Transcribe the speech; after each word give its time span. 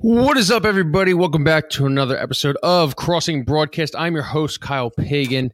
What 0.00 0.36
is 0.36 0.48
up, 0.52 0.64
everybody? 0.64 1.12
Welcome 1.12 1.42
back 1.42 1.70
to 1.70 1.84
another 1.84 2.16
episode 2.16 2.56
of 2.62 2.94
Crossing 2.94 3.42
Broadcast. 3.42 3.96
I'm 3.98 4.14
your 4.14 4.22
host, 4.22 4.60
Kyle 4.60 4.90
Pagan, 4.90 5.52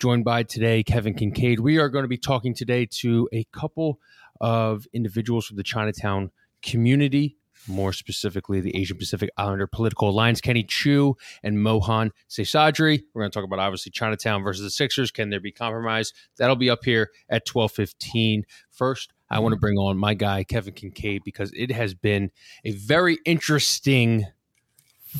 joined 0.00 0.24
by 0.24 0.42
today 0.42 0.82
Kevin 0.82 1.14
Kinkead. 1.14 1.60
We 1.60 1.78
are 1.78 1.88
going 1.88 2.02
to 2.02 2.08
be 2.08 2.18
talking 2.18 2.52
today 2.52 2.88
to 2.98 3.28
a 3.32 3.44
couple 3.52 4.00
of 4.40 4.88
individuals 4.92 5.46
from 5.46 5.56
the 5.56 5.62
Chinatown 5.62 6.32
community, 6.62 7.36
more 7.68 7.92
specifically 7.92 8.60
the 8.60 8.76
Asian 8.76 8.96
Pacific 8.96 9.30
Islander 9.36 9.68
Political 9.68 10.10
Alliance, 10.10 10.40
Kenny 10.40 10.64
Chiu 10.64 11.14
and 11.44 11.62
Mohan 11.62 12.10
Seshadri. 12.28 13.04
We're 13.14 13.22
going 13.22 13.30
to 13.30 13.38
talk 13.38 13.44
about 13.44 13.60
obviously 13.60 13.92
Chinatown 13.92 14.42
versus 14.42 14.64
the 14.64 14.70
Sixers. 14.70 15.12
Can 15.12 15.30
there 15.30 15.38
be 15.38 15.52
compromise? 15.52 16.12
That'll 16.38 16.56
be 16.56 16.70
up 16.70 16.84
here 16.84 17.12
at 17.28 17.46
12:15. 17.46 18.42
First, 18.72 19.12
I 19.28 19.40
want 19.40 19.52
to 19.54 19.58
bring 19.58 19.76
on 19.76 19.98
my 19.98 20.14
guy 20.14 20.44
Kevin 20.44 20.74
Kinkead 20.74 21.24
because 21.24 21.52
it 21.54 21.72
has 21.72 21.94
been 21.94 22.30
a 22.64 22.72
very 22.72 23.18
interesting 23.24 24.26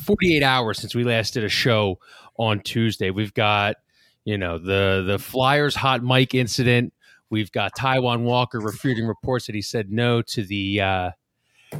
48 0.05 0.43
hours 0.43 0.79
since 0.79 0.95
we 0.95 1.03
last 1.03 1.33
did 1.33 1.43
a 1.43 1.49
show 1.49 1.99
on 2.37 2.61
Tuesday. 2.61 3.11
We've 3.11 3.33
got, 3.33 3.77
you 4.25 4.37
know, 4.37 4.57
the 4.57 5.03
the 5.05 5.19
Flyers 5.19 5.75
hot 5.75 6.03
mic 6.03 6.33
incident. 6.33 6.93
We've 7.29 7.51
got 7.51 7.75
Taijuan 7.75 8.23
Walker 8.23 8.59
refuting 8.59 9.05
reports 9.07 9.47
that 9.47 9.55
he 9.55 9.61
said 9.61 9.91
no 9.91 10.21
to 10.21 10.43
the 10.43 10.81
uh, 10.81 11.11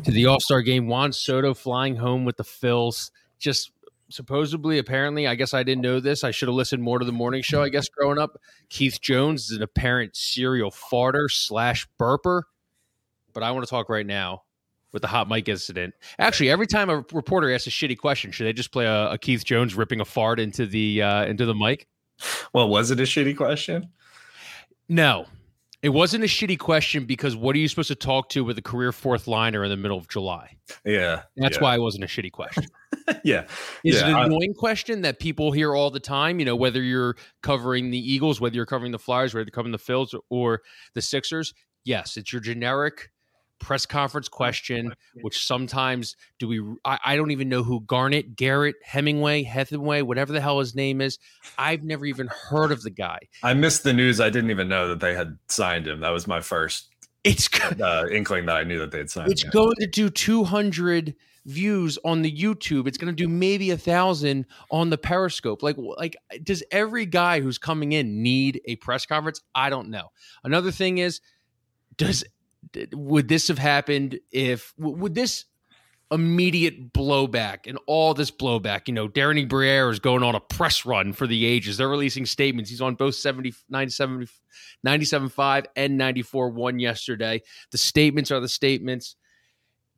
to 0.03 0.11
the 0.11 0.25
All 0.25 0.39
Star 0.39 0.61
game. 0.61 0.87
Juan 0.87 1.13
Soto 1.13 1.53
flying 1.53 1.95
home 1.95 2.25
with 2.25 2.37
the 2.37 2.43
Phils. 2.43 3.11
Just 3.39 3.71
supposedly, 4.09 4.77
apparently, 4.77 5.27
I 5.27 5.35
guess 5.35 5.53
I 5.53 5.63
didn't 5.63 5.81
know 5.81 5.99
this. 5.99 6.23
I 6.23 6.31
should 6.31 6.47
have 6.47 6.55
listened 6.55 6.83
more 6.83 6.99
to 6.99 7.05
the 7.05 7.11
morning 7.11 7.41
show. 7.41 7.61
I 7.61 7.69
guess 7.69 7.89
growing 7.89 8.17
up, 8.17 8.37
Keith 8.69 9.01
Jones 9.01 9.49
is 9.49 9.57
an 9.57 9.63
apparent 9.63 10.15
serial 10.15 10.71
farter 10.71 11.29
slash 11.29 11.87
burper. 11.99 12.43
But 13.33 13.43
I 13.43 13.51
want 13.51 13.65
to 13.65 13.69
talk 13.69 13.89
right 13.89 14.05
now 14.05 14.43
with 14.91 15.01
the 15.01 15.07
hot 15.07 15.29
mic 15.29 15.47
incident. 15.47 15.93
Actually, 16.17 16.49
every 16.49 16.67
time 16.67 16.89
a 16.89 17.05
reporter 17.13 17.53
asks 17.53 17.67
a 17.67 17.69
shitty 17.69 17.97
question, 17.97 18.31
should 18.31 18.47
they 18.47 18.53
just 18.53 18.71
play 18.71 18.85
a, 18.85 19.11
a 19.11 19.17
Keith 19.17 19.43
Jones 19.45 19.75
ripping 19.75 19.99
a 19.99 20.05
fart 20.05 20.39
into 20.39 20.65
the 20.65 21.01
uh, 21.01 21.25
into 21.25 21.45
the 21.45 21.53
mic? 21.53 21.87
Well, 22.53 22.67
was 22.67 22.89
it 22.89 22.99
a 22.99 23.03
shitty 23.03 23.37
question? 23.37 23.89
No, 24.89 25.25
it 25.87 25.93
wasn't 25.93 26.21
a 26.21 26.27
shitty 26.27 26.59
question 26.59 27.05
because 27.05 27.33
what 27.33 27.55
are 27.55 27.59
you 27.59 27.67
supposed 27.69 27.87
to 27.87 27.95
talk 27.95 28.27
to 28.27 28.43
with 28.43 28.57
a 28.57 28.61
career 28.61 28.91
fourth 28.91 29.25
liner 29.25 29.63
in 29.63 29.69
the 29.69 29.77
middle 29.77 29.97
of 29.97 30.09
July? 30.09 30.57
Yeah, 30.83 31.21
That's 31.37 31.55
yeah. 31.55 31.63
why 31.63 31.75
it 31.75 31.79
wasn't 31.79 32.03
a 32.03 32.07
shitty 32.07 32.33
question. 32.33 32.65
yeah, 33.23 33.43
Is 33.85 33.95
Yeah, 33.95 34.01
it 34.01 34.09
an 34.09 34.15
I- 34.15 34.25
annoying 34.25 34.53
question 34.53 35.01
that 35.03 35.17
people 35.19 35.53
hear 35.53 35.73
all 35.73 35.89
the 35.89 36.01
time? 36.01 36.39
You 36.39 36.45
know, 36.45 36.57
whether 36.57 36.81
you're 36.81 37.15
covering 37.41 37.89
the 37.89 37.97
Eagles, 37.97 38.41
whether 38.41 38.53
you're 38.57 38.65
covering 38.65 38.91
the 38.91 38.99
Flyers, 38.99 39.33
whether 39.33 39.45
you're 39.45 39.51
covering 39.51 39.71
the 39.71 39.77
Phils 39.77 40.13
or 40.29 40.61
the 40.93 41.01
Sixers. 41.01 41.53
Yes, 41.85 42.17
it's 42.17 42.33
your 42.33 42.41
generic 42.41 43.09
press 43.59 43.85
conference 43.85 44.29
question, 44.29 44.93
which 45.21 45.45
sometimes 45.45 46.15
do 46.39 46.47
we? 46.47 46.61
I, 46.85 46.99
I 47.03 47.15
don't 47.15 47.31
even 47.31 47.49
know 47.49 47.63
who 47.63 47.81
Garnett, 47.81 48.35
Garrett, 48.35 48.75
Hemingway, 48.83 49.43
Hethaway, 49.43 50.03
whatever 50.03 50.33
the 50.33 50.41
hell 50.41 50.59
his 50.59 50.75
name 50.75 51.01
is. 51.01 51.17
I've 51.57 51.83
never 51.83 52.05
even 52.05 52.27
heard 52.27 52.71
of 52.71 52.81
the 52.83 52.89
guy. 52.89 53.19
I 53.43 53.53
missed 53.53 53.83
the 53.83 53.93
news. 53.93 54.19
I 54.19 54.29
didn't 54.29 54.51
even 54.51 54.67
know 54.67 54.87
that 54.89 54.99
they 54.99 55.15
had 55.15 55.37
signed 55.47 55.87
him. 55.87 56.01
That 56.01 56.09
was 56.09 56.27
my 56.27 56.41
first 56.41 56.89
It's 57.23 57.49
uh, 57.81 58.05
inkling 58.11 58.45
that 58.45 58.57
I 58.57 58.63
knew 58.63 58.79
that 58.79 58.91
they 58.91 58.99
had 58.99 59.09
signed 59.09 59.31
it's 59.31 59.43
him. 59.43 59.51
going 59.51 59.75
to 59.79 59.87
do 59.87 60.09
200 60.09 61.15
views 61.45 61.97
on 62.03 62.21
the 62.21 62.31
YouTube. 62.31 62.87
It's 62.87 62.97
going 62.97 63.13
to 63.13 63.15
do 63.15 63.27
maybe 63.29 63.71
a 63.71 63.77
thousand 63.77 64.45
on 64.69 64.89
the 64.89 64.97
Periscope. 64.97 65.63
Like, 65.63 65.77
like, 65.77 66.17
does 66.43 66.61
every 66.71 67.05
guy 67.05 67.39
who's 67.39 67.57
coming 67.57 67.93
in 67.93 68.21
need 68.21 68.61
a 68.65 68.75
press 68.75 69.05
conference? 69.05 69.41
I 69.55 69.69
don't 69.69 69.89
know. 69.89 70.09
Another 70.43 70.71
thing 70.71 70.97
is, 70.97 71.21
does 71.95 72.23
d- 72.23 72.29
would 72.93 73.27
this 73.27 73.47
have 73.47 73.57
happened 73.57 74.19
if 74.31 74.73
would 74.77 75.15
this 75.15 75.45
immediate 76.09 76.93
blowback 76.93 77.67
and 77.67 77.77
all 77.87 78.13
this 78.13 78.31
blowback? 78.31 78.87
You 78.87 78.93
know, 78.93 79.07
Darren 79.07 79.47
Briere 79.47 79.89
is 79.89 79.99
going 79.99 80.23
on 80.23 80.35
a 80.35 80.39
press 80.39 80.85
run 80.85 81.13
for 81.13 81.27
the 81.27 81.45
ages. 81.45 81.77
They're 81.77 81.87
releasing 81.87 82.25
statements. 82.25 82.69
He's 82.69 82.81
on 82.81 82.95
both 82.95 83.15
70, 83.15 83.53
97, 83.69 84.27
97.5 84.85 85.65
and 85.75 85.97
94 85.97 86.49
one 86.49 86.79
yesterday. 86.79 87.41
The 87.71 87.77
statements 87.77 88.31
are 88.31 88.39
the 88.39 88.49
statements 88.49 89.15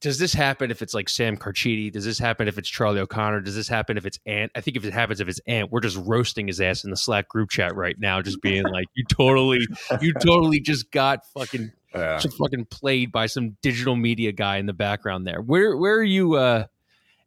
does 0.02 0.18
this 0.18 0.34
happen 0.34 0.72
if 0.72 0.82
it's 0.82 0.94
like 0.94 1.10
Sam 1.10 1.36
Carchidi? 1.36 1.92
Does 1.92 2.06
this 2.06 2.20
happen 2.20 2.48
if 2.48 2.58
it's 2.58 2.70
Charlie 2.70 3.02
O'Connor? 3.02 3.42
Does 3.42 3.56
this 3.56 3.68
happen 3.68 3.98
if 3.98 4.06
it's 4.06 4.20
Ant? 4.26 4.52
I 4.56 4.62
think 4.62 4.78
if 4.78 4.86
it 4.86 4.94
happens 4.94 5.20
if 5.20 5.28
it's 5.28 5.42
Ant, 5.46 5.72
we're 5.72 5.82
just 5.82 5.98
roasting 5.98 6.48
his 6.48 6.62
ass 6.62 6.84
in 6.84 6.90
the 6.90 6.98
Slack 6.98 7.28
group 7.28 7.50
chat 7.50 7.76
right 7.76 7.98
now, 8.00 8.22
just 8.22 8.42
being 8.42 8.64
like, 8.64 8.88
"You 8.94 9.04
totally, 9.06 9.60
you 10.02 10.14
totally 10.14 10.62
just 10.62 10.92
got 10.92 11.26
fucking, 11.34 11.72
Yeah. 11.94 12.20
just 12.20 12.38
fucking 12.38 12.66
played 12.66 13.12
by 13.12 13.26
some 13.26 13.58
digital 13.62 13.96
media 13.96 14.32
guy 14.32 14.58
in 14.58 14.66
the 14.66 14.74
background 14.74 15.26
there." 15.26 15.42
Where, 15.42 15.76
where 15.78 15.96
are 15.96 16.04
you? 16.04 16.36
uh 16.36 16.66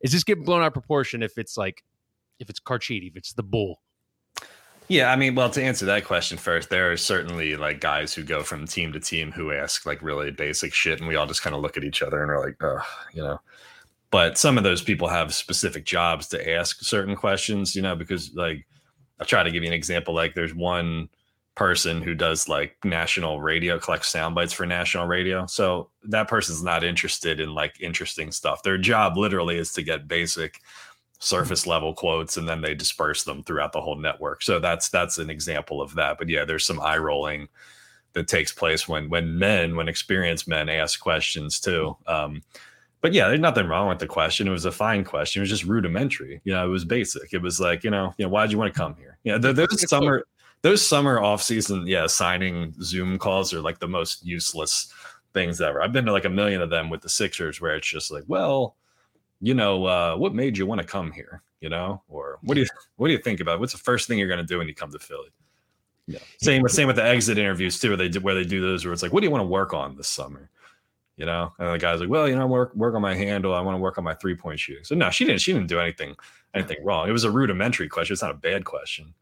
Is 0.00 0.12
this 0.12 0.24
getting 0.24 0.44
blown 0.44 0.62
out 0.62 0.68
of 0.68 0.72
proportion? 0.72 1.22
If 1.22 1.38
it's 1.38 1.56
like, 1.56 1.84
if 2.38 2.50
it's 2.50 2.60
Carchidi, 2.60 3.08
if 3.08 3.16
it's 3.16 3.32
the 3.32 3.42
bull? 3.42 3.80
Yeah, 4.88 5.10
I 5.10 5.16
mean, 5.16 5.34
well, 5.34 5.48
to 5.48 5.62
answer 5.62 5.86
that 5.86 6.04
question 6.04 6.36
first, 6.36 6.68
there 6.68 6.92
are 6.92 6.96
certainly 6.96 7.56
like 7.56 7.80
guys 7.80 8.12
who 8.12 8.22
go 8.22 8.42
from 8.42 8.66
team 8.66 8.92
to 8.92 9.00
team 9.00 9.32
who 9.32 9.52
ask 9.52 9.86
like 9.86 10.02
really 10.02 10.30
basic 10.30 10.74
shit, 10.74 10.98
and 10.98 11.08
we 11.08 11.16
all 11.16 11.26
just 11.26 11.42
kind 11.42 11.56
of 11.56 11.62
look 11.62 11.76
at 11.76 11.84
each 11.84 12.02
other 12.02 12.20
and 12.20 12.30
are 12.30 12.44
like, 12.44 12.56
oh, 12.62 12.82
you 13.14 13.22
know. 13.22 13.40
But 14.10 14.36
some 14.36 14.58
of 14.58 14.64
those 14.64 14.82
people 14.82 15.08
have 15.08 15.34
specific 15.34 15.86
jobs 15.86 16.28
to 16.28 16.50
ask 16.50 16.82
certain 16.82 17.16
questions, 17.16 17.74
you 17.74 17.80
know, 17.80 17.96
because 17.96 18.34
like 18.34 18.66
I'll 19.18 19.26
try 19.26 19.42
to 19.42 19.50
give 19.50 19.62
you 19.62 19.68
an 19.68 19.74
example. 19.74 20.14
Like 20.14 20.34
there's 20.34 20.54
one 20.54 21.08
person 21.54 22.00
who 22.00 22.14
does 22.14 22.48
like 22.48 22.76
national 22.84 23.40
radio, 23.40 23.78
collects 23.78 24.08
sound 24.08 24.34
bites 24.34 24.52
for 24.52 24.64
national 24.64 25.06
radio. 25.06 25.46
So 25.46 25.90
that 26.04 26.28
person's 26.28 26.62
not 26.62 26.84
interested 26.84 27.40
in 27.40 27.54
like 27.54 27.80
interesting 27.80 28.32
stuff. 28.32 28.62
Their 28.62 28.78
job 28.78 29.16
literally 29.16 29.58
is 29.58 29.72
to 29.74 29.82
get 29.82 30.08
basic 30.08 30.60
surface 31.18 31.66
level 31.66 31.94
quotes 31.94 32.36
and 32.36 32.48
then 32.48 32.60
they 32.60 32.74
disperse 32.74 33.22
them 33.22 33.44
throughout 33.44 33.72
the 33.72 33.80
whole 33.80 33.96
network. 33.96 34.42
So 34.42 34.58
that's 34.58 34.88
that's 34.88 35.18
an 35.18 35.30
example 35.30 35.80
of 35.80 35.94
that. 35.94 36.18
But 36.18 36.28
yeah, 36.28 36.44
there's 36.44 36.66
some 36.66 36.80
eye 36.80 36.98
rolling 36.98 37.48
that 38.14 38.28
takes 38.28 38.52
place 38.52 38.88
when 38.88 39.08
when 39.08 39.38
men, 39.38 39.76
when 39.76 39.88
experienced 39.88 40.48
men 40.48 40.68
ask 40.68 41.00
questions 41.00 41.60
too. 41.60 41.96
Um, 42.06 42.42
but 43.02 43.12
yeah, 43.12 43.28
there's 43.28 43.40
nothing 43.40 43.66
wrong 43.66 43.88
with 43.88 43.98
the 43.98 44.06
question. 44.06 44.46
It 44.46 44.52
was 44.52 44.64
a 44.64 44.72
fine 44.72 45.04
question. 45.04 45.40
It 45.40 45.42
was 45.42 45.50
just 45.50 45.64
rudimentary. 45.64 46.40
You 46.44 46.54
know, 46.54 46.64
it 46.64 46.70
was 46.70 46.84
basic. 46.84 47.34
It 47.34 47.42
was 47.42 47.58
like, 47.60 47.82
you 47.82 47.90
know, 47.90 48.14
you 48.16 48.24
know, 48.24 48.28
why'd 48.28 48.52
you 48.52 48.58
want 48.58 48.72
to 48.72 48.78
come 48.78 48.94
here? 48.94 49.18
Yeah, 49.24 49.38
there, 49.38 49.52
those 49.52 49.88
summer 49.88 50.24
those 50.62 50.86
summer 50.86 51.20
off 51.20 51.42
season, 51.42 51.86
yeah, 51.86 52.06
signing 52.06 52.74
Zoom 52.82 53.18
calls 53.18 53.52
are 53.52 53.60
like 53.60 53.78
the 53.78 53.88
most 53.88 54.24
useless 54.24 54.92
things 55.34 55.60
ever. 55.60 55.82
I've 55.82 55.92
been 55.92 56.04
to 56.06 56.12
like 56.12 56.24
a 56.24 56.30
million 56.30 56.62
of 56.62 56.70
them 56.70 56.88
with 56.88 57.02
the 57.02 57.08
Sixers 57.08 57.60
where 57.60 57.74
it's 57.74 57.88
just 57.88 58.10
like, 58.10 58.24
well, 58.26 58.76
you 59.40 59.54
know, 59.54 59.84
uh, 59.84 60.16
what 60.16 60.34
made 60.34 60.56
you 60.56 60.66
want 60.66 60.80
to 60.80 60.86
come 60.86 61.10
here? 61.10 61.42
You 61.60 61.68
know, 61.68 62.02
or 62.08 62.38
what 62.42 62.54
do 62.54 62.60
you 62.60 62.66
what 62.96 63.08
do 63.08 63.12
you 63.12 63.20
think 63.20 63.40
about? 63.40 63.56
it? 63.56 63.60
What's 63.60 63.72
the 63.72 63.78
first 63.78 64.08
thing 64.08 64.18
you're 64.18 64.28
going 64.28 64.38
to 64.38 64.46
do 64.46 64.58
when 64.58 64.66
you 64.66 64.74
come 64.74 64.90
to 64.90 64.98
Philly? 64.98 65.28
Yeah. 66.06 66.18
Same 66.40 66.62
with 66.62 66.72
same 66.72 66.88
with 66.88 66.96
the 66.96 67.04
exit 67.04 67.38
interviews 67.38 67.78
too, 67.78 67.90
where 67.90 67.96
they 67.96 68.08
do 68.08 68.20
where 68.20 68.34
they 68.34 68.44
do 68.44 68.60
those 68.60 68.84
where 68.84 68.92
it's 68.92 69.02
like, 69.02 69.12
what 69.12 69.20
do 69.20 69.26
you 69.26 69.30
want 69.30 69.42
to 69.42 69.46
work 69.48 69.72
on 69.72 69.96
this 69.96 70.08
summer? 70.08 70.50
You 71.16 71.26
know, 71.26 71.52
and 71.58 71.74
the 71.74 71.78
guy's 71.78 72.00
like, 72.00 72.08
well, 72.08 72.28
you 72.28 72.34
know, 72.34 72.46
work 72.46 72.74
work 72.74 72.96
on 72.96 73.02
my 73.02 73.14
handle. 73.14 73.54
I 73.54 73.60
want 73.60 73.76
to 73.76 73.80
work 73.80 73.96
on 73.96 74.02
my 74.02 74.14
three 74.14 74.34
point 74.34 74.58
shooting. 74.58 74.82
So 74.82 74.96
no, 74.96 75.10
she 75.10 75.24
didn't. 75.24 75.40
She 75.40 75.52
didn't 75.52 75.68
do 75.68 75.78
anything 75.78 76.16
anything 76.54 76.84
wrong. 76.84 77.08
It 77.08 77.12
was 77.12 77.24
a 77.24 77.30
rudimentary 77.30 77.88
question. 77.88 78.14
It's 78.14 78.22
not 78.22 78.32
a 78.32 78.34
bad 78.34 78.64
question. 78.64 79.14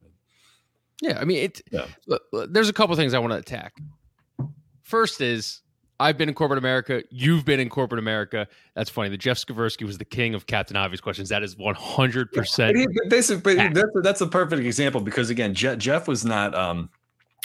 Yeah, 1.01 1.19
I 1.21 1.25
mean, 1.25 1.39
it. 1.39 1.63
Yeah. 1.71 1.87
look, 2.07 2.23
look, 2.33 2.53
There's 2.53 2.69
a 2.69 2.73
couple 2.73 2.95
things 2.97 3.15
I 3.15 3.19
want 3.19 3.33
to 3.33 3.39
attack. 3.39 3.75
First 4.83 5.21
is 5.21 5.63
I've 6.01 6.17
been 6.17 6.29
in 6.29 6.35
corporate 6.35 6.59
America. 6.59 7.03
You've 7.11 7.45
been 7.45 7.61
in 7.61 7.69
corporate 7.69 7.99
America. 7.99 8.49
That's 8.75 8.91
funny. 8.91 9.11
The 9.11 9.19
Jeff 9.19 9.39
Skversky 9.39 9.85
was 9.85 9.99
the 9.99 10.05
king 10.05 10.35
of 10.35 10.47
Captain 10.47 10.77
Obvious 10.77 11.01
questions. 11.01 11.29
That 11.29 11.43
is 11.43 11.57
100. 11.57 12.31
But 12.33 12.41
percent 12.41 12.77
this 13.09 13.31
is, 13.31 13.41
but 13.41 13.57
that's, 13.57 13.91
that's 14.03 14.21
a 14.23 14.27
perfect 14.27 14.63
example 14.63 15.01
because 15.01 15.31
again, 15.31 15.55
Jeff, 15.55 15.79
Jeff 15.79 16.09
was 16.09 16.25
not 16.25 16.55
um 16.55 16.89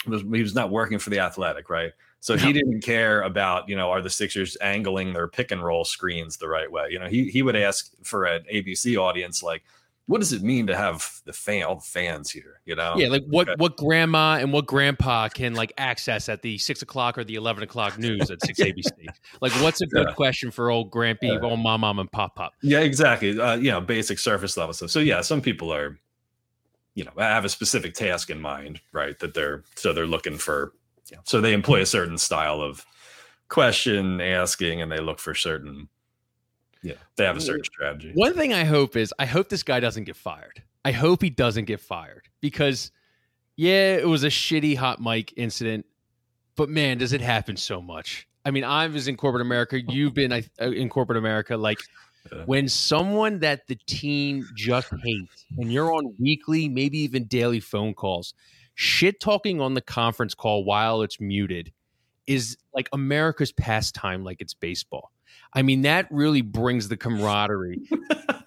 was 0.06 0.22
he 0.22 0.42
was 0.42 0.54
not 0.54 0.70
working 0.70 0.98
for 0.98 1.10
the 1.10 1.18
Athletic, 1.18 1.68
right? 1.68 1.92
So 2.20 2.36
he 2.36 2.52
didn't 2.52 2.80
care 2.80 3.22
about 3.22 3.68
you 3.68 3.76
know 3.76 3.90
are 3.90 4.02
the 4.02 4.10
Sixers 4.10 4.56
angling 4.60 5.12
their 5.12 5.28
pick 5.28 5.52
and 5.52 5.62
roll 5.62 5.84
screens 5.84 6.38
the 6.38 6.48
right 6.48 6.70
way? 6.70 6.88
You 6.90 6.98
know, 6.98 7.06
he 7.06 7.28
he 7.30 7.42
would 7.42 7.56
ask 7.56 7.92
for 8.02 8.24
an 8.24 8.42
ABC 8.52 8.96
audience 8.96 9.42
like, 9.42 9.62
what 10.06 10.20
does 10.20 10.32
it 10.32 10.42
mean 10.42 10.66
to 10.68 10.76
have 10.76 11.20
the 11.24 11.32
fan 11.32 11.64
all 11.64 11.74
the 11.76 11.80
fans 11.80 12.30
here? 12.30 12.60
You 12.64 12.76
know, 12.76 12.94
Yeah, 12.96 13.08
like 13.08 13.24
what 13.26 13.48
Okay. 13.48 13.56
what 13.58 13.76
grandma 13.76 14.36
and 14.36 14.52
what 14.52 14.66
grandpa 14.66 15.28
can 15.28 15.54
like 15.54 15.72
access 15.78 16.28
at 16.28 16.42
the 16.42 16.58
six 16.58 16.82
o'clock 16.82 17.18
or 17.18 17.24
the 17.24 17.34
eleven 17.34 17.62
o'clock 17.64 17.98
news 17.98 18.30
at 18.30 18.40
six 18.40 18.58
ABC. 18.62 18.92
Like, 19.40 19.52
what's 19.54 19.80
a 19.80 19.86
good 19.86 20.06
Yeah. 20.08 20.14
question 20.14 20.50
for 20.50 20.70
old 20.70 20.90
grampy, 20.92 21.18
Yeah. 21.22 21.38
old 21.40 21.60
mom, 21.60 21.80
mom, 21.80 21.98
and 21.98 22.10
pop 22.10 22.36
pop? 22.36 22.52
Yeah, 22.62 22.80
exactly. 22.80 23.38
Uh, 23.40 23.56
you 23.56 23.70
know, 23.70 23.80
basic 23.80 24.18
surface 24.18 24.56
level 24.56 24.72
stuff. 24.74 24.90
So 24.90 25.00
yeah, 25.00 25.20
some 25.22 25.40
people 25.40 25.72
are, 25.72 25.98
you 26.94 27.04
know, 27.04 27.12
have 27.18 27.44
a 27.44 27.48
specific 27.48 27.94
task 27.94 28.30
in 28.30 28.40
mind, 28.40 28.80
right? 28.92 29.18
That 29.18 29.34
they're 29.34 29.64
so 29.74 29.92
they're 29.92 30.06
looking 30.06 30.38
for. 30.38 30.72
You 31.10 31.16
know, 31.16 31.22
so 31.24 31.40
they 31.40 31.52
employ 31.52 31.80
a 31.82 31.86
certain 31.86 32.18
style 32.18 32.60
of 32.60 32.84
question 33.48 34.20
asking, 34.20 34.82
and 34.82 34.90
they 34.90 34.98
look 35.00 35.18
for 35.20 35.34
certain. 35.34 35.88
Yeah, 36.86 36.94
they 37.16 37.24
have 37.24 37.36
a 37.36 37.40
certain 37.40 37.64
strategy. 37.64 38.12
One 38.14 38.34
thing 38.34 38.52
I 38.52 38.64
hope 38.64 38.96
is 38.96 39.12
I 39.18 39.26
hope 39.26 39.48
this 39.48 39.62
guy 39.62 39.80
doesn't 39.80 40.04
get 40.04 40.16
fired. 40.16 40.62
I 40.84 40.92
hope 40.92 41.20
he 41.22 41.30
doesn't 41.30 41.64
get 41.64 41.80
fired 41.80 42.28
because, 42.40 42.92
yeah, 43.56 43.96
it 43.96 44.06
was 44.06 44.22
a 44.22 44.28
shitty 44.28 44.76
hot 44.76 45.00
mic 45.00 45.34
incident, 45.36 45.86
but 46.54 46.68
man, 46.68 46.98
does 46.98 47.12
it 47.12 47.20
happen 47.20 47.56
so 47.56 47.82
much. 47.82 48.28
I 48.44 48.52
mean, 48.52 48.62
I 48.62 48.86
was 48.86 49.08
in 49.08 49.16
corporate 49.16 49.42
America. 49.42 49.80
You've 49.80 50.14
been 50.14 50.32
I- 50.32 50.44
uh, 50.60 50.70
in 50.70 50.88
corporate 50.88 51.18
America. 51.18 51.56
Like, 51.56 51.80
when 52.44 52.68
someone 52.68 53.40
that 53.40 53.66
the 53.66 53.76
team 53.86 54.46
just 54.54 54.88
hates 55.02 55.44
and 55.58 55.72
you're 55.72 55.92
on 55.92 56.14
weekly, 56.18 56.68
maybe 56.68 56.98
even 56.98 57.24
daily 57.24 57.60
phone 57.60 57.94
calls, 57.94 58.34
shit 58.74 59.18
talking 59.18 59.60
on 59.60 59.74
the 59.74 59.80
conference 59.80 60.34
call 60.34 60.64
while 60.64 61.02
it's 61.02 61.20
muted 61.20 61.72
is 62.26 62.56
like 62.74 62.88
America's 62.92 63.52
pastime, 63.52 64.22
like 64.24 64.40
it's 64.40 64.54
baseball. 64.54 65.10
I 65.52 65.62
mean, 65.62 65.82
that 65.82 66.06
really 66.10 66.42
brings 66.42 66.88
the 66.88 66.96
camaraderie. 66.96 67.88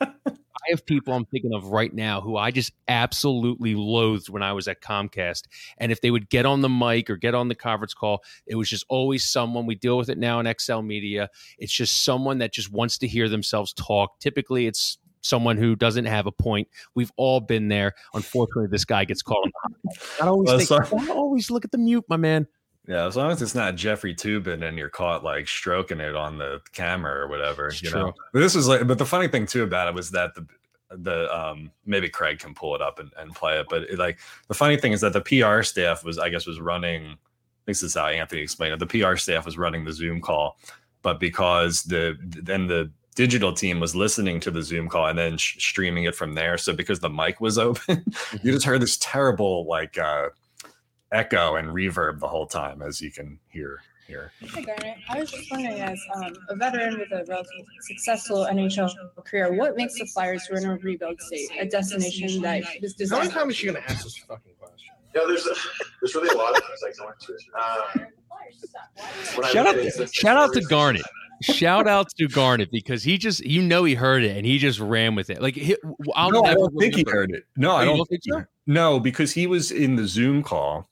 I 0.70 0.74
have 0.74 0.86
people 0.86 1.14
I'm 1.14 1.26
thinking 1.26 1.54
of 1.54 1.66
right 1.68 1.92
now 1.92 2.22
who 2.22 2.38
I 2.38 2.52
just 2.52 2.74
absolutely 2.88 3.74
loathed 3.74 4.30
when 4.30 4.44
I 4.44 4.54
was 4.54 4.68
at 4.68 4.82
Comcast. 4.82 5.44
And 5.80 5.92
if 5.92 6.02
they 6.02 6.12
would 6.12 6.30
get 6.30 6.46
on 6.46 6.62
the 6.62 6.70
mic 6.70 7.10
or 7.10 7.18
get 7.18 7.34
on 7.34 7.48
the 7.48 7.56
conference 7.56 7.96
call, 7.96 8.24
it 8.46 8.56
was 8.56 8.70
just 8.70 8.86
always 8.88 9.26
someone. 9.26 9.66
We 9.66 9.76
deal 9.76 9.98
with 9.98 10.10
it 10.10 10.20
now 10.20 10.40
in 10.40 10.54
XL 10.60 10.82
Media. 10.82 11.30
It's 11.58 11.74
just 11.74 12.04
someone 12.04 12.38
that 12.40 12.54
just 12.54 12.72
wants 12.72 13.00
to 13.00 13.08
hear 13.08 13.30
themselves 13.30 13.74
talk. 13.74 14.20
Typically, 14.20 14.68
it's 14.68 15.00
someone 15.22 15.58
who 15.58 15.76
doesn't 15.76 16.06
have 16.06 16.28
a 16.28 16.32
point. 16.32 16.68
We've 16.94 17.12
all 17.18 17.40
been 17.40 17.68
there. 17.68 17.94
Unfortunately, 18.14 18.68
this 18.68 18.86
guy 18.86 19.06
gets 19.06 19.22
called 19.22 19.50
on 19.66 19.74
the 19.84 20.24
I 20.24 20.28
always 20.28 20.70
well, 20.70 20.84
think, 20.84 21.10
always 21.10 21.50
look 21.50 21.66
at 21.66 21.72
the 21.72 21.78
mute, 21.78 22.06
my 22.08 22.18
man. 22.18 22.48
Yeah, 22.90 23.06
as 23.06 23.16
long 23.16 23.30
as 23.30 23.40
it's 23.44 23.54
not 23.54 23.76
Jeffrey 23.76 24.16
Toobin 24.16 24.68
and 24.68 24.76
you're 24.76 24.90
caught 24.90 25.24
like 25.24 25.48
stroking 25.48 26.00
it 26.00 26.16
on 26.16 26.40
the 26.40 26.60
camera 26.74 27.20
or 27.20 27.28
whatever, 27.28 27.68
it's 27.68 27.84
you 27.84 27.92
true. 27.92 28.00
know. 28.00 28.14
But 28.34 28.40
this 28.40 28.56
was 28.56 28.68
like, 28.68 28.88
but 28.88 28.98
the 28.98 29.06
funny 29.06 29.28
thing 29.28 29.46
too 29.46 29.62
about 29.62 29.88
it 29.88 29.94
was 29.94 30.10
that 30.10 30.34
the 30.34 30.48
the 30.90 31.32
um 31.32 31.70
maybe 31.86 32.10
Craig 32.10 32.40
can 32.40 32.56
pull 32.56 32.74
it 32.74 32.82
up 32.82 32.98
and, 32.98 33.12
and 33.16 33.36
play 33.36 33.60
it, 33.60 33.68
but 33.70 33.84
it, 33.84 34.00
like 34.00 34.18
the 34.48 34.56
funny 34.56 34.76
thing 34.76 34.92
is 34.92 35.02
that 35.02 35.14
the 35.14 35.22
PR 35.22 35.62
staff 35.62 36.04
was 36.04 36.18
I 36.18 36.30
guess 36.30 36.48
was 36.48 36.60
running. 36.60 37.16
This 37.66 37.84
is 37.84 37.94
how 37.94 38.08
Anthony 38.08 38.42
explained 38.42 38.74
it. 38.74 38.80
The 38.80 39.00
PR 39.00 39.18
staff 39.18 39.46
was 39.46 39.56
running 39.56 39.86
the 39.86 39.94
Zoom 39.94 40.20
call, 40.20 40.58
but 41.04 41.20
because 41.20 41.84
the 41.84 42.18
then 42.24 42.66
the 42.66 42.92
digital 43.14 43.54
team 43.54 43.80
was 43.80 43.96
listening 43.96 44.40
to 44.40 44.50
the 44.50 44.64
Zoom 44.64 44.90
call 44.90 45.06
and 45.06 45.20
then 45.20 45.38
sh- 45.38 45.58
streaming 45.60 46.06
it 46.06 46.16
from 46.16 46.34
there. 46.34 46.58
So 46.58 46.74
because 46.74 47.02
the 47.02 47.10
mic 47.10 47.40
was 47.40 47.58
open, 47.60 48.04
you 48.42 48.52
just 48.52 48.66
heard 48.66 48.82
this 48.82 48.98
terrible 49.00 49.68
like 49.68 50.00
uh 50.00 50.30
echo 51.12 51.56
and 51.56 51.70
reverb 51.70 52.20
the 52.20 52.28
whole 52.28 52.48
time, 52.48 52.82
as 52.82 53.02
you 53.02 53.12
can 53.12 53.40
hear 53.50 53.82
here. 54.10 54.32
Hey 54.40 54.64
Garnet, 54.64 54.98
I 55.08 55.20
was 55.20 55.32
just 55.32 55.50
wondering, 55.52 55.80
as 55.80 56.00
um, 56.16 56.34
a 56.50 56.56
veteran 56.56 56.98
with 56.98 57.12
a 57.12 57.24
relatively 57.30 57.66
successful 57.82 58.48
NHL 58.50 58.92
career, 59.24 59.54
what 59.54 59.78
makes 59.78 59.98
the 60.00 60.06
Flyers 60.08 60.50
run 60.52 60.66
a 60.66 60.76
rebuild 60.78 61.22
state, 61.22 61.50
a 61.60 61.66
destination 61.66 62.42
that 62.42 62.64
is 62.82 62.96
designed? 62.96 63.32
How 63.32 63.40
many 63.40 63.40
times 63.40 63.52
is 63.52 63.58
she 63.58 63.68
going 63.68 63.82
to 63.82 63.90
ask 63.90 64.04
this 64.04 64.18
fucking 64.18 64.54
question? 64.60 64.90
Yeah, 65.16 65.22
there's 65.28 65.46
a, 65.46 65.54
there's 66.02 66.16
really 66.16 66.30
a 66.30 66.38
lot 66.38 66.58
of 66.58 66.64
things 66.64 66.80
I 66.84 67.04
go 67.04 67.12
into 67.12 67.34
it. 67.34 67.44
Um, 69.38 69.52
shout 69.52 69.68
out, 69.68 70.14
shout 70.14 70.38
out 70.38 70.54
to 70.54 70.62
Garnet. 70.62 71.06
Shout 71.42 71.88
out 71.88 72.10
to 72.18 72.28
Garnet 72.28 72.70
because 72.70 73.02
he 73.02 73.18
just 73.18 73.46
you 73.46 73.62
know 73.62 73.86
he 73.86 73.96
heard 73.96 74.24
it 74.24 74.36
and 74.36 74.46
he 74.46 74.58
just 74.58 74.80
ran 74.80 75.16
with 75.16 75.30
it. 75.30 75.42
Like 75.42 75.56
he, 75.56 75.78
I'll 76.14 76.32
no, 76.32 76.44
I 76.44 76.54
don't 76.54 76.78
think 76.78 76.96
he 76.96 77.06
heard 77.08 77.32
it. 77.32 77.46
No, 77.56 77.72
I 77.72 77.84
oh, 77.84 77.86
don't, 77.86 77.98
don't 77.98 78.10
think 78.10 78.24
so. 78.24 78.44
No, 78.68 79.00
because 79.00 79.32
he 79.32 79.48
was 79.48 79.72
in 79.72 79.96
the 79.96 80.06
Zoom 80.06 80.44
call 80.44 80.89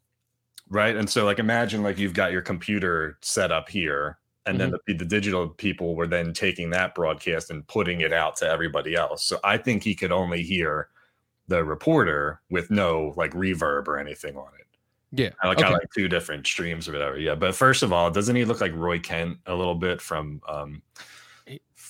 right 0.69 0.95
and 0.95 1.09
so 1.09 1.25
like 1.25 1.39
imagine 1.39 1.83
like 1.83 1.97
you've 1.97 2.13
got 2.13 2.31
your 2.31 2.41
computer 2.41 3.17
set 3.21 3.51
up 3.51 3.69
here 3.69 4.17
and 4.45 4.57
mm-hmm. 4.57 4.71
then 4.71 4.79
the, 4.87 4.93
the, 4.93 5.05
digital 5.05 5.47
people 5.47 5.95
were 5.95 6.07
then 6.07 6.33
taking 6.33 6.69
that 6.69 6.95
broadcast 6.95 7.49
and 7.49 7.67
putting 7.67 8.01
it 8.01 8.13
out 8.13 8.35
to 8.35 8.47
everybody 8.47 8.95
else 8.95 9.23
so 9.23 9.39
i 9.43 9.57
think 9.57 9.83
he 9.83 9.95
could 9.95 10.11
only 10.11 10.43
hear 10.43 10.89
the 11.47 11.63
reporter 11.63 12.41
with 12.49 12.69
no 12.69 13.13
like 13.17 13.31
reverb 13.31 13.87
or 13.87 13.97
anything 13.97 14.35
on 14.35 14.49
it 14.59 14.67
yeah 15.11 15.29
like 15.43 15.57
okay. 15.57 15.63
kind 15.63 15.73
like 15.73 15.89
two 15.95 16.07
different 16.07 16.45
streams 16.45 16.89
or 16.89 16.93
whatever 16.93 17.17
yeah 17.17 17.35
but 17.35 17.55
first 17.55 17.83
of 17.83 17.93
all 17.93 18.11
doesn't 18.11 18.35
he 18.35 18.45
look 18.45 18.61
like 18.61 18.73
roy 18.75 18.99
kent 18.99 19.37
a 19.45 19.55
little 19.55 19.75
bit 19.75 20.01
from 20.01 20.41
um 20.47 20.81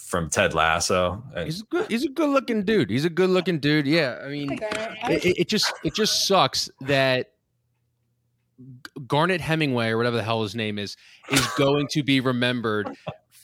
from 0.08 0.30
Ted 0.30 0.54
Lasso. 0.54 1.22
He's 1.44 1.62
a 1.62 1.66
good. 1.66 1.92
He's 1.92 2.06
a 2.06 2.10
good 2.10 2.30
looking 2.30 2.64
dude. 2.64 2.90
He's 2.90 3.04
a 3.04 3.10
good 3.10 3.30
looking 3.30 3.60
dude. 3.60 3.86
Yeah, 3.86 4.18
I 4.24 4.30
mean, 4.30 4.58
it, 4.62 5.38
it, 5.38 5.48
just 5.50 5.74
it 5.84 5.94
just 5.94 6.28
sucks 6.28 6.70
that 6.82 7.34
Garnet 9.06 9.42
Hemingway 9.42 9.90
or 9.90 9.98
whatever 9.98 10.16
the 10.18 10.24
hell 10.24 10.44
his 10.44 10.56
name 10.56 10.80
is 10.80 10.98
is 11.32 11.46
going 11.58 11.88
to 11.92 12.04
be 12.04 12.20
remembered 12.20 12.96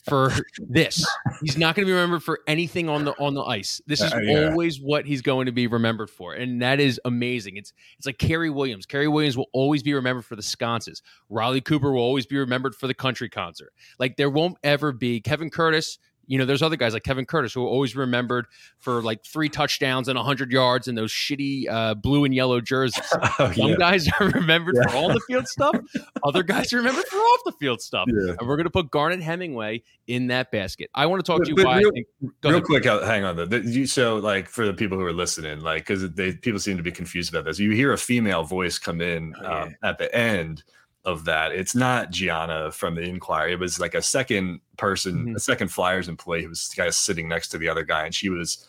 for 0.06 0.34
this. 0.60 1.06
He's 1.42 1.58
not 1.58 1.76
going 1.76 1.86
to 1.86 1.90
be 1.90 1.94
remembered 1.94 2.24
for 2.24 2.42
anything 2.48 2.90
on 2.90 3.06
the 3.06 3.14
on 3.20 3.34
the 3.34 3.44
ice. 3.44 3.82
This 3.88 4.02
is 4.02 4.14
uh, 4.14 4.18
yeah. 4.18 4.50
always 4.50 4.80
what 4.80 5.06
he's 5.06 5.22
going 5.22 5.46
to 5.46 5.52
be 5.52 5.68
remembered 5.68 6.10
for, 6.10 6.34
and 6.34 6.62
that 6.62 6.80
is 6.80 7.00
amazing. 7.06 7.58
It's 7.58 7.74
it's 7.98 8.06
like 8.06 8.18
Kerry 8.18 8.50
Williams. 8.50 8.86
Kerry 8.86 9.08
Williams 9.08 9.38
will 9.38 9.50
always 9.54 9.84
be 9.84 9.94
remembered 9.94 10.26
for 10.26 10.36
the 10.36 10.42
sconces. 10.42 11.02
Riley 11.30 11.62
Cooper 11.62 11.92
will 11.92 12.02
always 12.02 12.26
be 12.26 12.38
remembered 12.38 12.76
for 12.76 12.88
the 12.88 12.94
country 12.94 13.30
concert. 13.30 13.74
Like 14.00 14.18
there 14.18 14.30
won't 14.30 14.58
ever 14.64 14.92
be 14.92 15.22
Kevin 15.22 15.50
Curtis 15.50 16.00
you 16.28 16.38
know, 16.38 16.46
there's 16.46 16.62
other 16.62 16.76
guys 16.76 16.94
like 16.94 17.04
Kevin 17.04 17.26
Curtis 17.26 17.54
who 17.54 17.64
are 17.64 17.70
always 17.70 17.96
remembered 17.96 18.46
for 18.80 19.02
like 19.02 19.26
three 19.26 19.50
touchdowns 19.50 20.08
and 20.08 20.18
100 20.18 20.52
yards 20.52 20.88
and 20.88 20.98
those 20.98 21.12
shitty 21.12 21.70
uh, 21.70 21.96
blue 21.96 22.24
and 22.24 22.34
yellow 22.34 22.62
jerseys. 22.62 23.04
oh, 23.40 23.52
Some 23.52 23.72
yeah. 23.72 23.76
guys 23.78 24.08
are 24.20 24.30
remembered 24.30 24.76
yeah. 24.78 24.90
for 24.90 24.96
all 24.96 25.10
the 25.10 25.20
field 25.28 25.48
stuff. 25.48 25.76
Other 26.24 26.44
guys 26.44 26.72
are 26.74 26.78
remembered 26.78 27.06
for 27.06 27.18
off 27.18 27.42
the 27.46 27.52
field 27.54 27.82
stuff. 27.82 28.08
Yeah. 28.08 28.36
And 28.40 28.48
we're 28.48 28.56
going 28.56 28.66
to 28.66 28.72
put 28.72 28.90
Garnet 28.92 29.22
Hemingway 29.22 29.84
in 30.08 30.28
that 30.28 30.52
basket. 30.52 30.90
I 30.96 31.06
want 31.06 31.24
to 31.24 31.30
talk 31.30 31.40
but, 31.40 31.46
to 31.46 31.54
you 31.56 31.66
why. 31.66 31.80
Real, 31.80 31.92
think, 31.92 32.08
real 32.44 32.62
quick, 32.62 32.86
hang 32.86 33.24
on. 33.24 33.36
Though. 33.36 33.58
You, 33.58 33.86
so, 33.86 34.18
like, 34.18 34.48
for 34.48 34.66
the 34.66 34.74
people 34.74 34.98
who 34.98 35.06
are 35.06 35.14
listening, 35.14 35.62
like, 35.62 35.84
because 35.84 36.10
they 36.12 36.34
people 36.34 36.60
seem 36.60 36.78
to 36.78 36.84
be 36.84 36.92
confused 36.92 37.34
about 37.34 37.46
this. 37.46 37.60
You 37.60 37.72
hear 37.72 37.94
a 37.94 37.98
female 37.98 38.44
voice 38.44 38.78
come 38.78 39.02
in 39.02 39.34
oh, 39.42 39.52
um, 39.52 39.76
at 39.84 39.98
the 39.98 40.14
end 40.16 40.64
of 41.06 41.26
that. 41.26 41.52
It's 41.52 41.76
not 41.76 42.12
Gianna 42.12 42.72
from 42.72 42.96
the 42.96 43.02
Inquirer. 43.02 43.50
It 43.50 43.60
was 43.60 43.80
like 43.80 43.94
a 43.94 44.02
second 44.02 44.62
person, 44.78 45.16
mm-hmm. 45.16 45.36
a 45.36 45.40
second 45.40 45.70
Flyers 45.70 46.08
employee 46.08 46.44
who 46.44 46.50
was 46.50 46.70
kind 46.76 46.88
of 46.88 46.96
sitting 46.96 47.28
next 47.28 47.50
to 47.50 47.58
the 47.58 47.68
other 47.70 47.84
guy, 47.84 48.06
and 48.06 48.16
she 48.16 48.30
was 48.30 48.66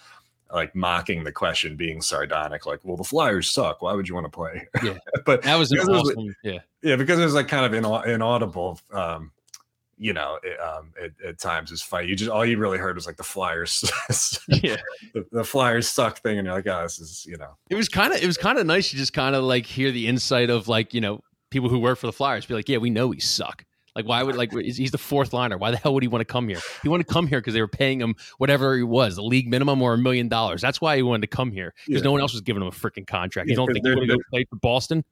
like 0.53 0.75
mocking 0.75 1.25
the 1.25 1.33
question, 1.33 1.77
being 1.77 2.01
sardonic, 2.01 2.67
like, 2.67 2.81
"Well, 2.85 2.97
the 2.97 3.05
Flyers 3.05 3.51
suck. 3.51 3.83
Why 3.83 3.93
would 3.95 4.09
you 4.09 4.15
want 4.15 4.27
to 4.27 4.31
play?" 4.31 4.69
Yeah, 4.83 4.99
but 5.25 5.43
that 5.43 5.57
was 5.57 5.73
awesome. 5.73 6.27
Was, 6.27 6.35
yeah, 6.43 6.59
yeah, 6.83 6.97
because 6.97 7.19
it 7.19 7.25
was 7.25 7.35
like 7.35 7.49
kind 7.49 7.67
of 7.67 8.05
inaudible. 8.07 8.81
Um, 8.93 9.33
you 9.97 10.13
know, 10.13 10.39
it, 10.43 10.61
um, 10.61 10.93
it, 11.01 11.15
at 11.25 11.39
times 11.39 11.71
is 11.71 11.81
fight. 11.81 12.09
You 12.09 12.17
just 12.17 12.31
all 12.31 12.45
you 12.45 12.59
really 12.59 12.79
heard 12.79 12.97
was 12.97 13.07
like 13.07 13.17
the 13.17 13.23
Flyers, 13.23 13.91
yeah, 14.49 14.77
the, 15.13 15.25
the, 15.31 15.45
Flyers 15.45 15.89
suck 15.89 16.19
thing, 16.19 16.39
and 16.39 16.47
you're 16.47 16.55
like, 16.55 16.67
oh, 16.67 16.83
this 16.83 16.99
is 16.99 17.25
you 17.27 17.37
know. 17.37 17.57
It 17.71 17.77
was 17.77 17.89
kind 17.89 18.13
of 18.13 18.23
it 18.23 18.27
was 18.27 18.37
kind 18.37 18.59
of 18.59 18.67
nice 18.67 18.91
to 18.91 18.97
just 18.97 19.13
kind 19.13 19.37
of 19.37 19.45
like 19.45 19.67
hear 19.67 19.93
the 19.93 20.09
insight 20.09 20.51
of 20.51 20.69
like 20.69 20.95
you 20.95 21.01
know 21.01 21.23
people 21.55 21.71
who 21.71 21.79
work 21.79 21.99
for 21.99 22.07
the 22.07 22.13
Flyers 22.13 22.45
be 22.45 22.53
like, 22.53 22.69
yeah, 22.69 22.79
we 22.79 22.91
know 22.91 23.07
we 23.07 23.21
suck. 23.21 23.65
Like, 23.97 24.07
why 24.09 24.23
would 24.25 24.35
like 24.35 24.53
he's 24.53 24.91
the 24.91 24.99
fourth 24.99 25.33
liner? 25.33 25.57
Why 25.57 25.71
the 25.71 25.77
hell 25.77 25.95
would 25.95 26.03
he 26.03 26.09
want 26.09 26.21
to 26.21 26.25
come 26.25 26.49
here? 26.49 26.59
He 26.83 26.89
wanted 26.89 27.07
to 27.07 27.13
come 27.13 27.29
here 27.29 27.41
because 27.41 27.55
they 27.55 27.61
were 27.61 27.69
paying 27.69 28.01
him 28.01 28.17
whatever 28.39 28.77
he 28.77 28.83
was, 28.83 29.15
the 29.15 29.23
league 29.23 29.49
minimum 29.49 29.81
or 29.81 29.95
a 29.95 29.99
million 29.99 30.29
dollars. 30.29 30.61
That's 30.61 30.81
why 30.81 30.97
he 30.97 31.03
wanted 31.03 31.21
to 31.23 31.29
come 31.29 31.53
here 31.53 31.73
because 31.87 32.01
yeah. 32.01 32.05
no 32.05 32.11
one 32.11 32.21
else 32.21 32.33
was 32.33 32.43
giving 32.43 32.61
him 32.61 32.67
a 32.67 32.73
freaking 32.73 33.07
contract. 33.07 33.49
Yeah, 33.49 33.53
you 33.53 33.57
don't 33.57 33.73
think 33.73 33.87
he 33.87 33.95
would 33.95 34.09
go 34.09 34.17
play 34.31 34.45
for 34.51 34.57
Boston? 34.57 35.05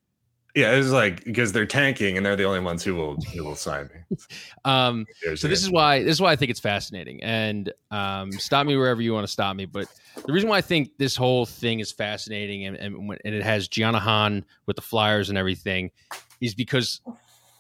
Yeah, 0.55 0.73
it's 0.73 0.91
like 0.91 1.25
because 1.25 1.53
they're 1.53 1.65
tanking 1.65 2.19
and 2.19 2.27
they're 2.27 2.37
the 2.37 2.45
only 2.45 2.61
ones 2.61 2.85
who 2.85 2.95
will 2.95 3.17
who 3.17 3.43
will 3.43 3.55
sign 3.55 3.89
me. 3.89 4.17
um, 4.67 5.07
so 5.35 5.49
this 5.49 5.63
is 5.63 5.71
why 5.71 6.03
this 6.03 6.13
is 6.13 6.21
why 6.21 6.33
I 6.33 6.37
think 6.37 6.51
it's 6.51 6.61
fascinating. 6.61 7.23
And 7.23 7.73
um, 7.91 8.33
stop 8.33 8.67
me 8.67 8.77
wherever 8.77 9.01
you 9.01 9.15
want 9.15 9.27
to 9.27 9.33
stop 9.33 9.57
me. 9.57 9.65
But 9.65 9.89
the 10.27 10.33
reason 10.33 10.51
why 10.51 10.59
I 10.59 10.61
think 10.61 10.91
this 10.99 11.17
whole 11.17 11.47
thing 11.47 11.81
is 11.81 11.91
fascinating 11.91 12.67
and 12.67 12.77
and, 12.77 13.19
and 13.25 13.35
it 13.35 13.43
has 13.43 13.67
Gianna 13.67 13.99
Han 13.99 14.45
with 14.67 14.77
the 14.77 14.83
Flyers 14.83 15.31
and 15.31 15.39
everything 15.39 15.91
is 16.43 16.55
because 16.55 17.01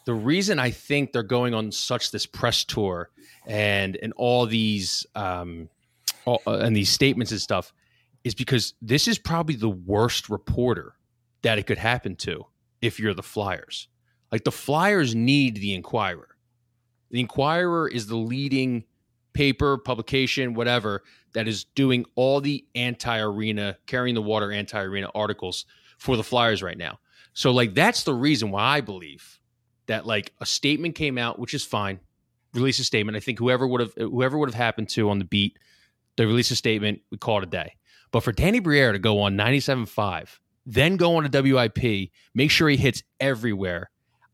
the 0.04 0.14
reason 0.14 0.58
I 0.58 0.70
think 0.70 1.12
they're 1.12 1.22
going 1.22 1.54
on 1.54 1.72
such 1.72 2.10
this 2.10 2.26
press 2.26 2.62
tour 2.62 3.08
and 3.46 3.96
and 4.02 4.12
all 4.16 4.44
these 4.44 5.06
um 5.14 5.70
all, 6.26 6.42
uh, 6.46 6.58
and 6.58 6.76
these 6.76 6.90
statements 6.90 7.32
and 7.32 7.40
stuff 7.40 7.72
is 8.22 8.34
because 8.34 8.74
this 8.82 9.08
is 9.08 9.18
probably 9.18 9.56
the 9.56 9.70
worst 9.70 10.28
reporter 10.28 10.94
that 11.40 11.58
it 11.58 11.66
could 11.66 11.78
happen 11.78 12.16
to 12.16 12.44
if 12.82 13.00
you're 13.00 13.14
the 13.14 13.22
Flyers. 13.22 13.88
Like 14.30 14.44
the 14.44 14.52
Flyers 14.52 15.14
need 15.14 15.56
the 15.56 15.74
Inquirer. 15.74 16.28
The 17.10 17.20
Inquirer 17.20 17.88
is 17.88 18.06
the 18.06 18.16
leading 18.16 18.84
paper, 19.32 19.78
publication, 19.78 20.54
whatever 20.54 21.02
that 21.32 21.48
is 21.48 21.64
doing 21.64 22.04
all 22.16 22.40
the 22.40 22.66
anti-arena, 22.74 23.78
carrying 23.86 24.14
the 24.14 24.22
water 24.22 24.52
anti-arena 24.52 25.08
articles 25.14 25.64
for 25.98 26.16
the 26.16 26.24
Flyers 26.24 26.62
right 26.62 26.76
now. 26.76 26.98
So 27.32 27.50
like 27.50 27.74
that's 27.74 28.04
the 28.04 28.14
reason 28.14 28.50
why 28.50 28.62
I 28.62 28.80
believe 28.80 29.38
that 29.86 30.06
like 30.06 30.32
a 30.40 30.46
statement 30.46 30.94
came 30.94 31.16
out, 31.16 31.38
which 31.38 31.54
is 31.54 31.64
fine. 31.64 32.00
Release 32.54 32.78
a 32.78 32.84
statement. 32.84 33.16
I 33.16 33.20
think 33.20 33.38
whoever 33.38 33.66
would 33.66 33.80
have 33.80 33.94
whoever 33.96 34.36
would 34.36 34.50
have 34.50 34.54
happened 34.54 34.90
to 34.90 35.08
on 35.08 35.18
the 35.18 35.24
beat, 35.24 35.58
they 36.16 36.26
release 36.26 36.50
a 36.50 36.56
statement, 36.56 37.00
we 37.10 37.16
call 37.16 37.38
it 37.38 37.44
a 37.44 37.46
day. 37.46 37.76
But 38.10 38.22
for 38.22 38.32
Danny 38.32 38.58
Briere 38.58 38.92
to 38.92 38.98
go 38.98 39.20
on 39.20 39.36
97.5, 39.36 40.38
then 40.66 40.96
go 40.96 41.16
on 41.16 41.26
a 41.26 41.42
WIP, 41.42 42.10
make 42.34 42.50
sure 42.50 42.68
he 42.68 42.76
hits 42.76 43.02
everywhere, 43.20 43.90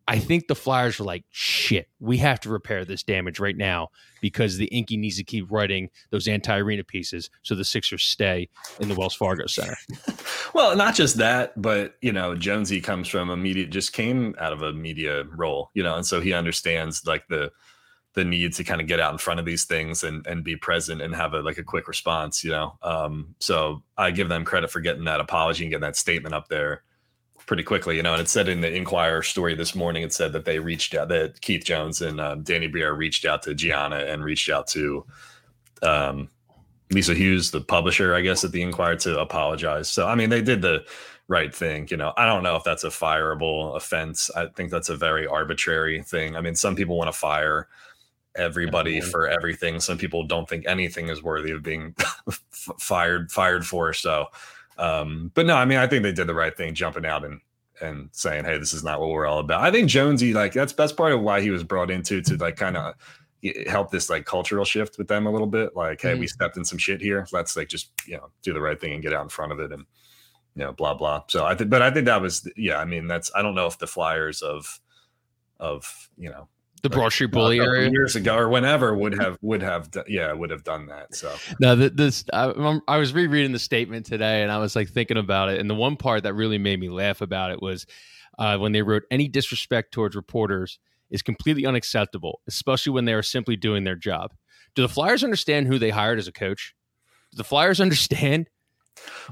I 0.08 0.18
think 0.18 0.48
the 0.48 0.54
Flyers 0.54 0.98
were 0.98 1.04
like, 1.04 1.24
shit, 1.28 1.86
we 2.00 2.16
have 2.16 2.40
to 2.40 2.48
repair 2.48 2.86
this 2.86 3.02
damage 3.02 3.38
right 3.38 3.56
now 3.56 3.88
because 4.22 4.56
the 4.56 4.64
Inky 4.66 4.96
needs 4.96 5.18
to 5.18 5.24
keep 5.24 5.50
writing 5.50 5.90
those 6.10 6.26
anti 6.26 6.56
arena 6.56 6.82
pieces 6.82 7.28
so 7.42 7.54
the 7.54 7.64
Sixers 7.64 8.04
stay 8.04 8.48
in 8.80 8.88
the 8.88 8.94
Wells 8.94 9.14
Fargo 9.14 9.46
Center. 9.46 9.76
well, 10.54 10.74
not 10.74 10.94
just 10.94 11.18
that, 11.18 11.60
but, 11.60 11.96
you 12.00 12.10
know, 12.10 12.34
Jonesy 12.34 12.80
comes 12.80 13.06
from 13.06 13.28
a 13.28 13.36
media, 13.36 13.66
just 13.66 13.92
came 13.92 14.34
out 14.40 14.54
of 14.54 14.62
a 14.62 14.72
media 14.72 15.24
role, 15.24 15.70
you 15.74 15.82
know, 15.82 15.96
and 15.96 16.06
so 16.06 16.22
he 16.22 16.32
understands 16.32 17.06
like 17.06 17.28
the, 17.28 17.52
the 18.14 18.24
need 18.24 18.52
to 18.54 18.64
kind 18.64 18.80
of 18.80 18.86
get 18.86 19.00
out 19.00 19.12
in 19.12 19.18
front 19.18 19.38
of 19.38 19.46
these 19.46 19.64
things 19.64 20.02
and 20.02 20.26
and 20.26 20.42
be 20.42 20.56
present 20.56 21.02
and 21.02 21.14
have 21.14 21.34
a 21.34 21.40
like 21.40 21.58
a 21.58 21.62
quick 21.62 21.88
response, 21.88 22.42
you 22.42 22.50
know. 22.50 22.76
Um, 22.82 23.34
so 23.38 23.82
I 23.96 24.10
give 24.10 24.28
them 24.28 24.44
credit 24.44 24.70
for 24.70 24.80
getting 24.80 25.04
that 25.04 25.20
apology 25.20 25.64
and 25.64 25.70
getting 25.70 25.82
that 25.82 25.96
statement 25.96 26.34
up 26.34 26.48
there 26.48 26.82
pretty 27.46 27.62
quickly, 27.62 27.96
you 27.96 28.02
know. 28.02 28.12
And 28.12 28.22
it 28.22 28.28
said 28.28 28.48
in 28.48 28.60
the 28.60 28.72
Inquirer 28.72 29.22
story 29.22 29.54
this 29.54 29.74
morning, 29.74 30.02
it 30.02 30.12
said 30.12 30.32
that 30.32 30.44
they 30.44 30.58
reached 30.58 30.94
out, 30.94 31.08
that 31.08 31.40
Keith 31.40 31.64
Jones 31.64 32.02
and 32.02 32.20
um, 32.20 32.42
Danny 32.42 32.66
Briere 32.66 32.94
reached 32.94 33.24
out 33.24 33.42
to 33.42 33.54
Gianna 33.54 33.96
and 33.96 34.24
reached 34.24 34.50
out 34.50 34.66
to 34.68 35.04
um, 35.82 36.28
Lisa 36.90 37.14
Hughes, 37.14 37.50
the 37.50 37.60
publisher, 37.60 38.14
I 38.14 38.20
guess, 38.22 38.44
at 38.44 38.52
the 38.52 38.62
Inquirer 38.62 38.96
to 38.96 39.20
apologize. 39.20 39.88
So 39.88 40.08
I 40.08 40.14
mean, 40.14 40.30
they 40.30 40.42
did 40.42 40.62
the 40.62 40.84
right 41.28 41.54
thing. 41.54 41.86
You 41.90 41.98
know, 41.98 42.12
I 42.16 42.26
don't 42.26 42.42
know 42.42 42.56
if 42.56 42.64
that's 42.64 42.84
a 42.84 42.88
fireable 42.88 43.76
offense. 43.76 44.30
I 44.34 44.46
think 44.46 44.70
that's 44.70 44.88
a 44.88 44.96
very 44.96 45.26
arbitrary 45.26 46.02
thing. 46.02 46.36
I 46.36 46.40
mean, 46.40 46.54
some 46.54 46.74
people 46.74 46.96
want 46.96 47.12
to 47.12 47.18
fire 47.18 47.68
everybody 48.38 48.98
Everyone. 48.98 49.10
for 49.10 49.28
everything. 49.28 49.80
Some 49.80 49.98
people 49.98 50.24
don't 50.24 50.48
think 50.48 50.66
anything 50.66 51.08
is 51.08 51.22
worthy 51.22 51.50
of 51.50 51.62
being 51.62 51.94
f- 52.28 52.42
fired 52.78 53.30
fired 53.30 53.66
for. 53.66 53.92
So, 53.92 54.26
um, 54.78 55.30
but 55.34 55.46
no, 55.46 55.56
I 55.56 55.64
mean, 55.64 55.78
I 55.78 55.86
think 55.86 56.02
they 56.02 56.12
did 56.12 56.26
the 56.26 56.34
right 56.34 56.56
thing, 56.56 56.74
jumping 56.74 57.04
out 57.06 57.24
and 57.24 57.40
and 57.80 58.08
saying, 58.12 58.44
"Hey, 58.44 58.58
this 58.58 58.72
is 58.72 58.84
not 58.84 59.00
what 59.00 59.10
we're 59.10 59.26
all 59.26 59.38
about." 59.40 59.62
I 59.62 59.70
think 59.70 59.88
Jonesy, 59.88 60.32
like, 60.32 60.52
that's 60.52 60.72
that's 60.72 60.92
part 60.92 61.12
of 61.12 61.20
why 61.20 61.40
he 61.40 61.50
was 61.50 61.64
brought 61.64 61.90
into 61.90 62.20
to 62.22 62.36
like 62.36 62.56
kind 62.56 62.76
of 62.76 62.94
help 63.66 63.90
this 63.90 64.10
like 64.10 64.24
cultural 64.24 64.64
shift 64.64 64.98
with 64.98 65.08
them 65.08 65.26
a 65.26 65.30
little 65.30 65.46
bit. 65.46 65.76
Like, 65.76 66.02
hey, 66.02 66.14
we 66.14 66.26
stepped 66.26 66.56
in 66.56 66.64
some 66.64 66.78
shit 66.78 67.00
here. 67.00 67.26
Let's 67.32 67.56
like 67.56 67.68
just 67.68 67.90
you 68.06 68.16
know 68.16 68.30
do 68.42 68.52
the 68.52 68.60
right 68.60 68.80
thing 68.80 68.92
and 68.92 69.02
get 69.02 69.12
out 69.12 69.22
in 69.22 69.28
front 69.28 69.52
of 69.52 69.60
it 69.60 69.72
and 69.72 69.84
you 70.54 70.64
know 70.64 70.72
blah 70.72 70.94
blah. 70.94 71.22
So 71.28 71.44
I 71.44 71.54
think, 71.54 71.70
but 71.70 71.82
I 71.82 71.90
think 71.90 72.06
that 72.06 72.20
was 72.20 72.48
yeah. 72.56 72.78
I 72.78 72.84
mean, 72.84 73.06
that's 73.06 73.30
I 73.34 73.42
don't 73.42 73.54
know 73.54 73.66
if 73.66 73.78
the 73.78 73.86
Flyers 73.86 74.42
of 74.42 74.80
of 75.60 76.08
you 76.16 76.30
know 76.30 76.48
The 76.82 76.90
Broad 76.90 77.12
Street 77.12 77.30
Bully 77.32 77.58
area. 77.60 77.90
years 77.90 78.14
ago 78.16 78.36
or 78.36 78.48
whenever 78.48 78.94
would 78.94 79.14
have 79.20 79.38
would 79.42 79.62
have 79.62 79.88
yeah 80.06 80.32
would 80.32 80.50
have 80.50 80.64
done 80.64 80.86
that. 80.86 81.14
So 81.14 81.34
No, 81.60 81.74
th- 81.76 81.92
this 81.94 82.24
I, 82.32 82.44
I'm- 82.44 82.82
was 82.86 83.12
rereading 83.12 83.52
the 83.52 83.58
statement 83.58 84.06
today, 84.06 84.42
and 84.42 84.52
I 84.52 84.58
was 84.58 84.76
like 84.76 84.88
thinking 84.88 85.16
about 85.16 85.48
it. 85.48 85.60
And 85.60 85.68
the 85.68 85.74
one 85.74 85.96
part 85.96 86.22
that 86.22 86.34
really 86.34 86.58
made 86.58 86.78
me 86.80 86.88
laugh 86.88 87.20
about 87.20 87.50
it 87.50 87.60
was 87.60 87.86
uh, 88.38 88.56
when 88.58 88.72
they 88.72 88.82
wrote, 88.82 89.02
"Any 89.10 89.28
disrespect 89.28 89.92
towards 89.92 90.14
reporters 90.14 90.78
is 91.10 91.22
completely 91.22 91.66
unacceptable, 91.66 92.40
especially 92.46 92.92
when 92.92 93.04
they 93.06 93.14
are 93.14 93.22
simply 93.22 93.56
doing 93.56 93.84
their 93.84 93.96
job." 93.96 94.32
Do 94.74 94.82
the 94.82 94.88
Flyers 94.88 95.24
understand 95.24 95.66
who 95.66 95.78
they 95.78 95.90
hired 95.90 96.18
as 96.18 96.28
a 96.28 96.32
coach? 96.32 96.74
Do 97.32 97.36
the 97.38 97.44
Flyers 97.44 97.80
understand 97.80 98.48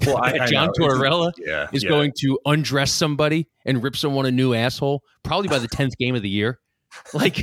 well, 0.06 0.18
I, 0.18 0.38
I 0.40 0.46
John 0.46 0.70
know. 0.78 0.86
Tortorella 0.86 1.32
yeah 1.38 1.68
is 1.72 1.82
yeah. 1.82 1.88
going 1.90 2.12
to 2.20 2.38
undress 2.46 2.92
somebody 2.92 3.48
and 3.64 3.82
rip 3.82 3.96
someone 3.96 4.26
a 4.26 4.30
new 4.30 4.54
asshole, 4.54 5.02
probably 5.22 5.48
by 5.48 5.58
the 5.58 5.68
tenth 5.68 5.96
game 5.98 6.14
of 6.14 6.22
the 6.22 6.28
year? 6.28 6.60
Like 7.14 7.42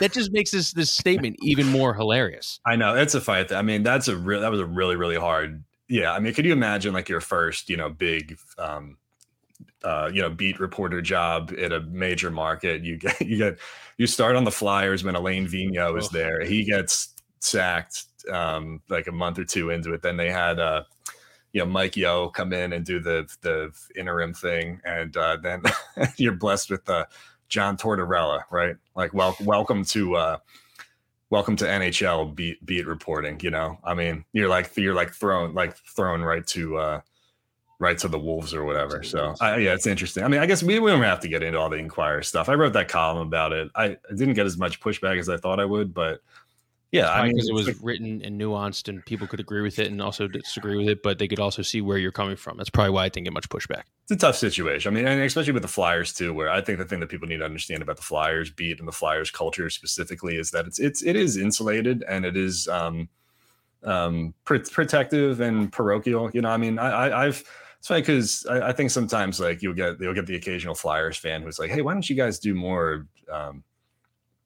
that 0.00 0.12
just 0.12 0.32
makes 0.32 0.50
this 0.50 0.72
this 0.72 0.90
statement 0.90 1.36
even 1.40 1.66
more 1.66 1.94
hilarious. 1.94 2.60
I 2.64 2.76
know 2.76 2.94
it's 2.94 3.14
a 3.14 3.20
fight. 3.20 3.52
I 3.52 3.62
mean, 3.62 3.82
that's 3.82 4.08
a 4.08 4.16
real 4.16 4.40
that 4.40 4.50
was 4.50 4.60
a 4.60 4.66
really 4.66 4.96
really 4.96 5.16
hard. 5.16 5.64
Yeah, 5.88 6.12
I 6.12 6.18
mean, 6.18 6.34
could 6.34 6.44
you 6.44 6.52
imagine 6.52 6.94
like 6.94 7.08
your 7.08 7.20
first 7.20 7.68
you 7.68 7.76
know 7.76 7.90
big 7.90 8.38
um 8.58 8.96
uh 9.84 10.10
you 10.12 10.22
know 10.22 10.30
beat 10.30 10.60
reporter 10.60 11.02
job 11.02 11.52
at 11.58 11.72
a 11.72 11.80
major 11.80 12.30
market? 12.30 12.82
You 12.82 12.96
get 12.96 13.20
you 13.20 13.36
get 13.36 13.58
you 13.98 14.06
start 14.06 14.36
on 14.36 14.44
the 14.44 14.50
Flyers 14.50 15.04
when 15.04 15.14
Alain 15.14 15.46
Vigneault 15.46 15.98
is 15.98 16.06
Ugh. 16.06 16.12
there. 16.12 16.44
He 16.44 16.64
gets 16.64 17.14
sacked 17.40 18.04
um 18.32 18.80
like 18.88 19.06
a 19.06 19.12
month 19.12 19.38
or 19.38 19.44
two 19.44 19.70
into 19.70 19.92
it. 19.92 20.02
Then 20.02 20.16
they 20.16 20.30
had 20.30 20.58
uh 20.58 20.84
you 21.56 21.60
know 21.60 21.70
Mike 21.70 21.96
Yeo 21.96 22.28
come 22.28 22.52
in 22.52 22.74
and 22.74 22.84
do 22.84 23.00
the 23.00 23.26
the 23.40 23.72
interim 23.98 24.34
thing, 24.34 24.78
and 24.84 25.16
uh, 25.16 25.38
then 25.42 25.62
you're 26.18 26.34
blessed 26.34 26.70
with 26.70 26.86
uh, 26.90 27.06
John 27.48 27.76
Tortorella, 27.76 28.42
right? 28.50 28.76
Like, 28.94 29.14
wel- 29.14 29.36
welcome 29.40 29.84
to 29.86 30.16
uh, 30.16 30.38
welcome 31.30 31.56
to 31.56 31.64
NHL 31.64 32.34
beat 32.34 32.64
beat 32.64 32.86
reporting. 32.86 33.38
You 33.40 33.50
know, 33.50 33.78
I 33.84 33.94
mean, 33.94 34.24
you're 34.32 34.48
like 34.48 34.76
you're 34.76 34.94
like 34.94 35.12
thrown 35.12 35.54
like 35.54 35.76
thrown 35.76 36.22
right 36.22 36.46
to 36.48 36.76
uh, 36.76 37.00
right 37.78 37.98
to 37.98 38.08
the 38.08 38.18
wolves 38.18 38.54
or 38.54 38.64
whatever. 38.64 39.02
So 39.02 39.34
I, 39.40 39.58
yeah, 39.58 39.74
it's 39.74 39.86
interesting. 39.86 40.24
I 40.24 40.28
mean, 40.28 40.40
I 40.40 40.46
guess 40.46 40.62
we, 40.62 40.78
we 40.78 40.90
don't 40.90 41.02
have 41.02 41.20
to 41.20 41.28
get 41.28 41.42
into 41.42 41.58
all 41.58 41.68
the 41.68 41.76
Inquirer 41.76 42.22
stuff. 42.22 42.48
I 42.48 42.54
wrote 42.54 42.72
that 42.74 42.88
column 42.88 43.26
about 43.26 43.52
it. 43.52 43.70
I, 43.74 43.84
I 43.84 44.14
didn't 44.14 44.34
get 44.34 44.46
as 44.46 44.56
much 44.56 44.80
pushback 44.80 45.18
as 45.18 45.28
I 45.28 45.36
thought 45.36 45.60
I 45.60 45.64
would, 45.64 45.92
but 45.92 46.20
yeah, 46.92 47.10
I 47.10 47.24
mean, 47.24 47.34
because 47.34 47.48
it 47.48 47.54
was 47.54 47.82
written 47.82 48.22
and 48.22 48.40
nuanced, 48.40 48.88
and 48.88 49.04
people 49.04 49.26
could 49.26 49.40
agree 49.40 49.60
with 49.60 49.78
it 49.78 49.88
and 49.88 50.00
also 50.00 50.28
disagree 50.28 50.76
with 50.76 50.88
it, 50.88 51.02
but 51.02 51.18
they 51.18 51.26
could 51.26 51.40
also 51.40 51.62
see 51.62 51.80
where 51.80 51.98
you're 51.98 52.12
coming 52.12 52.36
from. 52.36 52.56
That's 52.56 52.70
probably 52.70 52.90
why 52.90 53.04
I 53.04 53.08
didn't 53.08 53.24
get 53.24 53.32
much 53.32 53.48
pushback. 53.48 53.82
it's 54.04 54.12
a 54.12 54.16
tough 54.16 54.36
situation. 54.36 54.92
I 54.92 54.94
mean, 54.94 55.06
and 55.06 55.20
especially 55.20 55.52
with 55.52 55.62
the 55.62 55.68
Flyers 55.68 56.12
too, 56.12 56.32
where 56.32 56.48
I 56.48 56.60
think 56.60 56.78
the 56.78 56.84
thing 56.84 57.00
that 57.00 57.08
people 57.08 57.26
need 57.26 57.38
to 57.38 57.44
understand 57.44 57.82
about 57.82 57.96
the 57.96 58.02
Flyers 58.02 58.50
beat 58.50 58.78
and 58.78 58.86
the 58.86 58.92
Flyers 58.92 59.30
culture 59.30 59.68
specifically 59.68 60.36
is 60.36 60.52
that 60.52 60.66
it's 60.66 60.78
it's 60.78 61.02
it 61.02 61.16
is 61.16 61.36
insulated 61.36 62.04
and 62.08 62.24
it 62.24 62.36
is 62.36 62.68
um 62.68 63.08
um 63.82 64.32
pr- 64.44 64.58
protective 64.58 65.40
and 65.40 65.72
parochial. 65.72 66.30
You 66.32 66.42
know, 66.42 66.50
I 66.50 66.56
mean, 66.56 66.78
I, 66.78 67.08
I 67.08 67.26
I've 67.26 67.44
it's 67.78 67.88
funny 67.88 68.00
because 68.00 68.46
I, 68.48 68.68
I 68.68 68.72
think 68.72 68.90
sometimes 68.90 69.40
like 69.40 69.60
you'll 69.60 69.74
get 69.74 70.00
you'll 70.00 70.14
get 70.14 70.26
the 70.26 70.36
occasional 70.36 70.76
Flyers 70.76 71.16
fan 71.16 71.42
who's 71.42 71.58
like, 71.58 71.70
hey, 71.70 71.82
why 71.82 71.92
don't 71.92 72.08
you 72.08 72.16
guys 72.16 72.38
do 72.38 72.54
more 72.54 73.06
um 73.30 73.64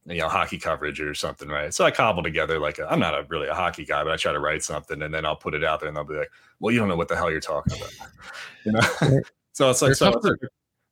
you 0.07 0.19
know 0.19 0.29
hockey 0.29 0.59
coverage 0.59 1.01
or 1.01 1.15
something, 1.15 1.49
right? 1.49 1.73
So 1.73 1.85
I 1.85 1.91
cobble 1.91 2.23
together 2.23 2.59
like 2.59 2.81
i 2.81 2.87
I'm 2.87 3.01
not 3.01 3.15
a 3.15 3.25
really 3.29 3.49
a 3.49 3.55
hockey 3.55 3.85
guy, 3.85 4.03
but 4.03 4.13
I 4.13 4.17
try 4.17 4.33
to 4.33 4.41
write 4.41 4.63
something 4.63 5.03
and 5.03 5.13
then 5.13 5.25
I'll 5.25 5.37
put 5.37 5.55
it 5.55 5.65
out 5.65 5.81
there 5.81 5.89
and 5.89 5.97
they'll 5.97 6.05
be 6.05 6.15
like, 6.15 6.31
well, 6.59 6.73
you 6.73 6.79
don't 6.79 6.89
know 6.89 6.97
what 6.97 7.09
the 7.09 7.17
hell 7.17 7.31
you're 7.31 7.41
talking 7.41 7.77
about, 7.77 7.93
you 8.65 8.73
know. 8.73 9.21
so 9.53 9.71
it's 9.71 9.83
like 9.83 9.95
so 9.95 10.13
it's 10.13 10.29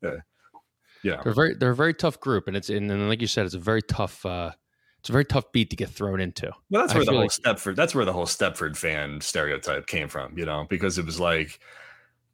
yeah, 0.03 0.11
yeah. 1.03 1.21
They're 1.23 1.33
very 1.33 1.55
they're 1.55 1.71
a 1.71 1.77
very 1.77 1.95
tough 1.95 2.21
group, 2.21 2.49
and 2.49 2.57
it's 2.57 2.69
and, 2.69 2.91
and 2.91 3.09
like 3.09 3.21
you 3.21 3.27
said, 3.27 3.47
it's 3.47 3.55
a 3.55 3.59
very 3.59 3.83
tough 3.83 4.25
uh, 4.25 4.53
it's 5.00 5.09
a 5.09 5.12
very 5.12 5.25
tough 5.25 5.50
beat 5.53 5.71
to 5.71 5.77
get 5.77 5.91
thrown 5.91 6.21
into. 6.21 6.53
Well, 6.71 6.83
that's 6.83 6.93
I 6.93 6.97
where 6.97 7.05
the 7.05 7.12
whole 7.12 7.21
like- 7.21 7.31
Stepford. 7.31 7.77
That's 7.77 7.95
where 7.95 8.05
the 8.05 8.12
whole 8.12 8.27
Stepford 8.27 8.77
fan 8.77 9.21
stereotype 9.21 9.87
came 9.87 10.09
from. 10.09 10.37
You 10.37 10.45
know, 10.45 10.67
because 10.69 10.99
it 10.99 11.07
was 11.07 11.21
like 11.21 11.61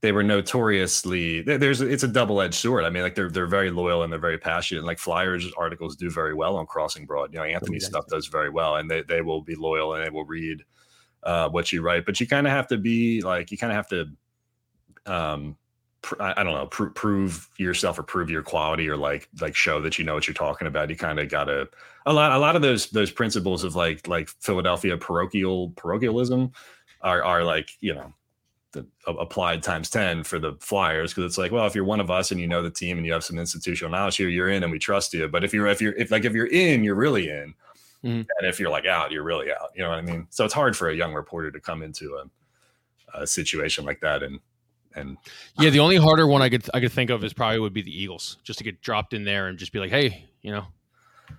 they 0.05 0.13
were 0.13 0.23
notoriously 0.23 1.41
there's 1.41 1.81
it's 1.81 2.03
a 2.03 2.09
double 2.09 2.43
edged 2.43 2.57
sword. 2.57 2.85
I 2.85 2.91
mean, 2.91 3.03
like 3.03 3.15
they're 3.15 3.31
they're 3.31 3.47
very 3.47 3.71
loyal 3.71 4.03
and 4.03 4.13
they're 4.13 4.21
very 4.21 4.37
passionate. 4.37 4.81
And 4.81 4.87
like 4.87 4.99
Flyers 4.99 5.51
articles 5.57 5.97
do 5.97 6.11
very 6.11 6.35
well 6.35 6.57
on 6.57 6.67
Crossing 6.67 7.07
Broad. 7.07 7.33
You 7.33 7.39
know, 7.39 7.47
Anthony's 7.47 7.87
stuff 7.87 8.07
does 8.09 8.27
very 8.27 8.51
well, 8.51 8.77
and 8.77 8.91
they 8.91 9.01
they 9.01 9.23
will 9.23 9.41
be 9.41 9.55
loyal 9.55 9.95
and 9.95 10.05
they 10.05 10.11
will 10.11 10.27
read 10.27 10.63
uh, 11.23 11.49
what 11.49 11.73
you 11.73 11.81
write. 11.81 12.05
But 12.05 12.21
you 12.21 12.27
kind 12.27 12.47
of 12.47 12.53
have 12.53 12.67
to 12.67 12.77
be 12.77 13.23
like 13.23 13.51
you 13.51 13.57
kind 13.57 13.73
of 13.73 13.77
have 13.77 13.89
to. 13.89 14.07
um 15.07 15.57
pr- 16.03 16.21
I 16.21 16.35
I 16.37 16.45
don't 16.45 16.53
know, 16.53 16.67
pr- 16.67 16.89
prove 16.89 17.49
yourself 17.57 17.99
or 17.99 18.03
prove 18.03 18.29
your 18.29 18.43
quality 18.43 18.87
or 18.91 18.99
like 18.99 19.31
like 19.41 19.55
show 19.55 19.81
that 19.81 19.99
you 19.99 20.05
know 20.05 20.13
what 20.13 20.29
you're 20.29 20.35
talking 20.35 20.69
about. 20.69 20.91
You 20.91 20.97
kind 20.97 21.19
of 21.19 21.31
gotta 21.31 21.67
a 22.05 22.13
lot 22.13 22.31
a 22.33 22.39
lot 22.39 22.57
of 22.57 22.61
those 22.61 22.91
those 22.91 23.11
principles 23.11 23.65
of 23.65 23.75
like 23.75 24.07
like 24.07 24.29
Philadelphia 24.29 24.99
parochial 24.99 25.71
parochialism 25.77 26.53
are 27.01 27.25
are 27.25 27.43
like 27.43 27.71
you 27.81 27.95
know 27.95 28.13
the 28.75 28.87
applied 29.07 29.63
times 29.63 29.89
10 29.89 30.25
for 30.25 30.39
the 30.39 30.53
flyers 30.61 31.15
because 31.15 31.25
it's 31.25 31.39
like 31.39 31.51
well 31.53 31.67
if 31.67 31.75
you're 31.75 31.85
one 31.85 32.01
of 32.01 32.11
us 32.11 32.31
and 32.31 32.41
you 32.41 32.47
know 32.47 32.61
the 32.63 32.71
team 32.71 32.99
and 32.99 33.07
you 33.07 33.13
have 33.13 33.25
some 33.25 33.39
institutional 33.39 33.91
knowledge 33.91 34.17
here 34.17 34.29
you're 34.29 34.51
in 34.51 34.63
and 34.63 34.71
we 34.71 34.79
trust 34.79 35.15
you. 35.15 35.27
But 35.29 35.45
if 35.45 35.55
you're 35.55 35.67
if 35.69 35.81
you're 35.81 35.95
if 35.95 36.11
like 36.11 36.25
if 36.27 36.35
you're 36.35 36.47
in 36.47 36.85
you're 36.85 36.95
really 36.95 37.29
in. 37.31 37.55
Mhm. 38.05 38.27
and 38.39 38.47
if 38.47 38.61
you're 38.61 38.71
like 38.71 38.85
out 38.85 39.11
you're 39.13 39.23
really 39.23 39.51
out. 39.51 39.71
You 39.75 39.83
know 39.83 39.89
what 39.89 39.99
i 39.99 40.03
mean? 40.03 40.27
So 40.29 40.45
it's 40.45 40.53
hard 40.53 40.77
for 40.77 40.91
a 40.91 40.95
young 40.95 41.15
reporter 41.15 41.51
to 41.51 41.59
come 41.61 41.83
into 41.83 42.21
a, 43.15 43.23
a 43.23 43.27
situation 43.27 43.87
like 43.87 44.01
that 44.01 44.23
and 44.23 44.39
and 44.95 45.17
Yeah, 45.59 45.71
the 45.71 45.81
only 45.81 45.97
harder 45.97 46.27
one 46.27 46.43
I 46.43 46.49
could 46.49 46.69
I 46.75 46.81
could 46.81 46.93
think 46.93 47.11
of 47.11 47.25
is 47.25 47.33
probably 47.33 47.59
would 47.61 47.73
be 47.73 47.83
the 47.83 48.03
Eagles, 48.03 48.37
just 48.45 48.59
to 48.59 48.65
get 48.65 48.81
dropped 48.83 49.13
in 49.15 49.25
there 49.25 49.49
and 49.49 49.59
just 49.59 49.73
be 49.73 49.79
like, 49.81 49.91
hey, 49.91 50.27
you 50.43 50.53
know, 50.53 50.67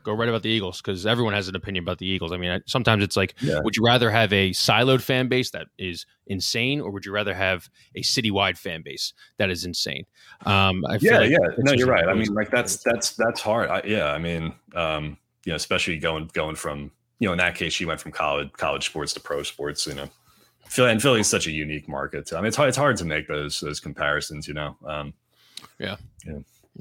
go 0.05 0.13
right 0.13 0.29
about 0.29 0.43
the 0.43 0.49
Eagles 0.49 0.81
because 0.81 1.05
everyone 1.05 1.33
has 1.33 1.47
an 1.47 1.55
opinion 1.55 1.83
about 1.83 1.97
the 1.97 2.05
Eagles. 2.05 2.31
I 2.31 2.37
mean, 2.37 2.51
I, 2.51 2.61
sometimes 2.67 3.03
it's 3.03 3.17
like, 3.17 3.33
Yeah. 3.41 3.59
would 3.63 3.75
you 3.75 3.83
rather 3.83 4.09
have 4.09 4.31
a 4.31 4.51
siloed 4.51 5.01
fan 5.01 5.27
base 5.27 5.51
that 5.51 5.67
is 5.77 6.05
insane, 6.27 6.79
or 6.79 6.91
would 6.91 7.05
you 7.05 7.11
rather 7.11 7.33
have 7.33 7.69
a 7.95 8.01
citywide 8.01 8.57
fan 8.57 8.81
base 8.83 9.13
that 9.37 9.49
is 9.49 9.65
insane? 9.65 10.05
Um, 10.45 10.85
I 10.85 10.97
feel 10.99 11.11
yeah 11.11 11.19
like 11.19 11.29
yeah 11.31 11.37
no 11.57 11.71
you're 11.73 11.87
right 11.87 12.07
i 12.07 12.13
mean 12.13 12.33
like 12.33 12.49
that's 12.51 12.77
that's 12.83 13.15
that's 13.15 13.41
hard 13.41 13.69
I, 13.69 13.81
yeah 13.85 14.11
i 14.11 14.17
mean 14.17 14.53
um 14.75 15.17
you 15.45 15.51
know 15.51 15.55
especially 15.55 15.97
going 15.97 16.29
going 16.33 16.55
from 16.55 16.91
you 17.19 17.27
know 17.27 17.31
in 17.31 17.37
that 17.39 17.55
case 17.55 17.73
she 17.73 17.85
went 17.85 17.99
from 17.99 18.11
college 18.11 18.51
college 18.53 18.85
sports 18.85 19.13
to 19.13 19.19
pro 19.19 19.43
sports 19.43 19.87
you 19.87 19.93
know 19.95 20.09
Philly 20.67 20.91
and 20.91 21.01
Philly 21.01 21.19
is 21.21 21.27
such 21.27 21.47
a 21.47 21.51
unique 21.51 21.87
market. 21.87 22.33
I 22.33 22.37
mean, 22.37 22.47
it's 22.47 22.57
hard, 22.57 22.69
it's 22.69 22.77
hard 22.77 22.97
to 22.97 23.05
make 23.05 23.27
those 23.27 23.59
those 23.59 23.79
comparisons. 23.79 24.47
You 24.47 24.55
know, 24.55 24.75
um, 24.85 25.13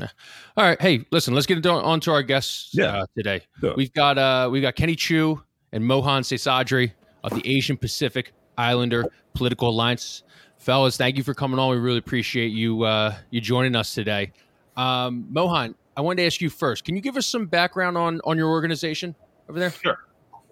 All 0.00 0.64
right, 0.64 0.80
hey, 0.80 1.06
listen, 1.10 1.34
let's 1.34 1.46
get 1.46 1.64
on 1.66 2.00
to 2.00 2.12
our 2.12 2.22
guests 2.22 2.70
Yeah. 2.72 2.98
uh, 2.98 3.06
today. 3.16 3.42
Sure. 3.60 3.74
We've 3.76 3.92
got 3.92 4.18
uh, 4.18 4.48
we've 4.50 4.62
got 4.62 4.74
Kenny 4.74 4.96
Chiu 4.96 5.42
and 5.72 5.84
Mohan 5.84 6.22
Seshadri 6.22 6.92
of 7.22 7.32
the 7.34 7.42
Asian 7.56 7.76
Pacific 7.76 8.32
Islander 8.58 9.04
Political 9.34 9.68
Alliance. 9.70 10.22
Fellas, 10.58 10.96
thank 10.96 11.16
you 11.16 11.22
for 11.22 11.34
coming 11.34 11.58
on. 11.58 11.70
We 11.70 11.76
really 11.76 11.98
appreciate 11.98 12.48
you 12.48 12.82
uh, 12.82 13.14
you 13.30 13.40
joining 13.40 13.76
us 13.76 13.94
today. 13.94 14.32
Um, 14.76 15.26
Mohan, 15.30 15.74
I 15.96 16.00
wanted 16.00 16.22
to 16.22 16.26
ask 16.26 16.40
you 16.40 16.50
first. 16.50 16.84
Can 16.84 16.96
you 16.96 17.02
give 17.02 17.16
us 17.16 17.26
some 17.26 17.46
background 17.46 17.96
on 17.96 18.20
on 18.24 18.36
your 18.36 18.48
organization 18.50 19.14
over 19.48 19.58
there? 19.58 19.70
Sure. 19.70 19.98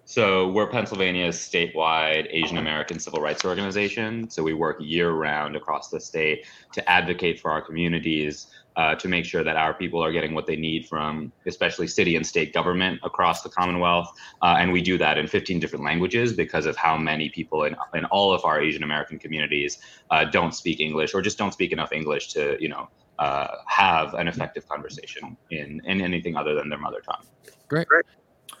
So 0.05 0.49
we're 0.51 0.67
Pennsylvania's 0.67 1.37
statewide 1.37 2.27
Asian 2.29 2.57
American 2.57 2.99
civil 2.99 3.21
rights 3.21 3.45
organization. 3.45 4.29
So 4.29 4.43
we 4.43 4.53
work 4.53 4.77
year 4.81 5.11
round 5.11 5.55
across 5.55 5.89
the 5.89 5.99
state 5.99 6.45
to 6.73 6.89
advocate 6.89 7.39
for 7.39 7.51
our 7.51 7.61
communities, 7.61 8.47
uh, 8.75 8.95
to 8.95 9.07
make 9.07 9.25
sure 9.25 9.43
that 9.43 9.55
our 9.55 9.73
people 9.73 10.03
are 10.03 10.11
getting 10.11 10.33
what 10.33 10.47
they 10.47 10.55
need 10.55 10.87
from 10.87 11.31
especially 11.45 11.87
city 11.87 12.15
and 12.15 12.25
state 12.25 12.53
government 12.53 12.99
across 13.03 13.41
the 13.41 13.49
Commonwealth. 13.49 14.11
Uh, 14.41 14.55
and 14.59 14.71
we 14.71 14.81
do 14.81 14.97
that 14.97 15.17
in 15.17 15.27
15 15.27 15.59
different 15.59 15.85
languages 15.85 16.33
because 16.33 16.65
of 16.65 16.75
how 16.75 16.97
many 16.97 17.29
people 17.29 17.63
in, 17.63 17.75
in 17.93 18.05
all 18.05 18.33
of 18.33 18.43
our 18.45 18.61
Asian 18.61 18.83
American 18.83 19.19
communities 19.19 19.79
uh, 20.09 20.25
don't 20.25 20.53
speak 20.53 20.79
English 20.79 21.13
or 21.13 21.21
just 21.21 21.37
don't 21.37 21.53
speak 21.53 21.71
enough 21.71 21.91
English 21.91 22.33
to, 22.33 22.57
you 22.59 22.69
know, 22.69 22.89
uh, 23.19 23.47
have 23.67 24.13
an 24.15 24.27
effective 24.27 24.67
conversation 24.67 25.37
in, 25.51 25.81
in 25.85 26.01
anything 26.01 26.35
other 26.35 26.55
than 26.55 26.69
their 26.69 26.79
mother 26.79 26.99
tongue. 27.01 27.23
Great. 27.67 27.87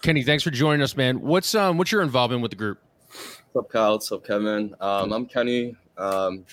Kenny, 0.01 0.23
thanks 0.23 0.43
for 0.43 0.51
joining 0.51 0.81
us, 0.81 0.97
man. 0.97 1.21
What's 1.21 1.55
um 1.55 1.77
what's 1.77 1.91
your 1.91 2.01
involvement 2.01 2.41
with 2.41 2.51
the 2.51 2.57
group? 2.57 2.79
What's 3.53 3.65
up, 3.65 3.71
Kyle? 3.71 3.91
What's 3.93 4.11
up, 4.11 4.25
Kevin? 4.25 4.75
Um, 4.81 5.13
I'm 5.13 5.25
Kenny. 5.25 5.77
Um, 5.97 6.45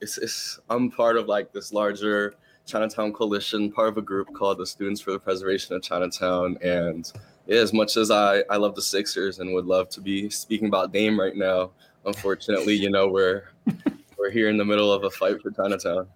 it's, 0.00 0.18
it's 0.18 0.60
I'm 0.68 0.90
part 0.90 1.16
of 1.16 1.26
like 1.26 1.52
this 1.52 1.72
larger 1.72 2.34
Chinatown 2.66 3.12
coalition, 3.12 3.70
part 3.70 3.88
of 3.88 3.96
a 3.96 4.02
group 4.02 4.32
called 4.34 4.58
the 4.58 4.66
Students 4.66 5.00
for 5.00 5.12
the 5.12 5.18
Preservation 5.18 5.74
of 5.74 5.82
Chinatown. 5.82 6.58
And 6.62 7.10
yeah, 7.46 7.60
as 7.60 7.72
much 7.72 7.96
as 7.96 8.10
I 8.10 8.42
I 8.50 8.56
love 8.56 8.74
the 8.74 8.82
Sixers 8.82 9.38
and 9.38 9.54
would 9.54 9.66
love 9.66 9.88
to 9.90 10.00
be 10.00 10.28
speaking 10.30 10.68
about 10.68 10.92
Dame 10.92 11.18
right 11.18 11.36
now, 11.36 11.70
unfortunately, 12.04 12.74
you 12.74 12.90
know 12.90 13.08
we're 13.08 13.44
we're 14.18 14.30
here 14.30 14.48
in 14.48 14.56
the 14.56 14.64
middle 14.64 14.92
of 14.92 15.04
a 15.04 15.10
fight 15.10 15.40
for 15.40 15.50
Chinatown. 15.50 16.08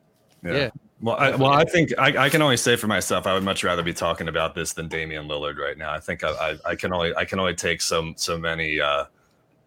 Yeah. 0.42 0.52
yeah. 0.52 0.70
Well, 1.02 1.16
I, 1.16 1.30
well, 1.34 1.52
I 1.52 1.64
think 1.64 1.92
I, 1.96 2.26
I, 2.26 2.28
can 2.28 2.42
only 2.42 2.58
say 2.58 2.76
for 2.76 2.87
myself, 2.87 3.26
I 3.26 3.32
would 3.32 3.42
much 3.42 3.64
rather 3.64 3.82
be 3.82 3.94
talking 3.94 4.28
about 4.28 4.54
this 4.54 4.75
than 4.75 4.87
Damian 4.87 5.28
Lillard 5.28 5.56
right 5.56 5.78
now. 5.78 5.92
I 5.92 5.99
think 5.99 6.22
I, 6.22 6.28
I, 6.30 6.58
I 6.66 6.75
can 6.76 6.92
only 6.92 7.14
I 7.14 7.25
can 7.25 7.40
only 7.40 7.54
take 7.54 7.80
so 7.80 8.12
so 8.16 8.37
many 8.37 8.80
uh, 8.80 9.04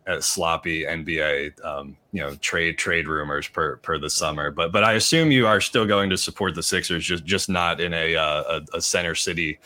uh, 0.08 0.20
sloppy 0.20 0.84
NBA 0.84 1.64
um, 1.64 1.98
you 2.12 2.22
know 2.22 2.36
trade 2.36 2.78
trade 2.78 3.08
rumors 3.08 3.48
per 3.48 3.78
per 3.78 3.98
the 3.98 4.10
summer. 4.10 4.52
But 4.52 4.72
but 4.72 4.84
I 4.84 4.94
assume 4.94 5.32
you 5.32 5.48
are 5.48 5.62
still 5.62 5.86
going 5.86 6.10
to 6.10 6.18
support 6.18 6.56
the 6.56 6.64
Sixers, 6.64 7.06
just 7.06 7.26
just 7.26 7.50
not 7.50 7.80
in 7.80 7.94
a 7.94 8.16
uh, 8.16 8.62
a, 8.74 8.78
a 8.78 8.82
center 8.82 9.16
city 9.16 9.60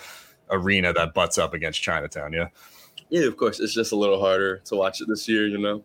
arena 0.50 0.94
that 0.94 1.14
butts 1.14 1.38
up 1.38 1.54
against 1.54 1.82
Chinatown. 1.82 2.34
Yeah. 2.34 2.48
Yeah, 3.10 3.26
of 3.26 3.38
course. 3.38 3.62
It's 3.62 3.74
just 3.74 3.94
a 3.94 3.96
little 3.96 4.20
harder 4.20 4.58
to 4.66 4.76
watch 4.76 5.00
it 5.00 5.08
this 5.08 5.30
year, 5.30 5.48
you 5.48 5.58
know. 5.58 5.82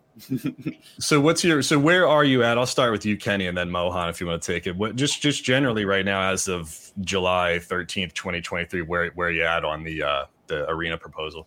so 0.99 1.21
what's 1.21 1.45
your 1.45 1.63
so 1.63 1.79
where 1.79 2.07
are 2.09 2.25
you 2.25 2.43
at? 2.43 2.59
I'll 2.59 2.67
start 2.67 2.91
with 2.91 3.07
you, 3.07 3.17
Kenny, 3.17 3.47
and 3.47 3.57
then 3.57 3.71
Mohan 3.71 4.09
if 4.09 4.21
you 4.21 4.27
want 4.27 4.43
to 4.43 4.53
take 4.53 4.67
it. 4.67 4.77
What 4.77 4.97
just 4.97 5.23
just 5.23 5.45
generally 5.45 5.85
right 5.85 6.05
now 6.05 6.33
as 6.33 6.49
of 6.49 6.91
July 7.03 7.61
13th, 7.63 8.13
2023, 8.15 8.83
where 8.83 9.11
where 9.11 9.29
are 9.29 9.31
you 9.31 9.45
at 9.45 9.65
on 9.65 9.85
the 9.85 10.03
uh 10.03 10.25
the 10.49 10.69
arena 10.69 10.99
proposal? 10.99 11.47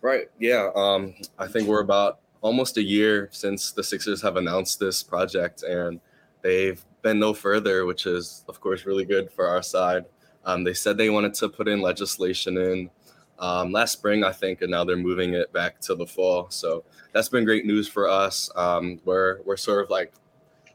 Right. 0.00 0.28
Yeah. 0.38 0.70
Um, 0.74 1.14
I 1.38 1.48
think 1.48 1.68
we're 1.68 1.80
about 1.80 2.20
almost 2.44 2.76
a 2.76 2.82
year 2.82 3.30
since 3.32 3.72
the 3.72 3.82
Sixers 3.82 4.20
have 4.20 4.36
announced 4.36 4.78
this 4.78 5.02
project 5.02 5.62
and 5.62 5.98
they've 6.42 6.84
been 7.00 7.18
no 7.18 7.32
further, 7.32 7.86
which 7.86 8.04
is 8.04 8.44
of 8.48 8.60
course 8.60 8.84
really 8.84 9.06
good 9.06 9.32
for 9.32 9.48
our 9.48 9.62
side. 9.62 10.04
Um, 10.44 10.62
they 10.62 10.74
said 10.74 10.98
they 10.98 11.08
wanted 11.08 11.32
to 11.34 11.48
put 11.48 11.68
in 11.68 11.80
legislation 11.80 12.58
in 12.58 12.90
um, 13.38 13.72
last 13.72 13.92
spring, 13.92 14.24
I 14.24 14.30
think, 14.30 14.60
and 14.60 14.70
now 14.70 14.84
they're 14.84 14.94
moving 14.94 15.32
it 15.32 15.50
back 15.54 15.80
to 15.80 15.94
the 15.94 16.06
fall. 16.06 16.50
So 16.50 16.84
that's 17.12 17.30
been 17.30 17.46
great 17.46 17.64
news 17.64 17.88
for 17.88 18.10
us. 18.10 18.50
Um, 18.54 19.00
we're 19.06 19.40
we're 19.46 19.56
sort 19.56 19.82
of 19.82 19.88
like 19.88 20.12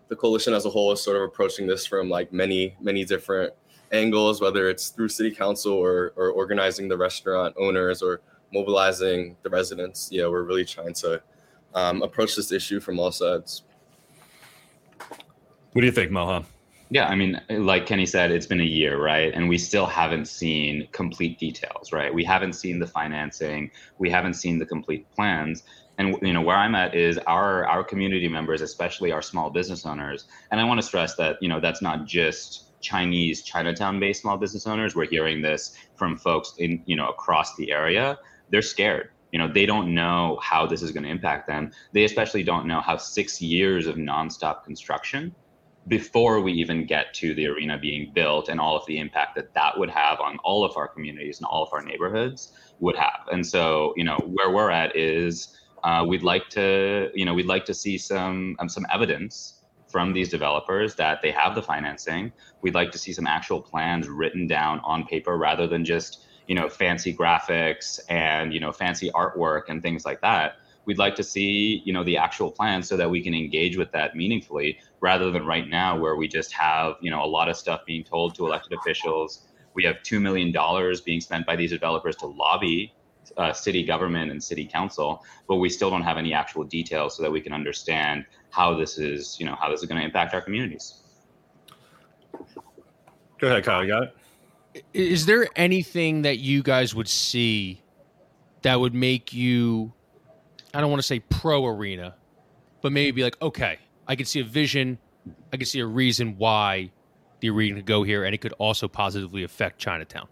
the 0.08 0.16
coalition 0.16 0.56
as 0.56 0.66
a 0.66 0.72
whole 0.72 0.92
is 0.92 1.04
sort 1.04 1.18
of 1.18 1.22
approaching 1.22 1.68
this 1.68 1.86
from 1.86 2.10
like 2.10 2.34
many 2.34 2.76
many 2.82 3.06
different 3.06 3.54
angles, 3.92 4.42
whether 4.42 4.70
it's 4.70 4.90
through 4.90 5.10
city 5.10 5.30
council 5.30 5.74
or 5.74 6.14
or 6.16 6.32
organizing 6.32 6.88
the 6.88 6.98
restaurant 6.98 7.56
owners 7.60 8.02
or 8.02 8.22
mobilizing 8.52 9.38
the 9.44 9.52
residents. 9.52 10.10
Yeah, 10.12 10.28
we're 10.28 10.44
really 10.44 10.66
trying 10.66 10.96
to 10.96 11.22
um, 11.76 12.02
approach 12.02 12.36
this 12.36 12.52
issue 12.52 12.80
from 12.80 13.00
all 13.00 13.12
sides. 13.12 13.64
What 15.74 15.82
do 15.82 15.86
you 15.86 15.92
think, 15.92 16.12
Mohan? 16.12 16.46
Yeah, 16.92 17.08
I 17.08 17.16
mean, 17.16 17.40
like 17.50 17.86
Kenny 17.86 18.08
said, 18.08 18.32
it's 18.32 18.48
been 18.48 18.62
a 18.62 18.64
year, 18.64 19.00
right? 19.00 19.32
And 19.32 19.48
we 19.48 19.60
still 19.60 19.86
haven't 19.86 20.26
seen 20.26 20.88
complete 20.92 21.38
details, 21.38 21.94
right? 21.94 22.12
We 22.12 22.24
haven't 22.24 22.54
seen 22.54 22.80
the 22.80 22.88
financing, 22.88 23.70
we 24.00 24.10
haven't 24.10 24.34
seen 24.34 24.58
the 24.58 24.66
complete 24.66 25.06
plans. 25.12 25.64
And 26.00 26.18
you 26.24 26.34
know, 26.34 26.42
where 26.42 26.56
I'm 26.56 26.74
at 26.74 26.96
is 26.96 27.20
our 27.28 27.66
our 27.68 27.84
community 27.84 28.28
members, 28.28 28.62
especially 28.62 29.12
our 29.12 29.22
small 29.22 29.52
business 29.52 29.86
owners. 29.86 30.26
And 30.50 30.60
I 30.60 30.64
want 30.64 30.80
to 30.82 30.88
stress 30.88 31.16
that, 31.16 31.38
you 31.42 31.50
know, 31.50 31.60
that's 31.60 31.82
not 31.82 32.08
just 32.08 32.82
Chinese 32.82 33.44
Chinatown-based 33.44 34.22
small 34.22 34.38
business 34.38 34.66
owners. 34.66 34.96
We're 34.96 35.10
hearing 35.10 35.42
this 35.42 35.76
from 35.96 36.18
folks 36.18 36.56
in, 36.58 36.82
you 36.86 36.96
know, 36.96 37.10
across 37.10 37.56
the 37.56 37.72
area. 37.72 38.18
They're 38.50 38.64
scared 38.64 39.12
you 39.32 39.40
know 39.40 39.52
they 39.52 39.66
don't 39.66 39.94
know 39.94 40.40
how 40.42 40.66
this 40.66 40.82
is 40.82 40.92
going 40.92 41.04
to 41.04 41.10
impact 41.10 41.48
them 41.48 41.72
they 41.94 42.04
especially 42.04 42.44
don't 42.44 42.66
know 42.66 42.82
how 42.82 42.98
six 42.98 43.42
years 43.42 43.88
of 43.88 43.96
nonstop 43.96 44.64
construction 44.64 45.34
before 45.88 46.40
we 46.40 46.54
even 46.54 46.86
get 46.86 47.14
to 47.16 47.34
the 47.34 47.48
arena 47.48 47.78
being 47.78 48.12
built 48.14 48.48
and 48.48 48.60
all 48.60 48.78
of 48.78 48.86
the 48.86 49.00
impact 49.00 49.36
that 49.36 49.54
that 49.54 49.78
would 49.78 49.90
have 49.90 50.20
on 50.20 50.38
all 50.44 50.64
of 50.64 50.78
our 50.78 50.88
communities 50.88 51.40
and 51.40 51.46
all 51.46 51.64
of 51.64 51.70
our 51.74 51.82
neighborhoods 51.82 52.54
would 52.80 52.96
have. 52.96 53.28
And 53.32 53.46
so, 53.46 53.94
you 53.98 54.04
know, 54.04 54.18
where 54.18 54.52
we're 54.52 54.70
at 54.70 54.96
is 54.96 55.58
uh, 55.84 56.06
we'd 56.08 56.24
like 56.24 56.48
to, 56.50 57.10
you 57.16 57.26
know, 57.26 57.34
we'd 57.34 57.48
like 57.48 57.66
to 57.66 57.74
see 57.74 57.98
some 57.98 58.56
um, 58.60 58.70
some 58.70 58.86
evidence 58.94 59.64
from 59.88 60.14
these 60.14 60.30
developers 60.30 60.94
that 60.96 61.22
they 61.24 61.32
have 61.32 61.56
the 61.56 61.64
financing. 61.64 62.32
We'd 62.62 62.76
like 62.76 62.92
to 62.92 63.00
see 63.00 63.12
some 63.12 63.26
actual 63.26 63.60
plans 63.60 64.08
written 64.08 64.46
down 64.46 64.82
on 64.82 65.06
paper 65.06 65.38
rather 65.38 65.66
than 65.66 65.84
just, 65.84 66.26
you 66.50 66.56
know, 66.56 66.68
fancy 66.68 67.16
graphics 67.16 68.00
and 68.10 68.54
you 68.54 68.60
know 68.60 68.72
fancy 68.74 69.10
artwork 69.12 69.64
and 69.70 69.82
things 69.82 70.04
like 70.04 70.20
that 70.20 70.56
we'd 70.86 70.98
like 70.98 71.16
to 71.16 71.24
see 71.24 71.84
you 71.86 71.94
know 71.94 72.04
the 72.04 72.18
actual 72.18 72.50
plan 72.52 72.82
so 72.82 72.98
that 72.98 73.08
we 73.08 73.22
can 73.22 73.36
engage 73.36 73.78
with 73.78 73.92
that 73.92 74.16
meaningfully 74.16 74.80
rather 75.02 75.30
than 75.30 75.46
right 75.46 75.68
now 75.70 75.96
where 75.96 76.16
we 76.16 76.28
just 76.28 76.52
have 76.52 76.96
you 77.00 77.12
know 77.12 77.24
a 77.24 77.30
lot 77.38 77.48
of 77.48 77.56
stuff 77.56 77.82
being 77.86 78.04
told 78.04 78.34
to 78.36 78.48
elected 78.48 78.74
officials. 78.74 79.46
We 79.76 79.84
have 79.84 79.98
$2 79.98 80.20
million 80.20 80.52
being 81.06 81.22
spent 81.22 81.46
by 81.46 81.56
these 81.56 81.70
developers 81.70 82.16
to 82.18 82.26
lobby 82.26 82.92
uh, 83.38 83.54
city 83.54 83.84
government 83.86 84.32
and 84.32 84.44
city 84.44 84.66
council 84.66 85.24
but 85.48 85.58
we 85.58 85.70
still 85.70 85.92
don't 85.92 86.02
have 86.02 86.18
any 86.18 86.34
actual 86.34 86.64
details 86.64 87.16
so 87.16 87.22
that 87.22 87.32
we 87.32 87.40
can 87.40 87.54
understand 87.54 88.26
how 88.50 88.74
this 88.74 88.98
is 88.98 89.40
you 89.40 89.46
know 89.46 89.56
how 89.62 89.70
this 89.70 89.82
is 89.82 89.88
going 89.88 90.00
to 90.00 90.06
impact 90.06 90.34
our 90.34 90.42
communities. 90.42 91.04
Go 93.38 93.48
ahead 93.48 93.64
kyle 93.64 93.84
you 93.84 93.90
got 93.90 94.04
it 94.04 94.16
is 94.94 95.26
there 95.26 95.48
anything 95.56 96.24
that 96.24 96.40
you 96.40 96.62
guys 96.64 96.94
would 96.94 97.08
see 97.08 97.82
that 98.62 98.80
would 98.80 98.94
make 98.94 99.34
you 99.34 99.94
I 100.74 100.82
don't 100.82 100.92
want 100.92 101.02
to 101.02 101.08
say 101.08 101.20
pro 101.20 101.66
arena, 101.66 102.16
but 102.82 102.92
maybe 102.92 103.12
be 103.12 103.24
like, 103.24 103.42
okay, 103.42 103.80
I 104.08 104.16
can 104.16 104.26
see 104.26 104.40
a 104.40 104.44
vision, 104.44 105.00
I 105.52 105.58
can 105.58 105.66
see 105.66 105.80
a 105.80 105.86
reason 105.86 106.38
why 106.38 106.92
the 107.40 107.50
arena 107.50 107.78
could 107.78 107.86
go 107.86 108.04
here, 108.04 108.26
and 108.26 108.36
it 108.36 108.38
could 108.40 108.54
also 108.54 108.88
positively 108.88 109.44
affect 109.44 109.80
Chinatown. 109.80 110.28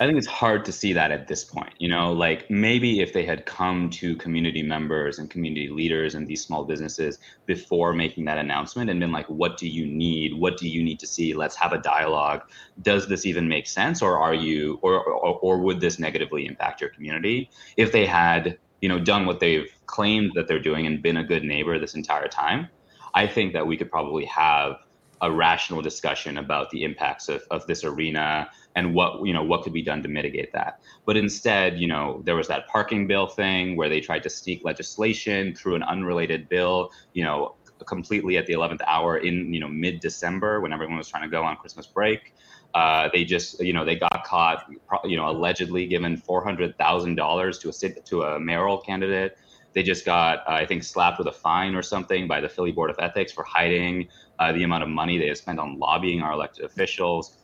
I 0.00 0.06
think 0.06 0.18
it's 0.18 0.26
hard 0.26 0.64
to 0.64 0.72
see 0.72 0.92
that 0.94 1.10
at 1.10 1.28
this 1.28 1.44
point. 1.44 1.74
You 1.78 1.88
know, 1.88 2.12
like 2.12 2.50
maybe 2.50 3.00
if 3.00 3.12
they 3.12 3.24
had 3.24 3.46
come 3.46 3.90
to 3.90 4.16
community 4.16 4.62
members 4.62 5.18
and 5.18 5.30
community 5.30 5.68
leaders 5.68 6.14
and 6.14 6.26
these 6.26 6.42
small 6.42 6.64
businesses 6.64 7.18
before 7.46 7.92
making 7.92 8.24
that 8.24 8.38
announcement 8.38 8.90
and 8.90 8.98
been 8.98 9.12
like, 9.12 9.28
what 9.28 9.58
do 9.58 9.68
you 9.68 9.86
need? 9.86 10.34
What 10.34 10.56
do 10.56 10.68
you 10.68 10.82
need 10.82 10.98
to 11.00 11.06
see? 11.06 11.34
Let's 11.34 11.54
have 11.56 11.72
a 11.72 11.78
dialogue. 11.78 12.42
Does 12.80 13.06
this 13.06 13.26
even 13.26 13.48
make 13.48 13.66
sense? 13.66 14.02
Or 14.02 14.18
are 14.18 14.34
you, 14.34 14.78
or, 14.82 15.04
or, 15.04 15.38
or 15.38 15.58
would 15.58 15.80
this 15.80 15.98
negatively 15.98 16.46
impact 16.46 16.80
your 16.80 16.90
community? 16.90 17.50
If 17.76 17.92
they 17.92 18.06
had 18.06 18.58
you 18.82 18.88
know 18.88 18.98
done 18.98 19.24
what 19.24 19.40
they've 19.40 19.72
claimed 19.86 20.32
that 20.34 20.48
they're 20.48 20.60
doing 20.60 20.86
and 20.86 21.00
been 21.00 21.16
a 21.16 21.24
good 21.24 21.44
neighbor 21.44 21.78
this 21.78 21.94
entire 21.94 22.28
time 22.28 22.68
i 23.14 23.26
think 23.26 23.52
that 23.52 23.66
we 23.66 23.76
could 23.76 23.90
probably 23.90 24.24
have 24.26 24.76
a 25.22 25.30
rational 25.30 25.80
discussion 25.80 26.36
about 26.36 26.68
the 26.70 26.82
impacts 26.82 27.28
of, 27.28 27.42
of 27.50 27.64
this 27.68 27.84
arena 27.84 28.50
and 28.74 28.94
what 28.94 29.24
you 29.26 29.32
know 29.32 29.42
what 29.42 29.62
could 29.62 29.72
be 29.72 29.82
done 29.82 30.02
to 30.02 30.08
mitigate 30.08 30.52
that 30.52 30.80
but 31.06 31.16
instead 31.16 31.78
you 31.78 31.86
know 31.86 32.22
there 32.24 32.36
was 32.36 32.48
that 32.48 32.66
parking 32.68 33.06
bill 33.06 33.26
thing 33.26 33.76
where 33.76 33.88
they 33.88 34.00
tried 34.00 34.22
to 34.22 34.30
sneak 34.30 34.62
legislation 34.64 35.54
through 35.54 35.74
an 35.74 35.82
unrelated 35.82 36.48
bill 36.48 36.90
you 37.12 37.22
know 37.22 37.54
completely 37.86 38.36
at 38.36 38.46
the 38.46 38.52
11th 38.52 38.80
hour 38.86 39.18
in 39.18 39.52
you 39.52 39.58
know 39.58 39.68
mid 39.68 40.00
december 40.00 40.60
when 40.60 40.72
everyone 40.72 40.96
was 40.96 41.08
trying 41.08 41.22
to 41.22 41.28
go 41.28 41.42
on 41.42 41.56
christmas 41.56 41.86
break 41.86 42.32
uh, 42.74 43.08
they 43.12 43.24
just, 43.24 43.60
you 43.60 43.72
know, 43.72 43.84
they 43.84 43.96
got 43.96 44.24
caught, 44.24 44.64
you 45.04 45.16
know, 45.16 45.28
allegedly 45.28 45.86
given 45.86 46.16
four 46.16 46.42
hundred 46.42 46.76
thousand 46.78 47.16
dollars 47.16 47.58
to 47.58 47.68
a 47.68 48.02
to 48.04 48.22
a 48.22 48.40
mayoral 48.40 48.78
candidate. 48.78 49.36
They 49.74 49.82
just 49.82 50.04
got, 50.04 50.38
uh, 50.40 50.52
I 50.52 50.66
think, 50.66 50.84
slapped 50.84 51.18
with 51.18 51.28
a 51.28 51.32
fine 51.32 51.74
or 51.74 51.82
something 51.82 52.28
by 52.28 52.40
the 52.40 52.48
Philly 52.48 52.72
Board 52.72 52.90
of 52.90 52.96
Ethics 52.98 53.32
for 53.32 53.44
hiding 53.44 54.08
uh, 54.38 54.52
the 54.52 54.64
amount 54.64 54.82
of 54.82 54.88
money 54.88 55.18
they 55.18 55.28
have 55.28 55.38
spent 55.38 55.58
on 55.58 55.78
lobbying 55.78 56.22
our 56.22 56.32
elected 56.32 56.64
officials. 56.64 57.38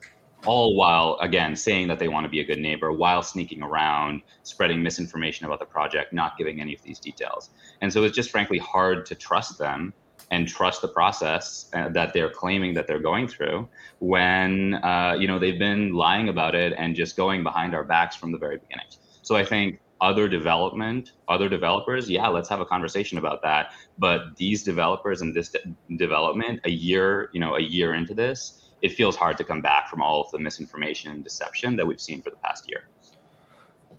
All 0.46 0.77
while, 0.77 1.18
again, 1.20 1.57
saying 1.57 1.88
that 1.88 1.98
they 1.98 2.09
want 2.09 2.24
to 2.24 2.31
be 2.31 2.40
a 2.40 2.44
good 2.44 2.59
neighbor, 2.61 2.92
while 2.92 3.22
sneaking 3.22 3.62
around, 3.62 4.22
spreading 4.44 4.83
misinformation 4.83 5.46
about 5.46 5.59
the 5.59 5.66
project, 5.66 6.12
not 6.12 6.38
giving 6.38 6.61
any 6.61 6.74
of 6.74 6.83
these 6.83 7.01
details. 7.01 7.51
And 7.81 7.92
so 7.92 8.05
it's 8.05 8.14
just 8.14 8.31
frankly 8.31 8.59
hard 8.59 9.05
to 9.07 9.14
trust 9.14 9.59
them 9.59 9.92
and 10.31 10.46
trust 10.46 10.83
the 10.83 10.88
process 10.88 11.70
uh, 11.74 11.88
that 11.90 12.12
they're 12.12 12.31
claiming 12.31 12.74
that 12.74 12.87
they're 12.87 13.01
going 13.01 13.27
through 13.27 13.68
when 13.98 14.74
uh, 14.74 15.16
you 15.18 15.27
know 15.27 15.38
they've 15.38 15.59
been 15.59 15.92
lying 15.92 16.29
about 16.29 16.55
it 16.55 16.74
and 16.77 16.94
just 16.94 17.16
going 17.16 17.42
behind 17.42 17.74
our 17.74 17.85
backs 17.85 18.14
from 18.14 18.33
the 18.33 18.38
very 18.38 18.59
beginning. 18.59 18.87
So 19.22 19.37
I 19.37 19.44
think 19.44 19.81
other 20.01 20.29
development, 20.29 21.12
other 21.29 21.48
developers, 21.48 22.09
yeah, 22.09 22.29
let's 22.29 22.48
have 22.48 22.61
a 22.61 22.66
conversation 22.66 23.18
about 23.18 23.42
that. 23.42 23.72
But 23.98 24.37
these 24.37 24.62
developers 24.62 25.22
and 25.22 25.35
this 25.35 25.48
de- 25.51 25.96
development, 25.96 26.61
a 26.64 26.70
year, 26.70 27.31
you 27.33 27.40
know, 27.40 27.57
a 27.57 27.61
year 27.61 27.94
into 27.94 28.14
this, 28.14 28.68
it 28.83 28.93
feels 28.93 29.17
hard 29.17 29.37
to 29.38 29.45
come 29.45 29.61
back 29.61 29.88
from 29.88 30.03
all 30.03 30.23
of 30.23 30.31
the 30.31 30.38
misinformation 30.38 31.11
and 31.11 31.25
deception 31.25 31.77
that 31.77 31.87
we've 31.87 32.01
seen 32.01 32.23
for 32.23 32.31
the 32.31 32.37
past 32.37 32.69
year. 32.69 32.88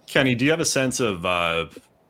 Kenny, 0.07 0.35
do 0.35 0.45
you 0.45 0.51
have 0.51 0.59
a 0.59 0.65
sense 0.65 0.99
of 0.99 1.25
uh, 1.25 1.67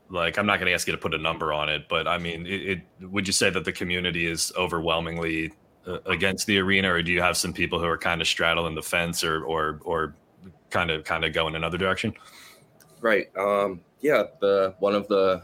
like 0.10 0.38
I'm 0.38 0.46
not 0.46 0.60
going 0.60 0.68
to 0.68 0.74
ask 0.74 0.88
you 0.88 0.92
to 0.92 0.98
put 0.98 1.14
a 1.14 1.18
number 1.18 1.54
on 1.54 1.70
it, 1.70 1.88
but 1.90 2.08
I 2.08 2.18
mean, 2.18 2.46
it, 2.46 2.82
it 3.00 3.10
would 3.10 3.28
you 3.28 3.34
say 3.34 3.50
that 3.50 3.66
the 3.66 3.72
community 3.72 4.26
is 4.26 4.52
overwhelmingly 4.58 5.54
uh, 5.86 6.00
against 6.06 6.48
the 6.48 6.58
arena, 6.60 6.92
or 6.94 7.02
do 7.02 7.12
you 7.12 7.22
have 7.22 7.38
some 7.38 7.54
people 7.54 7.80
who 7.80 7.86
are 7.86 7.98
kind 7.98 8.22
of 8.22 8.28
straddling 8.28 8.76
the 8.76 8.82
fence, 8.82 9.24
or 9.24 9.44
or 9.44 9.80
or 9.84 10.16
kind 10.70 10.92
of 10.92 11.04
kind 11.04 11.26
of 11.26 11.34
go 11.34 11.48
in 11.48 11.56
another 11.56 11.78
direction? 11.78 12.14
Right. 13.02 13.30
Um, 13.38 13.82
yeah. 14.02 14.24
The 14.40 14.76
one 14.80 14.96
of 14.96 15.08
the 15.08 15.44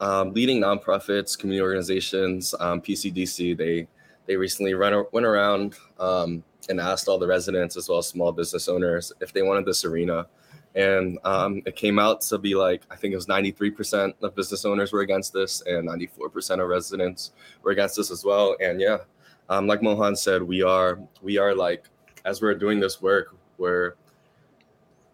um, 0.00 0.32
leading 0.32 0.60
nonprofits, 0.60 1.38
community 1.38 1.62
organizations, 1.62 2.54
um, 2.58 2.80
PCDC, 2.80 3.56
they 3.56 3.86
they 4.26 4.36
recently 4.36 4.74
run, 4.74 5.04
went 5.12 5.26
around 5.26 5.74
um, 5.98 6.42
and 6.68 6.80
asked 6.80 7.08
all 7.08 7.18
the 7.18 7.26
residents 7.26 7.76
as 7.76 7.88
well 7.88 7.98
as 7.98 8.06
small 8.06 8.32
business 8.32 8.68
owners 8.68 9.12
if 9.20 9.32
they 9.32 9.42
wanted 9.42 9.64
this 9.64 9.84
arena. 9.84 10.26
And 10.74 11.18
um, 11.24 11.62
it 11.66 11.74
came 11.74 11.98
out 11.98 12.20
to 12.22 12.38
be 12.38 12.54
like, 12.54 12.82
I 12.90 12.96
think 12.96 13.12
it 13.12 13.16
was 13.16 13.26
93% 13.26 14.14
of 14.22 14.36
business 14.36 14.64
owners 14.64 14.92
were 14.92 15.00
against 15.00 15.32
this, 15.32 15.62
and 15.62 15.88
94% 15.88 16.62
of 16.62 16.68
residents 16.68 17.32
were 17.62 17.72
against 17.72 17.96
this 17.96 18.10
as 18.10 18.24
well. 18.24 18.56
And 18.60 18.80
yeah, 18.80 18.98
um, 19.48 19.66
like 19.66 19.82
Mohan 19.82 20.14
said, 20.14 20.42
we 20.42 20.62
are 20.62 21.00
we 21.22 21.38
are 21.38 21.54
like 21.54 21.86
as 22.24 22.40
we're 22.40 22.54
doing 22.54 22.78
this 22.78 23.02
work, 23.02 23.36
we're 23.58 23.94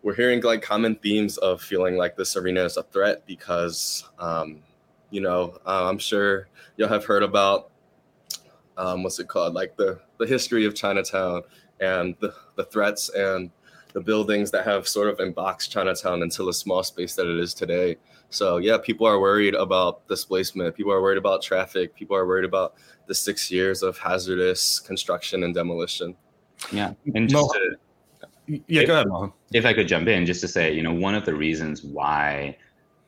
we're 0.02 0.14
hearing 0.14 0.42
like 0.42 0.62
common 0.62 0.94
themes 0.96 1.38
of 1.38 1.60
feeling 1.62 1.96
like 1.96 2.16
this 2.16 2.36
arena 2.36 2.62
is 2.64 2.76
a 2.76 2.82
threat 2.84 3.26
because 3.26 4.08
um, 4.18 4.60
you 5.10 5.20
know 5.20 5.58
uh, 5.66 5.88
I'm 5.88 5.98
sure 5.98 6.48
you'll 6.76 6.88
have 6.88 7.04
heard 7.04 7.22
about 7.22 7.70
um, 8.76 9.02
what's 9.02 9.18
it 9.18 9.28
called 9.28 9.54
like 9.54 9.76
the 9.76 10.00
the 10.18 10.26
history 10.26 10.64
of 10.64 10.74
Chinatown 10.74 11.42
and 11.80 12.14
the, 12.20 12.34
the 12.56 12.64
threats 12.64 13.10
and 13.10 13.50
the 13.92 14.00
buildings 14.00 14.50
that 14.50 14.64
have 14.64 14.86
sort 14.86 15.08
of 15.08 15.20
emboxed 15.20 15.70
Chinatown 15.70 16.22
into 16.22 16.44
the 16.44 16.52
small 16.52 16.82
space 16.82 17.14
that 17.14 17.26
it 17.26 17.38
is 17.38 17.54
today. 17.54 17.96
So 18.28 18.58
yeah, 18.58 18.76
people 18.76 19.06
are 19.06 19.18
worried 19.20 19.54
about 19.54 20.06
displacement. 20.08 20.74
People 20.74 20.92
are 20.92 21.00
worried 21.00 21.18
about 21.18 21.42
traffic. 21.42 21.94
People 21.94 22.16
are 22.16 22.26
worried 22.26 22.44
about 22.44 22.74
the 23.06 23.14
six 23.14 23.50
years 23.50 23.82
of 23.82 23.96
hazardous 23.96 24.80
construction 24.80 25.44
and 25.44 25.54
demolition. 25.54 26.14
Yeah, 26.72 26.92
and 27.14 27.28
just 27.28 27.50
to, 27.52 27.76
yeah, 28.66 28.82
if, 28.82 28.86
go 28.86 28.94
ahead, 28.94 29.08
Mohan. 29.08 29.32
If 29.52 29.64
I 29.64 29.72
could 29.72 29.88
jump 29.88 30.08
in, 30.08 30.26
just 30.26 30.40
to 30.42 30.48
say, 30.48 30.72
you 30.72 30.82
know, 30.82 30.92
one 30.92 31.14
of 31.14 31.24
the 31.24 31.34
reasons 31.34 31.82
why 31.82 32.56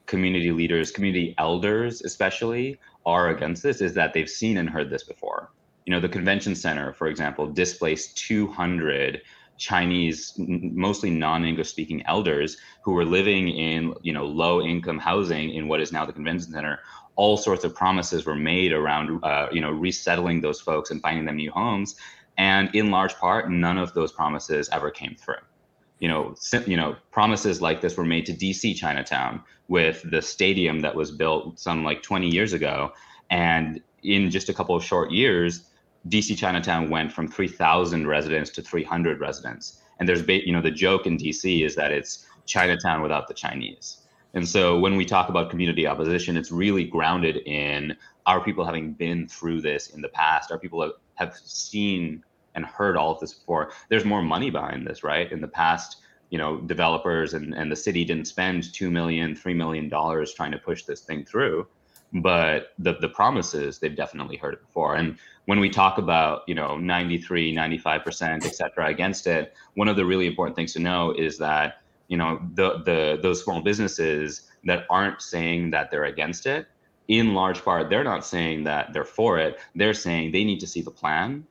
community 0.06 0.52
leaders, 0.52 0.90
community 0.90 1.34
elders, 1.38 2.02
especially, 2.02 2.78
are 3.04 3.28
against 3.28 3.62
this 3.62 3.80
is 3.80 3.94
that 3.94 4.12
they've 4.12 4.28
seen 4.28 4.58
and 4.58 4.68
heard 4.68 4.90
this 4.90 5.04
before. 5.04 5.50
You 5.88 5.94
know, 5.94 6.00
the 6.00 6.08
convention 6.10 6.54
center, 6.54 6.92
for 6.92 7.06
example, 7.06 7.46
displaced 7.46 8.18
200 8.18 9.22
Chinese, 9.56 10.34
mostly 10.36 11.08
non-English 11.08 11.70
speaking 11.70 12.02
elders 12.04 12.58
who 12.82 12.92
were 12.92 13.06
living 13.06 13.48
in, 13.48 13.94
you 14.02 14.12
know, 14.12 14.26
low 14.26 14.60
income 14.60 14.98
housing 14.98 15.48
in 15.48 15.66
what 15.66 15.80
is 15.80 15.90
now 15.90 16.04
the 16.04 16.12
convention 16.12 16.52
center. 16.52 16.80
All 17.16 17.38
sorts 17.38 17.64
of 17.64 17.74
promises 17.74 18.26
were 18.26 18.34
made 18.34 18.74
around, 18.74 19.24
uh, 19.24 19.48
you 19.50 19.62
know, 19.62 19.70
resettling 19.70 20.42
those 20.42 20.60
folks 20.60 20.90
and 20.90 21.00
finding 21.00 21.24
them 21.24 21.36
new 21.36 21.50
homes. 21.50 21.96
And 22.36 22.68
in 22.74 22.90
large 22.90 23.14
part, 23.14 23.50
none 23.50 23.78
of 23.78 23.94
those 23.94 24.12
promises 24.12 24.68
ever 24.70 24.90
came 24.90 25.14
through. 25.14 25.40
You 26.00 26.08
know, 26.08 26.34
you 26.66 26.76
know, 26.76 26.96
promises 27.12 27.62
like 27.62 27.80
this 27.80 27.96
were 27.96 28.04
made 28.04 28.26
to 28.26 28.34
DC 28.34 28.76
Chinatown 28.76 29.42
with 29.68 30.04
the 30.10 30.20
stadium 30.20 30.80
that 30.80 30.94
was 30.94 31.10
built 31.10 31.58
some 31.58 31.82
like 31.82 32.02
20 32.02 32.28
years 32.28 32.52
ago. 32.52 32.92
And 33.30 33.80
in 34.02 34.30
just 34.30 34.50
a 34.50 34.52
couple 34.52 34.76
of 34.76 34.84
short 34.84 35.12
years, 35.12 35.64
DC 36.08 36.36
Chinatown 36.36 36.90
went 36.90 37.12
from 37.12 37.28
3,000 37.28 38.06
residents 38.06 38.50
to 38.50 38.62
300 38.62 39.20
residents. 39.20 39.82
And 39.98 40.08
there's, 40.08 40.26
you 40.28 40.52
know, 40.52 40.62
the 40.62 40.70
joke 40.70 41.06
in 41.06 41.16
DC 41.16 41.64
is 41.64 41.74
that 41.74 41.90
it's 41.90 42.26
Chinatown 42.46 43.02
without 43.02 43.28
the 43.28 43.34
Chinese. 43.34 43.98
And 44.34 44.46
so 44.46 44.78
when 44.78 44.96
we 44.96 45.04
talk 45.04 45.28
about 45.28 45.50
community 45.50 45.86
opposition, 45.86 46.36
it's 46.36 46.52
really 46.52 46.84
grounded 46.84 47.38
in 47.46 47.96
our 48.26 48.42
people 48.42 48.64
having 48.64 48.92
been 48.92 49.26
through 49.26 49.62
this 49.62 49.88
in 49.88 50.02
the 50.02 50.08
past. 50.08 50.52
Our 50.52 50.58
people 50.58 50.82
have, 50.82 50.92
have 51.14 51.36
seen 51.36 52.22
and 52.54 52.64
heard 52.64 52.96
all 52.96 53.12
of 53.12 53.20
this 53.20 53.34
before. 53.34 53.72
There's 53.88 54.04
more 54.04 54.22
money 54.22 54.50
behind 54.50 54.86
this, 54.86 55.02
right? 55.02 55.30
In 55.32 55.40
the 55.40 55.48
past, 55.48 55.98
you 56.30 56.38
know, 56.38 56.60
developers 56.60 57.34
and, 57.34 57.54
and 57.54 57.72
the 57.72 57.76
city 57.76 58.04
didn't 58.04 58.26
spend 58.26 58.72
two 58.72 58.90
million, 58.90 59.34
three 59.34 59.54
million 59.54 59.88
dollars 59.88 60.34
trying 60.34 60.52
to 60.52 60.58
push 60.58 60.84
this 60.84 61.00
thing 61.00 61.24
through. 61.24 61.66
But 62.12 62.72
the 62.78 62.94
the 62.94 63.08
promises, 63.08 63.78
they've 63.78 63.94
definitely 63.94 64.36
heard 64.36 64.54
it 64.54 64.60
before. 64.60 64.96
And 64.96 65.18
when 65.48 65.60
we 65.60 65.70
talk 65.70 65.96
about 65.96 66.42
you 66.46 66.54
know 66.54 66.76
93 66.76 67.54
95% 67.54 68.44
et 68.44 68.54
cetera 68.54 68.86
against 68.88 69.26
it 69.26 69.54
one 69.74 69.88
of 69.88 69.96
the 69.96 70.04
really 70.04 70.26
important 70.26 70.54
things 70.54 70.74
to 70.74 70.78
know 70.78 71.10
is 71.12 71.38
that 71.38 71.80
you 72.08 72.18
know 72.18 72.38
the 72.52 72.82
the 72.84 73.18
those 73.22 73.42
small 73.42 73.62
businesses 73.62 74.42
that 74.64 74.84
aren't 74.90 75.22
saying 75.22 75.70
that 75.70 75.90
they're 75.90 76.04
against 76.04 76.44
it 76.44 76.66
in 77.08 77.32
large 77.32 77.64
part 77.64 77.88
they're 77.88 78.04
not 78.04 78.26
saying 78.26 78.62
that 78.64 78.92
they're 78.92 79.06
for 79.06 79.38
it 79.38 79.58
they're 79.74 79.94
saying 79.94 80.32
they 80.32 80.44
need 80.44 80.60
to 80.60 80.66
see 80.66 80.82
the 80.82 80.90
plan 80.90 81.42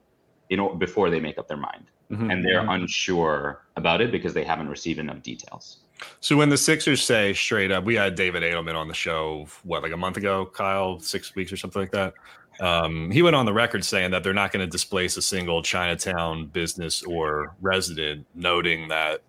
you 0.50 0.58
know 0.58 0.76
before 0.76 1.10
they 1.10 1.20
make 1.20 1.40
up 1.40 1.48
their 1.48 1.58
mind 1.58 1.86
mm-hmm. 2.12 2.30
and 2.30 2.46
they're 2.46 2.62
mm-hmm. 2.62 2.82
unsure 2.82 3.64
about 3.78 4.00
it 4.00 4.12
because 4.12 4.34
they 4.36 4.44
haven't 4.44 4.70
received 4.70 5.00
enough 5.00 5.24
details 5.24 5.80
so 6.20 6.36
when 6.36 6.50
the 6.50 6.58
Sixers 6.58 7.04
say 7.04 7.34
straight 7.34 7.72
up, 7.72 7.84
we 7.84 7.96
had 7.96 8.16
David 8.16 8.44
Adelman 8.44 8.76
on 8.76 8.88
the 8.88 8.94
show, 8.94 9.48
what, 9.64 9.84
like 9.84 9.92
a 9.92 9.98
month 9.98 10.18
ago, 10.18 10.46
Kyle, 10.46 11.00
six 11.00 11.36
weeks 11.36 11.52
or 11.52 11.58
something 11.58 11.82
like 11.82 11.92
that. 11.92 12.14
Um, 12.60 13.12
he 13.12 13.22
went 13.22 13.36
on 13.36 13.46
the 13.46 13.54
record 13.54 13.86
saying 13.86 14.12
that 14.12 14.24
they're 14.24 14.34
not 14.34 14.52
going 14.52 14.66
to 14.66 14.72
displace 14.72 15.16
a 15.18 15.22
single 15.22 15.62
Chinatown 15.62 16.48
business 16.48 17.04
or 17.04 17.56
resident, 17.62 18.26
noting 18.34 18.88
that, 18.88 19.22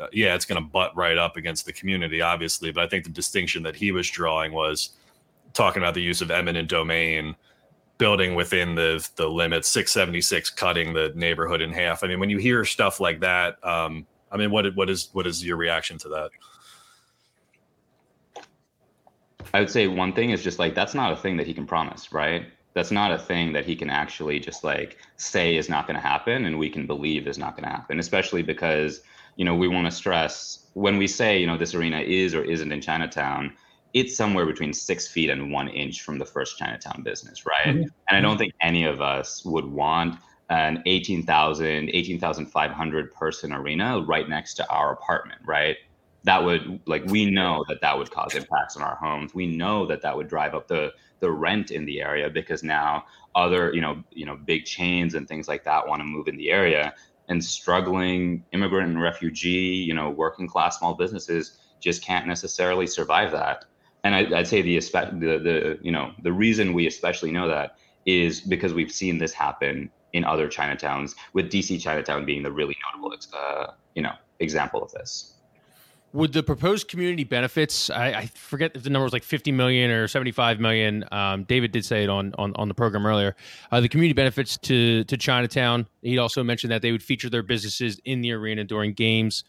uh, 0.00 0.06
yeah, 0.12 0.34
it's 0.34 0.44
going 0.44 0.62
to 0.62 0.68
butt 0.68 0.96
right 0.96 1.18
up 1.18 1.36
against 1.36 1.66
the 1.66 1.72
community, 1.72 2.20
obviously. 2.20 2.70
But 2.70 2.84
I 2.84 2.88
think 2.88 3.04
the 3.04 3.10
distinction 3.10 3.62
that 3.64 3.74
he 3.74 3.90
was 3.90 4.08
drawing 4.08 4.52
was 4.52 4.90
talking 5.54 5.82
about 5.82 5.94
the 5.94 6.02
use 6.02 6.20
of 6.20 6.30
eminent 6.30 6.68
domain, 6.68 7.34
building 7.98 8.34
within 8.34 8.74
the 8.74 9.06
the 9.16 9.26
limits, 9.26 9.68
676 9.68 10.50
cutting 10.50 10.92
the 10.92 11.12
neighborhood 11.16 11.60
in 11.60 11.72
half. 11.72 12.04
I 12.04 12.08
mean, 12.08 12.20
when 12.20 12.30
you 12.30 12.38
hear 12.38 12.64
stuff 12.64 13.00
like 13.00 13.20
that, 13.20 13.62
um, 13.64 14.06
I 14.36 14.38
mean, 14.38 14.50
what 14.50 14.76
what 14.76 14.90
is 14.90 15.08
what 15.14 15.26
is 15.26 15.42
your 15.42 15.56
reaction 15.56 15.96
to 15.98 16.08
that? 16.10 16.30
I 19.54 19.60
would 19.60 19.70
say 19.70 19.86
one 19.86 20.12
thing 20.12 20.30
is 20.30 20.44
just 20.44 20.58
like 20.58 20.74
that's 20.74 20.94
not 20.94 21.10
a 21.10 21.16
thing 21.16 21.38
that 21.38 21.46
he 21.46 21.54
can 21.54 21.66
promise, 21.66 22.12
right? 22.12 22.44
That's 22.74 22.90
not 22.90 23.12
a 23.12 23.18
thing 23.18 23.54
that 23.54 23.64
he 23.64 23.74
can 23.74 23.88
actually 23.88 24.38
just 24.38 24.62
like 24.62 24.98
say 25.16 25.56
is 25.56 25.70
not 25.70 25.86
going 25.86 25.94
to 25.94 26.06
happen 26.06 26.44
and 26.44 26.58
we 26.58 26.68
can 26.68 26.86
believe 26.86 27.26
is 27.26 27.38
not 27.38 27.56
going 27.56 27.64
to 27.64 27.74
happen, 27.74 27.98
especially 27.98 28.42
because, 28.42 29.00
you 29.36 29.46
know, 29.46 29.54
we 29.54 29.68
want 29.68 29.86
to 29.86 29.90
stress 29.90 30.66
when 30.74 30.98
we 30.98 31.06
say, 31.06 31.38
you 31.38 31.46
know, 31.46 31.56
this 31.56 31.74
arena 31.74 32.00
is 32.00 32.34
or 32.34 32.44
isn't 32.44 32.70
in 32.70 32.82
Chinatown, 32.82 33.54
it's 33.94 34.14
somewhere 34.14 34.44
between 34.44 34.74
six 34.74 35.08
feet 35.08 35.30
and 35.30 35.50
one 35.50 35.68
inch 35.68 36.02
from 36.02 36.18
the 36.18 36.26
first 36.26 36.58
Chinatown 36.58 37.02
business, 37.02 37.46
right? 37.46 37.74
Mm-hmm. 37.74 37.88
And 38.10 38.18
I 38.18 38.20
don't 38.20 38.36
think 38.36 38.52
any 38.60 38.84
of 38.84 39.00
us 39.00 39.42
would 39.46 39.64
want 39.64 40.18
an 40.48 40.82
18,000, 40.86 41.90
18,500 41.92 43.12
person 43.14 43.52
arena 43.52 44.00
right 44.00 44.28
next 44.28 44.54
to 44.54 44.70
our 44.70 44.92
apartment, 44.92 45.40
right? 45.44 45.76
that 46.26 46.42
would 46.42 46.80
like 46.86 47.04
we 47.06 47.30
know 47.30 47.64
that 47.68 47.80
that 47.80 47.96
would 47.96 48.10
cause 48.10 48.34
impacts 48.34 48.76
on 48.76 48.82
our 48.82 48.96
homes. 48.96 49.32
We 49.32 49.46
know 49.46 49.86
that 49.86 50.02
that 50.02 50.16
would 50.16 50.26
drive 50.28 50.54
up 50.54 50.66
the 50.66 50.92
the 51.20 51.30
rent 51.30 51.70
in 51.70 51.86
the 51.86 52.02
area 52.02 52.28
because 52.28 52.64
now 52.64 53.04
other 53.36 53.72
you 53.72 53.80
know 53.80 54.02
you 54.10 54.26
know 54.26 54.36
big 54.36 54.64
chains 54.64 55.14
and 55.14 55.28
things 55.28 55.46
like 55.46 55.62
that 55.64 55.86
want 55.86 56.00
to 56.00 56.04
move 56.04 56.26
in 56.28 56.36
the 56.36 56.50
area. 56.50 56.92
And 57.28 57.42
struggling 57.42 58.44
immigrant 58.52 58.88
and 58.88 59.00
refugee 59.00 59.76
you 59.88 59.94
know 59.94 60.10
working 60.10 60.48
class 60.48 60.78
small 60.80 60.94
businesses 60.94 61.58
just 61.80 62.02
can't 62.02 62.26
necessarily 62.26 62.88
survive 62.88 63.30
that. 63.30 63.64
And 64.02 64.14
I, 64.14 64.22
would 64.24 64.48
say 64.48 64.62
the, 64.62 64.78
the 64.80 65.38
the 65.38 65.78
you 65.80 65.92
know 65.92 66.10
the 66.24 66.32
reason 66.32 66.72
we 66.72 66.88
especially 66.88 67.30
know 67.30 67.46
that 67.46 67.76
is 68.04 68.40
because 68.40 68.74
we've 68.74 68.92
seen 68.92 69.18
this 69.18 69.32
happen 69.32 69.90
in 70.16 70.24
other 70.24 70.48
Chinatowns, 70.48 71.14
with 71.34 71.52
DC 71.52 71.80
Chinatown 71.80 72.24
being 72.24 72.42
the 72.42 72.50
really 72.50 72.76
notable 72.84 73.14
uh, 73.34 73.72
you 73.94 74.02
know 74.02 74.12
example 74.40 74.82
of 74.82 74.90
this. 74.92 75.32
Would 76.12 76.32
the 76.32 76.42
proposed 76.42 76.88
community 76.88 77.24
benefits 77.24 77.90
I, 77.90 78.06
I, 78.06 78.26
forget 78.26 78.72
if 78.74 78.84
the 78.84 78.90
number 78.90 79.04
was 79.04 79.12
like 79.12 79.24
50 79.24 79.52
million 79.52 79.90
or 79.90 80.08
75 80.08 80.60
million 80.60 81.04
um, 81.12 81.44
david 81.44 81.72
did 81.72 81.84
say 81.84 82.04
it 82.04 82.08
on, 82.08 82.32
on, 82.38 82.54
on 82.56 82.68
the 82.68 82.74
program 82.74 83.04
earlier 83.04 83.36
uh, 83.70 83.80
the 83.80 83.88
community 83.88 84.14
benefits 84.14 84.56
to 84.58 85.04
to 85.04 85.16
chinatown 85.18 85.86
he 86.00 86.16
also 86.16 86.42
mentioned 86.42 86.70
that 86.70 86.80
they 86.80 86.90
would 86.92 87.02
feature 87.02 87.28
their 87.28 87.42
businesses 87.42 88.00
in 88.04 88.22
the 88.22 88.32
arena 88.32 88.64
during 88.64 88.94
games. 88.94 89.44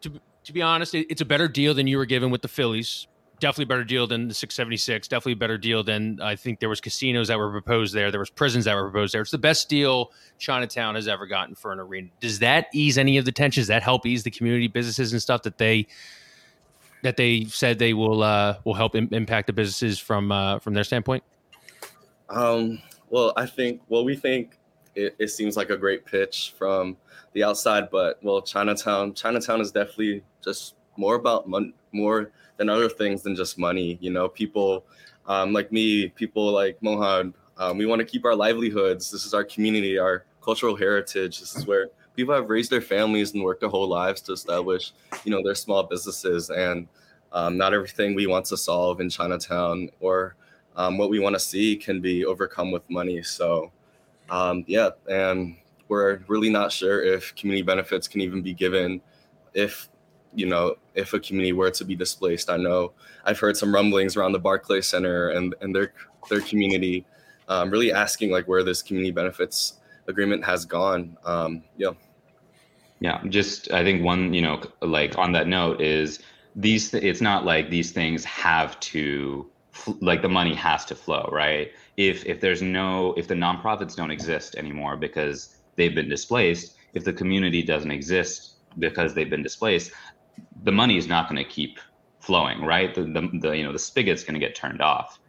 To, 0.00 0.20
to 0.42 0.52
be 0.52 0.60
honest 0.60 0.94
it, 0.94 1.06
it's 1.08 1.20
a 1.20 1.26
better 1.26 1.46
deal 1.46 1.72
than 1.72 1.86
you 1.86 1.98
were 1.98 2.06
given 2.06 2.30
with 2.30 2.42
the 2.42 2.48
phillies 2.48 3.06
definitely 3.40 3.64
better 3.64 3.84
deal 3.84 4.06
than 4.06 4.28
the 4.28 4.34
676 4.34 5.08
definitely 5.08 5.34
better 5.34 5.58
deal 5.58 5.82
than 5.82 6.18
i 6.22 6.36
think 6.36 6.60
there 6.60 6.68
was 6.68 6.80
casinos 6.80 7.28
that 7.28 7.38
were 7.38 7.50
proposed 7.50 7.92
there 7.92 8.10
there 8.10 8.20
was 8.20 8.30
prisons 8.30 8.64
that 8.64 8.74
were 8.74 8.90
proposed 8.90 9.12
there. 9.12 9.22
It's 9.22 9.30
the 9.30 9.38
best 9.38 9.68
deal 9.68 10.12
chinatown 10.38 10.94
has 10.94 11.08
ever 11.08 11.26
gotten 11.26 11.54
for 11.54 11.72
an 11.72 11.80
arena. 11.80 12.08
Does 12.20 12.38
that 12.38 12.66
ease 12.72 12.96
any 12.98 13.18
of 13.18 13.24
the 13.24 13.32
tensions 13.32 13.66
that 13.66 13.82
help 13.82 14.06
ease 14.06 14.22
the 14.22 14.30
community 14.30 14.68
businesses 14.68 15.12
and 15.12 15.20
stuff 15.20 15.42
that 15.42 15.58
they 15.58 15.86
that 17.02 17.16
they 17.16 17.44
said 17.44 17.78
they 17.78 17.92
will 17.92 18.22
uh, 18.22 18.56
will 18.64 18.74
help 18.74 18.96
Im- 18.96 19.08
impact 19.12 19.46
the 19.46 19.52
businesses 19.52 19.98
from 19.98 20.32
uh, 20.32 20.58
from 20.58 20.74
their 20.74 20.84
standpoint? 20.84 21.22
Um, 22.28 22.80
well, 23.10 23.32
I 23.36 23.46
think, 23.46 23.82
well, 23.88 24.04
we 24.04 24.16
think 24.16 24.58
it, 24.94 25.14
it 25.18 25.28
seems 25.28 25.56
like 25.56 25.70
a 25.70 25.76
great 25.76 26.04
pitch 26.04 26.54
from 26.58 26.96
the 27.32 27.44
outside, 27.44 27.90
but 27.90 28.18
well, 28.22 28.42
Chinatown, 28.42 29.14
Chinatown 29.14 29.60
is 29.60 29.70
definitely 29.70 30.24
just 30.42 30.74
more 30.96 31.14
about 31.14 31.48
money, 31.48 31.74
more 31.92 32.32
than 32.56 32.68
other 32.68 32.88
things 32.88 33.22
than 33.22 33.34
just 33.34 33.58
money. 33.58 33.98
You 34.00 34.10
know, 34.10 34.28
people 34.28 34.84
um, 35.26 35.52
like 35.52 35.72
me, 35.72 36.08
people 36.08 36.52
like 36.52 36.82
Mohan, 36.82 37.34
um, 37.56 37.78
we 37.78 37.86
want 37.86 38.00
to 38.00 38.04
keep 38.04 38.24
our 38.24 38.34
livelihoods. 38.34 39.10
This 39.10 39.24
is 39.24 39.34
our 39.34 39.44
community, 39.44 39.98
our 39.98 40.24
cultural 40.42 40.76
heritage. 40.76 41.40
This 41.40 41.56
is 41.56 41.66
where 41.66 41.88
people 42.16 42.34
have 42.34 42.50
raised 42.50 42.70
their 42.70 42.80
families 42.80 43.32
and 43.34 43.42
worked 43.42 43.60
their 43.60 43.70
whole 43.70 43.88
lives 43.88 44.20
to 44.22 44.32
establish, 44.32 44.92
you 45.24 45.30
know, 45.30 45.42
their 45.42 45.54
small 45.54 45.82
businesses. 45.82 46.50
And 46.50 46.88
um, 47.32 47.56
not 47.56 47.74
everything 47.74 48.14
we 48.14 48.26
want 48.26 48.46
to 48.46 48.56
solve 48.56 49.00
in 49.00 49.10
Chinatown 49.10 49.90
or 50.00 50.36
um, 50.76 50.98
what 50.98 51.10
we 51.10 51.18
want 51.18 51.34
to 51.34 51.40
see 51.40 51.76
can 51.76 52.00
be 52.00 52.24
overcome 52.24 52.70
with 52.70 52.88
money. 52.90 53.22
So, 53.22 53.70
um, 54.30 54.64
yeah, 54.66 54.90
and 55.08 55.56
we're 55.88 56.20
really 56.28 56.50
not 56.50 56.72
sure 56.72 57.02
if 57.02 57.34
community 57.36 57.62
benefits 57.62 58.08
can 58.08 58.20
even 58.20 58.42
be 58.42 58.54
given 58.54 59.00
if 59.52 59.88
you 60.34 60.46
know 60.46 60.76
if 60.94 61.12
a 61.12 61.20
community 61.20 61.52
were 61.52 61.70
to 61.70 61.84
be 61.84 61.94
displaced. 61.94 62.50
I 62.50 62.56
know 62.56 62.92
I've 63.24 63.38
heard 63.38 63.56
some 63.56 63.74
rumblings 63.74 64.16
around 64.16 64.32
the 64.32 64.38
Barclay 64.38 64.80
Center 64.80 65.30
and 65.30 65.54
and 65.60 65.74
their 65.74 65.92
their 66.28 66.40
community 66.40 67.06
um, 67.48 67.70
really 67.70 67.92
asking 67.92 68.30
like 68.30 68.46
where 68.48 68.62
this 68.62 68.82
community 68.82 69.10
benefits 69.10 69.80
agreement 70.06 70.44
has 70.44 70.64
gone. 70.64 71.16
Um, 71.24 71.62
yeah. 71.76 71.90
Yeah, 73.00 73.20
just 73.28 73.70
I 73.72 73.82
think 73.82 74.02
one, 74.02 74.32
you 74.32 74.40
know, 74.40 74.62
like 74.80 75.18
on 75.18 75.32
that 75.32 75.46
note 75.46 75.80
is 75.80 76.20
these. 76.56 76.90
Th- 76.90 77.02
it's 77.02 77.20
not 77.20 77.44
like 77.44 77.68
these 77.68 77.92
things 77.92 78.24
have 78.24 78.78
to, 78.80 79.50
like 80.00 80.22
the 80.22 80.28
money 80.28 80.54
has 80.54 80.84
to 80.86 80.94
flow, 80.94 81.28
right? 81.30 81.70
If 81.96 82.24
if 82.24 82.40
there's 82.40 82.62
no, 82.62 83.12
if 83.14 83.28
the 83.28 83.34
nonprofits 83.34 83.94
don't 83.94 84.10
exist 84.10 84.54
anymore 84.54 84.96
because 84.96 85.56
they've 85.76 85.94
been 85.94 86.08
displaced, 86.08 86.76
if 86.94 87.04
the 87.04 87.12
community 87.12 87.62
doesn't 87.62 87.90
exist 87.90 88.52
because 88.78 89.12
they've 89.12 89.28
been 89.28 89.42
displaced, 89.42 89.90
the 90.62 90.72
money 90.72 90.96
is 90.96 91.06
not 91.06 91.28
going 91.28 91.42
to 91.42 91.48
keep 91.48 91.78
flowing, 92.20 92.62
right? 92.62 92.94
The, 92.94 93.02
the, 93.02 93.30
the 93.40 93.50
you 93.56 93.64
know 93.64 93.72
the 93.72 93.78
spigot's 93.78 94.24
going 94.24 94.34
to 94.34 94.40
get 94.40 94.54
turned 94.54 94.80
off. 94.80 95.20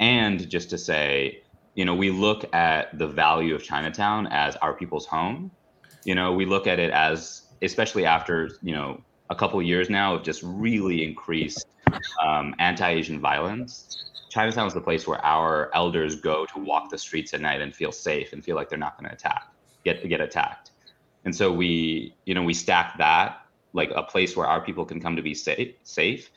And 0.00 0.48
just 0.50 0.70
to 0.70 0.78
say, 0.78 1.42
you 1.74 1.84
know, 1.84 1.94
we 1.94 2.10
look 2.10 2.52
at 2.54 2.96
the 2.98 3.06
value 3.06 3.54
of 3.54 3.62
Chinatown 3.62 4.26
as 4.28 4.56
our 4.56 4.74
people's 4.74 5.06
home. 5.06 5.50
You 6.04 6.14
know, 6.14 6.32
we 6.32 6.44
look 6.44 6.66
at 6.66 6.78
it 6.78 6.90
as, 6.90 7.42
especially 7.62 8.04
after 8.04 8.50
you 8.62 8.74
know 8.74 9.00
a 9.30 9.34
couple 9.34 9.62
years 9.62 9.88
now 9.88 10.14
of 10.14 10.22
just 10.22 10.42
really 10.44 11.02
increased 11.02 11.66
um, 12.22 12.54
anti-Asian 12.58 13.20
violence. 13.20 13.98
Chinatown 14.28 14.66
is 14.66 14.74
the 14.74 14.80
place 14.80 15.06
where 15.06 15.24
our 15.24 15.70
elders 15.74 16.16
go 16.20 16.46
to 16.46 16.58
walk 16.58 16.90
the 16.90 16.98
streets 16.98 17.34
at 17.34 17.40
night 17.40 17.60
and 17.60 17.74
feel 17.74 17.92
safe 17.92 18.32
and 18.32 18.44
feel 18.44 18.56
like 18.56 18.68
they're 18.68 18.78
not 18.78 18.98
going 18.98 19.08
to 19.08 19.14
attack, 19.14 19.44
get 19.84 20.06
get 20.08 20.20
attacked. 20.20 20.70
And 21.24 21.34
so 21.34 21.52
we, 21.52 22.14
you 22.26 22.34
know, 22.34 22.42
we 22.42 22.52
stack 22.52 22.98
that 22.98 23.41
like 23.72 23.90
a 23.94 24.02
place 24.02 24.36
where 24.36 24.46
our 24.46 24.60
people 24.60 24.84
can 24.84 25.00
come 25.00 25.16
to 25.16 25.22
be 25.22 25.34
safe 25.34 25.74
safe 25.82 26.30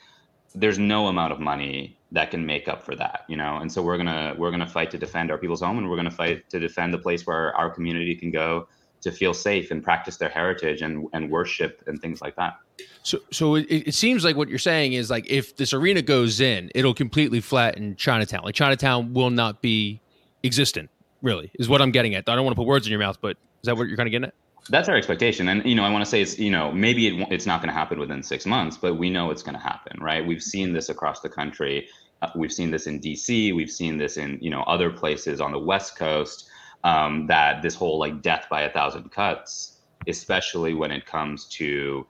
there's 0.53 0.79
no 0.79 1.07
amount 1.07 1.33
of 1.33 1.39
money 1.39 1.97
that 2.11 2.31
can 2.31 2.45
make 2.45 2.67
up 2.67 2.83
for 2.83 2.95
that 2.95 3.21
you 3.27 3.35
know 3.35 3.57
and 3.57 3.71
so 3.71 3.81
we're 3.81 3.97
gonna 3.97 4.33
we're 4.37 4.51
gonna 4.51 4.67
fight 4.67 4.89
to 4.91 4.97
defend 4.97 5.31
our 5.31 5.37
people's 5.37 5.61
home 5.61 5.77
and 5.77 5.89
we're 5.89 5.97
gonna 5.97 6.09
fight 6.11 6.49
to 6.49 6.59
defend 6.59 6.93
the 6.93 6.97
place 6.97 7.25
where 7.27 7.53
our 7.55 7.69
community 7.69 8.15
can 8.15 8.31
go 8.31 8.67
to 9.01 9.11
feel 9.11 9.33
safe 9.33 9.69
and 9.71 9.83
practice 9.83 10.17
their 10.17 10.29
heritage 10.29 10.81
and 10.81 11.07
and 11.13 11.29
worship 11.29 11.83
and 11.87 12.01
things 12.01 12.21
like 12.21 12.35
that 12.35 12.57
So, 13.03 13.19
so 13.31 13.55
it, 13.55 13.65
it 13.69 13.93
seems 13.93 14.23
like 14.23 14.35
what 14.35 14.49
you're 14.49 14.57
saying 14.57 14.93
is 14.93 15.09
like 15.09 15.29
if 15.29 15.55
this 15.57 15.73
arena 15.73 16.01
goes 16.01 16.41
in, 16.41 16.71
it'll 16.73 16.93
completely 16.93 17.39
flatten 17.39 17.95
Chinatown. 17.95 18.43
Like 18.43 18.55
Chinatown 18.55 19.13
will 19.13 19.29
not 19.29 19.61
be 19.61 20.01
existent. 20.43 20.89
Really, 21.21 21.51
is 21.59 21.69
what 21.69 21.81
I'm 21.81 21.91
getting 21.91 22.15
at. 22.15 22.27
I 22.27 22.35
don't 22.35 22.43
want 22.45 22.55
to 22.55 22.59
put 22.59 22.67
words 22.67 22.85
in 22.87 22.91
your 22.91 22.99
mouth, 22.99 23.17
but 23.21 23.37
is 23.61 23.65
that 23.67 23.77
what 23.77 23.87
you're 23.87 23.97
kind 23.97 24.07
of 24.07 24.11
getting 24.11 24.27
at? 24.27 24.33
That's 24.69 24.89
our 24.89 24.95
expectation. 24.95 25.47
And 25.47 25.65
you 25.65 25.75
know 25.75 25.83
i 25.83 25.89
want 25.89 26.03
to 26.03 26.09
say 26.09 26.21
it's 26.21 26.39
you 26.39 26.51
know 26.51 26.71
maybe 26.71 27.07
it, 27.07 27.27
it's 27.31 27.45
not 27.45 27.61
going 27.61 27.69
to 27.69 27.73
happen 27.73 27.99
within 27.99 28.23
six 28.23 28.45
months 28.45 28.77
but 28.77 28.95
we 28.95 29.09
know 29.09 29.31
it's 29.31 29.43
going 29.43 29.55
to 29.55 29.61
happen 29.61 29.97
right? 30.01 30.25
We've 30.25 30.43
seen 30.43 30.73
this 30.73 30.89
across 30.89 31.21
the 31.21 31.29
country. 31.29 31.87
Uh, 32.21 32.29
we've 32.35 32.53
seen 32.53 32.71
this 32.71 32.87
in 32.87 32.99
dc 33.01 33.53
we've 33.53 33.71
seen 33.71 33.97
this 33.97 34.15
in 34.17 34.39
you 34.41 34.49
know 34.49 34.63
other 34.63 34.89
places 34.89 35.41
on 35.41 35.51
the 35.51 35.59
west 35.59 35.97
coast 35.97 36.49
um, 36.85 37.27
that 37.27 37.61
this 37.61 37.75
whole 37.75 37.99
like 37.99 38.21
death 38.21 38.47
by 38.49 38.61
a 38.61 38.71
thousand 38.71 39.11
cuts 39.11 39.79
especially 40.07 40.73
when 40.73 40.91
it 40.91 41.05
comes 41.05 41.45
to 41.45 42.05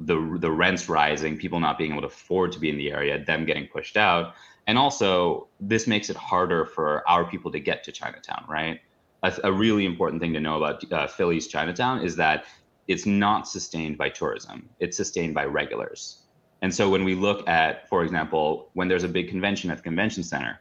the 0.00 0.38
the 0.40 0.50
rents 0.50 0.88
rising 0.88 1.36
people 1.36 1.58
not 1.60 1.76
being 1.76 1.92
able 1.92 2.02
to 2.02 2.06
afford 2.06 2.52
to 2.52 2.60
be 2.60 2.70
in 2.70 2.76
the 2.76 2.92
area 2.92 3.22
them 3.24 3.44
getting 3.44 3.66
pushed 3.66 3.96
out. 3.96 4.34
And 4.66 4.78
also 4.78 5.48
this 5.60 5.86
makes 5.86 6.10
it 6.10 6.16
harder 6.16 6.66
for 6.66 7.08
our 7.08 7.24
people 7.24 7.50
to 7.52 7.60
get 7.60 7.82
to 7.84 7.92
chinatown 7.92 8.44
right 8.48 8.80
a, 9.22 9.32
a 9.44 9.52
really 9.52 9.84
important 9.84 10.20
thing 10.22 10.32
to 10.32 10.40
know 10.40 10.56
about 10.56 10.92
uh, 10.92 11.06
Philly's 11.06 11.46
Chinatown 11.46 12.02
is 12.02 12.16
that 12.16 12.44
it's 12.86 13.06
not 13.06 13.48
sustained 13.48 13.98
by 13.98 14.08
tourism; 14.08 14.68
it's 14.80 14.96
sustained 14.96 15.34
by 15.34 15.44
regulars. 15.44 16.22
And 16.62 16.74
so 16.74 16.90
when 16.90 17.04
we 17.04 17.14
look 17.14 17.48
at, 17.48 17.88
for 17.88 18.02
example, 18.02 18.70
when 18.74 18.88
there's 18.88 19.04
a 19.04 19.08
big 19.08 19.28
convention 19.28 19.70
at 19.70 19.76
the 19.76 19.82
convention 19.82 20.24
center, 20.24 20.58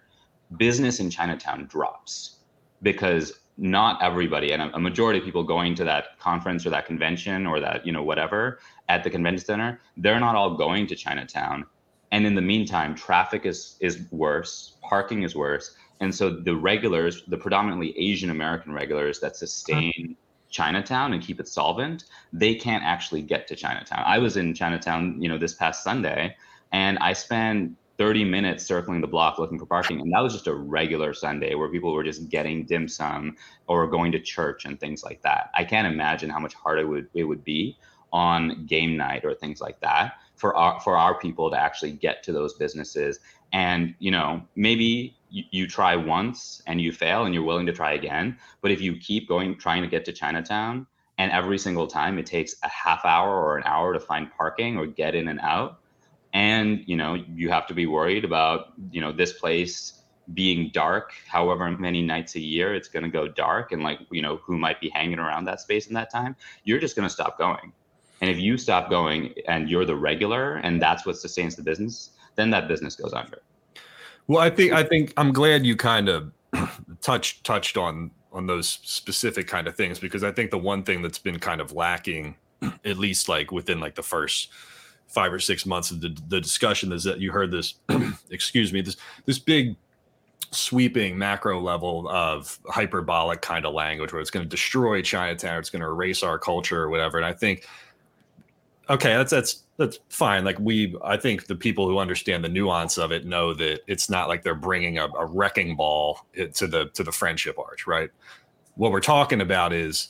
business 0.58 1.00
in 1.00 1.10
Chinatown 1.10 1.66
drops 1.66 2.38
because 2.84 3.34
not 3.58 4.02
everybody 4.04 4.52
and 4.52 4.62
a, 4.62 4.80
majority 4.80 5.18
of 5.20 5.26
people 5.26 5.44
going 5.44 5.74
to 5.76 5.84
that 5.84 6.18
conference 6.20 6.66
or 6.66 6.70
that 6.70 6.86
convention 6.86 7.48
or 7.48 7.60
that 7.60 7.86
you 7.86 7.92
know 7.92 8.04
whatever 8.04 8.60
at 8.88 9.04
the 9.04 9.10
convention 9.10 9.44
center 9.44 9.80
they're 9.98 10.20
not 10.20 10.36
all 10.36 10.56
going 10.56 10.86
to 10.86 10.96
chinatown 10.96 11.66
and 12.12 12.26
in 12.26 12.36
the 12.36 12.42
meantime 12.42 12.94
traffic 12.94 13.46
is 13.46 13.76
is 13.80 14.00
worse 14.12 14.78
parking 14.82 15.24
is 15.24 15.36
worse 15.36 15.76
and 16.00 16.14
so 16.14 16.30
the 16.30 16.56
regulars, 16.56 17.24
the 17.28 17.38
predominantly 17.38 17.98
Asian 17.98 18.30
American 18.30 18.74
regulars 18.74 19.20
that 19.20 19.36
sustain 19.36 19.94
uh-huh. 19.98 20.14
Chinatown 20.50 21.14
and 21.14 21.22
keep 21.22 21.40
it 21.40 21.48
solvent, 21.48 22.06
they 22.32 22.56
can't 22.56 22.84
actually 22.84 23.22
get 23.22 23.48
to 23.48 23.56
Chinatown. 23.56 24.04
I 24.06 24.20
was 24.20 24.38
in 24.38 24.54
Chinatown, 24.54 25.22
you 25.22 25.28
know, 25.28 25.38
this 25.38 25.54
past 25.54 25.84
Sunday, 25.84 26.36
and 26.72 26.98
I 27.00 27.14
spent 27.14 27.76
30 27.98 28.24
minutes 28.26 28.64
circling 28.66 29.02
the 29.02 29.08
block 29.08 29.40
looking 29.40 29.58
for 29.58 29.66
parking. 29.66 30.00
And 30.00 30.12
that 30.14 30.20
was 30.20 30.34
just 30.34 30.48
a 30.48 30.54
regular 30.54 31.14
Sunday 31.14 31.56
where 31.56 31.68
people 31.68 31.94
were 31.94 32.04
just 32.04 32.30
getting 32.30 32.64
dim 32.64 32.88
sum 32.88 33.36
or 33.66 33.88
going 33.88 34.12
to 34.12 34.20
church 34.20 34.66
and 34.66 34.80
things 34.80 35.04
like 35.04 35.22
that. 35.24 35.50
I 35.56 35.64
can't 35.64 35.92
imagine 35.92 36.30
how 36.30 36.40
much 36.40 36.54
harder 36.54 36.82
it 36.82 36.88
would, 36.88 37.08
it 37.16 37.24
would 37.24 37.44
be 37.44 37.78
on 38.14 38.66
game 38.68 38.96
night 38.96 39.26
or 39.26 39.34
things 39.34 39.60
like 39.60 39.80
that 39.82 40.14
for 40.36 40.56
our 40.56 40.80
for 40.80 40.96
our 40.96 41.20
people 41.20 41.52
to 41.52 41.60
actually 41.60 41.92
get 41.92 42.24
to 42.24 42.32
those 42.32 42.54
businesses 42.54 43.20
and 43.52 43.94
you 44.00 44.12
know 44.12 44.42
maybe 44.56 45.17
you, 45.30 45.44
you, 45.52 45.68
try 45.68 45.96
once 45.96 46.62
and 46.68 46.80
you 46.80 46.92
fail 46.92 47.26
and 47.26 47.34
you're 47.34 47.44
willing 47.44 47.66
to 47.66 47.74
try 47.74 47.94
again. 47.94 48.38
But 48.62 48.72
if 48.72 48.82
you 48.82 48.98
keep 48.98 49.28
going 49.28 49.58
trying 49.58 49.82
to 49.82 49.88
get 49.88 50.06
to 50.06 50.14
chinatown 50.14 50.88
and 51.18 51.32
every 51.32 51.58
single 51.58 51.88
time 51.88 52.18
it 52.18 52.26
takes 52.26 52.56
a 52.64 52.70
half 52.70 53.06
hour 53.06 53.36
or 53.36 53.58
an 53.58 53.64
hour 53.66 53.94
to 53.94 54.00
find 54.00 54.32
parking 54.32 54.78
or 54.78 54.86
get 54.86 55.16
in 55.16 55.28
and 55.28 55.40
out 55.42 55.80
and 56.34 56.84
you 56.86 56.96
know 56.96 57.14
you 57.14 57.50
have 57.50 57.68
to 57.68 57.74
be 57.74 57.86
worried 57.86 58.26
about 58.26 58.74
you 58.92 59.02
know 59.02 59.12
this 59.12 59.34
place 59.34 60.04
being 60.34 60.70
dark 60.74 61.14
however 61.26 61.72
many 61.72 62.02
nights 62.02 62.36
a 62.36 62.40
year 62.40 62.76
it's 62.76 62.90
going 62.90 63.04
to 63.04 63.10
go 63.10 63.28
dark 63.28 63.72
and 63.72 63.82
like 63.82 64.00
you 64.12 64.22
know 64.22 64.38
who 64.38 64.58
might 64.58 64.80
be 64.82 64.90
hanging 64.90 65.20
around 65.20 65.46
that 65.46 65.62
space 65.62 65.88
in 65.88 65.94
that 65.94 66.12
time 66.12 66.36
you're 66.64 66.80
just 66.80 66.96
going 66.96 67.08
to 67.08 67.14
stop 67.14 67.38
going. 67.38 67.72
And 68.20 68.32
if 68.32 68.40
you 68.40 68.58
stop 68.58 68.90
going 68.90 69.36
and 69.48 69.70
you're 69.70 69.86
the 69.86 69.96
regular 69.96 70.56
and 70.56 70.82
that's 70.82 71.06
what 71.06 71.18
sustains 71.18 71.56
the 71.56 71.64
business 71.64 72.12
then 72.36 72.50
that 72.50 72.68
business 72.68 72.96
goes 72.96 73.14
under 73.14 73.42
well, 74.28 74.42
I 74.42 74.50
think 74.50 74.74
I 74.74 74.84
think 74.84 75.14
I'm 75.18 75.32
glad 75.32 75.66
you 75.66 75.76
kind 75.76 76.10
of 76.10 76.32
touched 77.02 77.44
touched 77.44 77.78
on 77.78 78.12
on 78.32 78.46
those 78.46 78.68
specific 78.84 79.48
kind 79.48 79.68
of 79.68 79.76
things 79.76 80.00
because 80.00 80.24
I 80.24 80.32
think 80.32 80.52
the 80.52 80.58
one 80.58 80.84
thing 80.84 81.02
that's 81.02 81.18
been 81.18 81.40
kind 81.40 81.62
of 81.62 81.72
lacking, 81.72 82.36
at 82.86 82.98
least 82.98 83.30
like 83.30 83.52
within 83.52 83.80
like 83.80 83.96
the 83.96 84.04
first 84.04 84.50
five 85.08 85.32
or 85.32 85.40
six 85.40 85.66
months 85.66 85.92
of 85.92 86.02
the, 86.02 86.16
the 86.28 86.42
discussion, 86.42 86.92
is 86.92 87.04
that 87.06 87.20
you 87.20 87.32
heard 87.32 87.50
this, 87.52 87.76
excuse 88.30 88.74
me, 88.74 88.82
this 88.82 88.98
this 89.26 89.40
big 89.40 89.76
sweeping 90.52 91.18
macro 91.18 91.60
level 91.60 92.08
of 92.10 92.60
hyperbolic 92.68 93.42
kind 93.42 93.66
of 93.66 93.74
language 93.74 94.14
where 94.14 94.22
it's 94.22 94.32
going 94.32 94.46
to 94.46 94.50
destroy 94.50 95.02
Chinatown, 95.02 95.60
it's 95.60 95.70
going 95.70 95.82
to 95.82 95.88
erase 95.88 96.24
our 96.24 96.38
culture 96.40 96.82
or 96.82 96.90
whatever. 96.90 97.18
And 97.18 97.26
I 97.26 97.34
think 97.34 97.68
okay, 98.90 99.14
that's 99.16 99.32
that's 99.32 99.64
that's 99.78 100.00
fine. 100.10 100.44
Like 100.44 100.60
we, 100.60 100.96
I 101.04 101.18
think 101.18 101.46
the 101.46 101.56
people 101.56 101.88
who 101.88 102.00
understand 102.00 102.44
the 102.44 102.50
nuance 102.50 102.98
of 102.98 103.12
it 103.12 103.26
know 103.26 103.54
that 103.54 103.82
it's 103.88 104.10
not 104.10 104.28
like 104.28 104.44
they're 104.44 104.56
bringing 104.56 104.98
a, 104.98 105.06
a 105.06 105.26
wrecking 105.26 105.76
ball 105.76 106.26
eh, 106.36 106.48
to 106.56 106.68
the 106.68 106.90
to 106.90 107.04
the 107.04 107.12
friendship 107.12 107.60
arch, 107.60 107.86
right? 107.86 108.10
What 108.76 108.92
we're 108.92 109.02
talking 109.02 109.40
about 109.40 109.74
is 109.74 110.10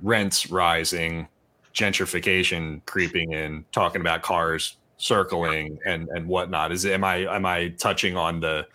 rents 0.00 0.50
rising, 0.50 1.26
gentrification 1.74 2.80
creeping 2.86 3.32
in, 3.32 3.64
talking 3.72 4.00
about 4.00 4.22
cars 4.22 4.76
circling 4.98 5.78
and 5.84 6.08
and 6.10 6.28
whatnot. 6.28 6.70
Is 6.70 6.86
am 6.86 7.02
I 7.02 7.16
am 7.34 7.44
I 7.44 7.68
touching 7.70 8.16
on 8.16 8.38
the 8.38 8.68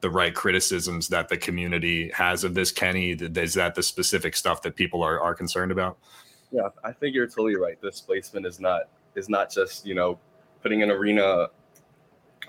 the 0.00 0.08
right 0.08 0.34
criticisms 0.34 1.08
that 1.08 1.28
the 1.28 1.36
community 1.36 2.10
has 2.14 2.44
of 2.44 2.54
this, 2.54 2.72
Kenny? 2.72 3.10
Is 3.10 3.54
that 3.54 3.74
the 3.74 3.82
specific 3.82 4.36
stuff 4.36 4.62
that 4.62 4.74
people 4.74 5.02
are 5.02 5.20
are 5.20 5.34
concerned 5.34 5.70
about? 5.70 5.98
Yeah, 6.50 6.68
I 6.82 6.92
think 6.92 7.14
you're 7.14 7.26
totally 7.26 7.56
right. 7.56 7.78
Displacement 7.82 8.46
is 8.46 8.58
not 8.58 8.88
is 9.16 9.28
not 9.28 9.50
just 9.50 9.84
you 9.84 9.94
know 9.94 10.18
putting 10.62 10.82
an 10.82 10.90
arena 10.90 11.48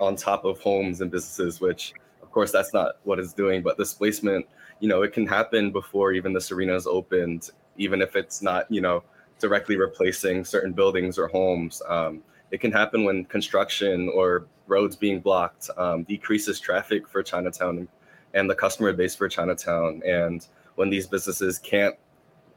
on 0.00 0.16
top 0.16 0.44
of 0.44 0.60
homes 0.60 1.00
and 1.00 1.10
businesses, 1.10 1.60
which 1.60 1.94
of 2.22 2.30
course 2.30 2.52
that's 2.52 2.72
not 2.72 2.96
what 3.04 3.18
it's 3.18 3.32
doing. 3.32 3.62
But 3.62 3.76
displacement, 3.76 4.46
you 4.80 4.88
know, 4.88 5.02
it 5.02 5.12
can 5.12 5.26
happen 5.26 5.72
before 5.72 6.12
even 6.12 6.32
this 6.32 6.52
arena 6.52 6.74
is 6.74 6.86
opened, 6.86 7.50
even 7.76 8.00
if 8.02 8.16
it's 8.16 8.42
not, 8.42 8.70
you 8.70 8.80
know, 8.80 9.02
directly 9.38 9.76
replacing 9.76 10.44
certain 10.44 10.72
buildings 10.72 11.18
or 11.18 11.28
homes. 11.28 11.82
Um, 11.88 12.22
it 12.50 12.60
can 12.60 12.72
happen 12.72 13.04
when 13.04 13.24
construction 13.24 14.08
or 14.14 14.46
roads 14.66 14.96
being 14.96 15.20
blocked 15.20 15.70
um, 15.76 16.04
decreases 16.04 16.60
traffic 16.60 17.08
for 17.08 17.22
Chinatown 17.22 17.88
and 18.34 18.48
the 18.48 18.54
customer 18.54 18.92
base 18.92 19.14
for 19.14 19.28
Chinatown. 19.28 20.02
And 20.06 20.46
when 20.76 20.90
these 20.90 21.06
businesses 21.06 21.58
can't, 21.58 21.94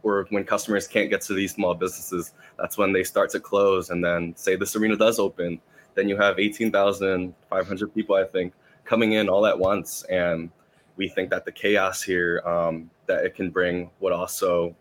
or 0.04 0.26
when 0.30 0.44
customers 0.44 0.88
can't 0.88 1.10
get 1.10 1.22
to 1.22 1.34
these 1.34 1.54
small 1.54 1.74
businesses, 1.74 2.34
that's 2.58 2.78
when 2.78 2.92
they 2.92 3.04
start 3.04 3.30
to 3.32 3.40
close. 3.40 3.90
And 3.90 4.04
then, 4.04 4.36
say 4.36 4.56
this 4.56 4.76
arena 4.76 4.96
does 4.96 5.20
open, 5.20 5.62
then 5.96 6.10
you 6.10 6.18
have 6.18 6.40
18,500 6.40 7.94
people, 7.94 8.16
I 8.16 8.24
think, 8.24 8.54
coming 8.84 9.14
in 9.14 9.30
all 9.30 9.46
at 9.46 9.58
once. 9.58 10.04
And 10.04 10.50
we 10.96 11.08
think 11.08 11.30
that 11.30 11.46
the 11.46 11.52
chaos 11.52 12.02
here 12.02 12.42
um, 12.46 12.90
that 13.08 13.26
it 13.26 13.36
can 13.36 13.50
bring 13.50 13.90
would 14.00 14.14
also 14.14 14.76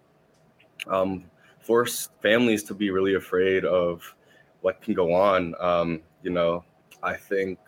um, 0.86 1.24
force 1.60 2.08
families 2.22 2.62
to 2.64 2.74
be 2.74 2.90
really 2.90 3.14
afraid 3.14 3.64
of 3.64 4.14
what 4.60 4.80
can 4.82 4.94
go 4.94 5.12
on. 5.12 5.54
Um, 5.60 6.00
you 6.22 6.30
know, 6.30 6.64
I 7.02 7.14
think 7.14 7.58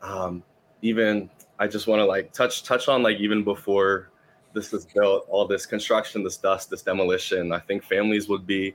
um, 0.00 0.42
even 0.82 1.30
I 1.58 1.66
just 1.66 1.86
want 1.86 2.00
to 2.00 2.04
like 2.04 2.32
touch 2.32 2.64
touch 2.64 2.88
on 2.88 3.02
like 3.02 3.18
even 3.18 3.44
before 3.44 4.10
this 4.52 4.72
was 4.72 4.86
built, 4.86 5.26
all 5.28 5.46
this 5.46 5.66
construction, 5.66 6.22
this 6.22 6.36
dust, 6.36 6.70
this 6.70 6.82
demolition. 6.82 7.52
I 7.52 7.58
think 7.58 7.82
families 7.82 8.28
would 8.28 8.46
be 8.46 8.74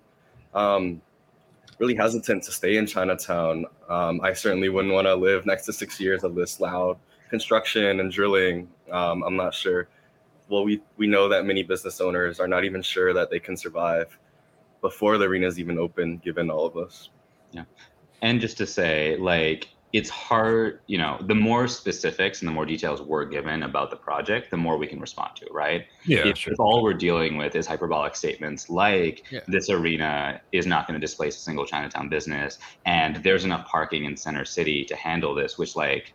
um, 0.53 1.01
really 1.79 1.95
hesitant 1.95 2.43
to 2.43 2.51
stay 2.51 2.77
in 2.77 2.85
Chinatown. 2.85 3.65
Um, 3.89 4.19
I 4.21 4.33
certainly 4.33 4.69
wouldn't 4.69 4.93
want 4.93 5.07
to 5.07 5.15
live 5.15 5.45
next 5.45 5.65
to 5.65 5.73
six 5.73 5.99
years 5.99 6.23
of 6.23 6.35
this 6.35 6.59
loud 6.59 6.97
construction 7.29 7.99
and 7.99 8.11
drilling. 8.11 8.67
Um, 8.91 9.23
I'm 9.23 9.35
not 9.35 9.53
sure. 9.53 9.87
Well, 10.49 10.63
we 10.63 10.81
we 10.95 11.07
know 11.07 11.27
that 11.29 11.45
many 11.45 11.63
business 11.63 11.99
owners 11.99 12.39
are 12.39 12.47
not 12.47 12.63
even 12.63 12.81
sure 12.81 13.13
that 13.13 13.29
they 13.29 13.39
can 13.39 13.57
survive 13.57 14.17
before 14.81 15.17
the 15.17 15.25
arena 15.25 15.47
is 15.47 15.59
even 15.59 15.77
open, 15.77 16.17
given 16.17 16.49
all 16.49 16.65
of 16.65 16.73
this. 16.73 17.09
Yeah, 17.51 17.65
and 18.21 18.39
just 18.39 18.57
to 18.59 18.65
say, 18.65 19.17
like 19.17 19.67
it's 19.93 20.10
hard, 20.10 20.82
you 20.88 20.97
know, 20.97 21.17
the 21.28 21.36
more 21.36 21.67
specifics 21.67 22.41
and 22.41 22.47
the 22.47 22.52
more 22.52 22.65
details 22.65 23.02
we're 23.02 23.23
given 23.26 23.63
about 23.63 23.89
the 23.89 23.95
project, 23.95 24.52
the 24.52 24.58
more 24.58 24.78
we 24.78 24.86
can 24.86 25.00
respond 25.00 25.32
to, 25.38 25.47
right? 25.52 25.86
Yeah, 26.06 26.28
if, 26.28 26.38
sure. 26.38 26.54
if 26.54 26.60
all 26.60 26.84
we're 26.84 26.93
dealing 26.93 27.38
with 27.38 27.56
is 27.56 27.65
hyperbolic 27.65 28.15
statements 28.15 28.69
like 28.69 29.23
Yeah. 29.32 29.39
this 29.47 29.69
arena 29.69 30.41
is 30.52 30.65
not 30.65 30.88
going 30.88 31.00
to 31.00 31.06
displace 31.06 31.38
a 31.38 31.39
single 31.39 31.65
Chinatown 31.65 32.10
business 32.10 32.60
and 32.86 33.17
there's 33.23 33.45
enough 33.45 33.65
parking 33.67 34.04
in 34.04 34.17
Center 34.17 34.43
City 34.43 34.84
to 34.86 34.95
handle 34.95 35.34
this, 35.34 35.58
which 35.58 35.76
like 35.78 36.13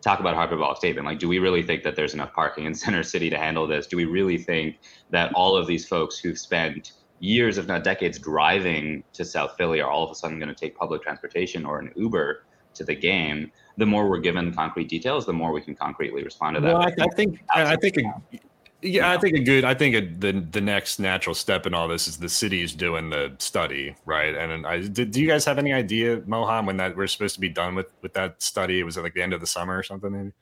talk 0.00 0.20
about 0.20 0.34
hyperbolic 0.34 0.78
statement. 0.78 1.06
Like, 1.06 1.18
do 1.18 1.28
we 1.28 1.38
really 1.38 1.62
think 1.62 1.82
that 1.82 1.96
there's 1.96 2.14
enough 2.14 2.32
parking 2.32 2.64
in 2.64 2.74
Center 2.84 3.02
City 3.02 3.28
to 3.30 3.36
handle 3.38 3.66
this? 3.66 3.86
Do 3.86 3.98
we 3.98 4.06
really 4.06 4.38
think 4.38 4.78
that 5.10 5.32
all 5.34 5.56
of 5.56 5.66
these 5.66 5.86
folks 5.86 6.18
who've 6.18 6.38
spent 6.38 6.92
years, 7.20 7.58
if 7.58 7.66
not 7.66 7.84
decades, 7.84 8.18
driving 8.18 9.04
to 9.12 9.24
South 9.24 9.54
Philly 9.58 9.80
are 9.80 9.90
all 9.90 10.04
of 10.04 10.10
a 10.10 10.14
sudden 10.14 10.38
going 10.38 10.48
to 10.48 10.54
take 10.54 10.76
public 10.76 11.02
transportation 11.02 11.64
or 11.64 11.78
an 11.78 11.92
Uber 11.96 12.44
to 12.74 12.84
the 12.84 12.94
game? 12.94 13.50
The 13.76 13.86
more 13.86 14.08
we're 14.08 14.20
given 14.20 14.54
concrete 14.54 14.88
details, 14.88 15.26
the 15.26 15.32
more 15.32 15.52
we 15.52 15.60
can 15.60 15.74
concretely 15.74 16.22
respond 16.22 16.54
to 16.54 16.60
that. 16.60 16.72
Well, 16.72 16.82
I, 16.82 16.94
I 17.04 17.08
think 17.14 17.40
I 17.52 17.76
think 17.76 17.96
a, 17.98 18.38
yeah, 18.82 19.10
I 19.10 19.18
think 19.18 19.34
a 19.34 19.40
good. 19.40 19.64
I 19.64 19.74
think 19.74 19.94
a, 19.96 20.00
the 20.00 20.46
the 20.50 20.60
next 20.60 21.00
natural 21.00 21.34
step 21.34 21.66
in 21.66 21.74
all 21.74 21.88
this 21.88 22.06
is 22.06 22.18
the 22.18 22.28
city's 22.28 22.74
doing 22.74 23.10
the 23.10 23.34
study, 23.38 23.96
right? 24.04 24.34
And 24.34 24.66
I 24.66 24.86
did. 24.86 25.10
Do 25.10 25.20
you 25.20 25.26
guys 25.26 25.44
have 25.46 25.58
any 25.58 25.72
idea, 25.72 26.22
Mohan, 26.26 26.66
when 26.66 26.76
that 26.76 26.96
we're 26.96 27.06
supposed 27.06 27.34
to 27.34 27.40
be 27.40 27.48
done 27.48 27.74
with 27.74 27.86
with 28.02 28.12
that 28.12 28.42
study? 28.42 28.82
Was 28.82 28.96
it 28.96 29.02
like 29.02 29.14
the 29.14 29.22
end 29.22 29.32
of 29.32 29.40
the 29.40 29.46
summer 29.46 29.76
or 29.76 29.82
something? 29.82 30.12
Maybe. 30.12 30.32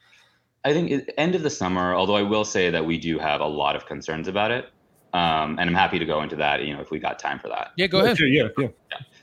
I 0.65 0.73
think 0.73 1.09
end 1.17 1.35
of 1.35 1.43
the 1.43 1.51
summer. 1.51 1.95
Although 1.95 2.17
I 2.17 2.23
will 2.23 2.45
say 2.45 2.69
that 2.69 2.85
we 2.85 2.99
do 2.99 3.19
have 3.19 3.41
a 3.41 3.47
lot 3.47 3.77
of 3.77 3.87
concerns 3.87 4.29
about 4.29 4.51
it, 4.51 4.67
um, 5.15 5.59
and 5.59 5.61
I'm 5.61 5.75
happy 5.75 5.99
to 5.99 6.05
go 6.05 6.23
into 6.23 6.37
that. 6.37 6.63
You 6.65 6.75
know, 6.75 6.81
if 6.81 6.91
we 6.91 6.99
got 6.99 7.19
time 7.19 7.39
for 7.39 7.49
that. 7.49 7.69
Yeah, 7.77 7.87
go 7.87 8.01
ahead. 8.01 8.19
Sure, 8.19 8.27
yeah, 8.27 8.49
yeah. 8.59 8.69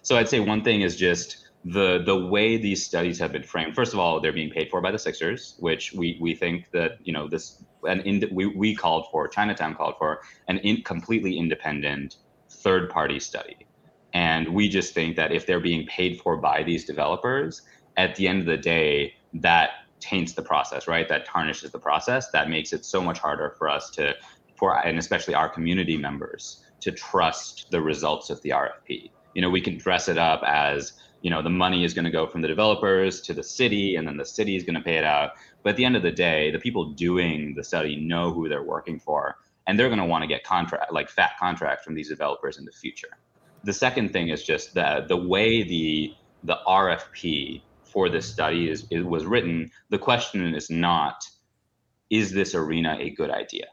So 0.02 0.17
I'd 0.17 0.30
say 0.30 0.39
one 0.39 0.63
thing 0.63 0.82
is 0.82 0.95
just 0.95 1.48
the 1.65 2.02
the 2.06 2.15
way 2.15 2.58
these 2.58 2.86
studies 2.86 3.19
have 3.19 3.32
been 3.32 3.43
framed. 3.43 3.76
First 3.76 3.93
of 3.93 4.00
all, 4.00 4.19
they're 4.19 4.34
being 4.34 4.50
paid 4.50 4.69
for 4.69 4.82
by 4.82 4.91
the 4.91 5.00
Sixers, 5.00 5.56
which 5.60 5.93
we 5.93 6.17
we 6.22 6.34
think 6.34 6.72
that 6.72 6.98
you 7.04 7.12
know 7.12 7.28
this 7.28 7.63
and 7.88 8.02
in, 8.02 8.24
we 8.32 8.45
we 8.48 8.76
called 8.76 9.08
for 9.12 9.28
Chinatown 9.28 9.76
called 9.76 9.95
for 9.98 10.22
an 10.48 10.60
in, 10.60 10.82
completely 10.84 11.38
independent 11.38 12.17
third 12.50 12.89
party 12.89 13.19
study, 13.19 13.67
and 14.13 14.48
we 14.54 14.69
just 14.69 14.93
think 14.93 15.15
that 15.17 15.32
if 15.32 15.45
they're 15.45 15.60
being 15.60 15.86
paid 15.88 16.22
for 16.22 16.38
by 16.38 16.63
these 16.63 16.86
developers, 16.86 17.62
at 17.98 18.15
the 18.15 18.28
end 18.28 18.39
of 18.39 18.45
the 18.45 18.58
day, 18.58 19.13
that 19.34 19.72
taints 20.00 20.34
the 20.34 20.41
process, 20.41 20.88
right? 20.88 21.10
That 21.10 21.26
tarnishes 21.26 21.72
the 21.72 21.80
process. 21.80 22.32
That 22.32 22.50
makes 22.50 22.72
it 22.72 22.86
so 22.86 23.02
much 23.02 23.19
harder 23.19 23.54
for 23.58 23.69
us 23.69 23.89
to 23.91 24.15
for 24.56 24.78
and 24.86 24.98
especially 24.98 25.34
our 25.34 25.50
community 25.50 25.98
members 25.98 26.63
to 26.82 26.91
trust 26.91 27.67
the 27.72 27.82
results 27.82 28.30
of 28.30 28.41
the 28.41 28.52
RFP. 28.52 29.12
You 29.36 29.41
know, 29.41 29.50
we 29.50 29.62
can 29.62 29.78
dress 29.78 30.08
it 30.08 30.17
up 30.17 30.41
as 30.45 30.93
you 31.21 31.29
know 31.29 31.41
the 31.41 31.49
money 31.49 31.84
is 31.84 31.93
going 31.93 32.05
to 32.05 32.12
go 32.12 32.27
from 32.27 32.41
the 32.41 32.47
developers 32.47 33.21
to 33.21 33.34
the 33.34 33.43
city 33.43 33.95
and 33.95 34.08
then 34.08 34.17
the 34.17 34.25
city 34.25 34.55
is 34.55 34.63
going 34.63 34.75
to 34.75 34.82
pay 34.82 34.97
it 34.97 35.03
out. 35.03 35.32
But 35.63 35.71
at 35.71 35.75
the 35.75 35.86
end 35.86 35.95
of 35.95 36.03
the 36.03 36.12
day 36.12 36.51
the 36.51 36.60
people 36.60 36.91
doing 36.91 37.53
the 37.55 37.63
study 37.63 37.95
know 37.95 38.32
who 38.32 38.49
they're 38.49 38.63
working 38.63 38.99
for 38.99 39.38
and 39.67 39.77
they're 39.77 39.89
going 39.89 39.99
to 39.99 40.05
want 40.05 40.23
to 40.23 40.27
get 40.27 40.43
contract 40.43 40.91
like 40.91 41.10
fat 41.10 41.32
contracts 41.39 41.84
from 41.84 41.95
these 41.95 42.10
developers 42.10 42.58
in 42.58 42.65
the 42.65 42.71
future. 42.71 43.10
The 43.63 43.73
second 43.73 44.13
thing 44.13 44.29
is 44.29 44.43
just 44.43 44.73
that 44.75 45.08
the 45.08 45.17
way 45.17 45.63
the 45.63 46.13
the 46.43 46.58
rfp 46.65 47.62
for 47.84 48.08
this 48.08 48.25
study 48.25 48.69
is 48.69 48.88
it 48.91 49.01
was 49.01 49.25
written 49.25 49.69
the 49.89 49.97
question 49.97 50.55
is 50.55 50.69
not 50.69 51.25
is 52.10 52.32
this 52.32 52.55
arena 52.55 52.97
a 52.99 53.12
good 53.12 53.29
idea? 53.29 53.67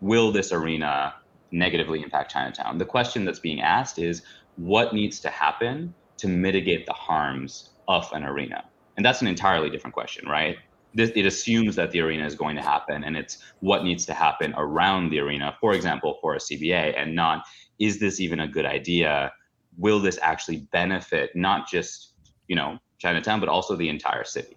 Will 0.00 0.32
this 0.32 0.52
arena 0.52 1.14
negatively 1.52 2.02
impact 2.02 2.32
chinatown? 2.32 2.78
The 2.78 2.84
question 2.84 3.24
that's 3.24 3.38
being 3.38 3.60
asked 3.60 3.98
is 3.98 4.22
what 4.56 4.92
needs 4.92 5.20
to 5.20 5.28
happen 5.28 5.94
to 6.20 6.28
mitigate 6.28 6.86
the 6.86 6.92
harms 6.92 7.70
of 7.88 8.10
an 8.12 8.24
arena? 8.24 8.64
And 8.96 9.04
that's 9.04 9.20
an 9.20 9.26
entirely 9.26 9.70
different 9.70 9.94
question, 9.94 10.28
right? 10.28 10.56
This, 10.94 11.10
it 11.14 11.24
assumes 11.24 11.76
that 11.76 11.92
the 11.92 12.00
arena 12.00 12.26
is 12.26 12.34
going 12.34 12.56
to 12.56 12.62
happen 12.62 13.04
and 13.04 13.16
it's 13.16 13.38
what 13.60 13.84
needs 13.84 14.04
to 14.06 14.14
happen 14.14 14.54
around 14.56 15.10
the 15.10 15.20
arena, 15.20 15.56
for 15.60 15.72
example, 15.72 16.18
for 16.20 16.34
a 16.34 16.38
CBA, 16.38 17.00
and 17.00 17.14
not 17.14 17.44
is 17.78 17.98
this 17.98 18.20
even 18.20 18.40
a 18.40 18.48
good 18.48 18.66
idea? 18.66 19.32
Will 19.78 20.00
this 20.00 20.18
actually 20.20 20.68
benefit 20.72 21.34
not 21.34 21.68
just, 21.68 22.12
you 22.48 22.56
know, 22.56 22.78
Chinatown, 22.98 23.40
but 23.40 23.48
also 23.48 23.74
the 23.74 23.88
entire 23.88 24.24
city? 24.24 24.56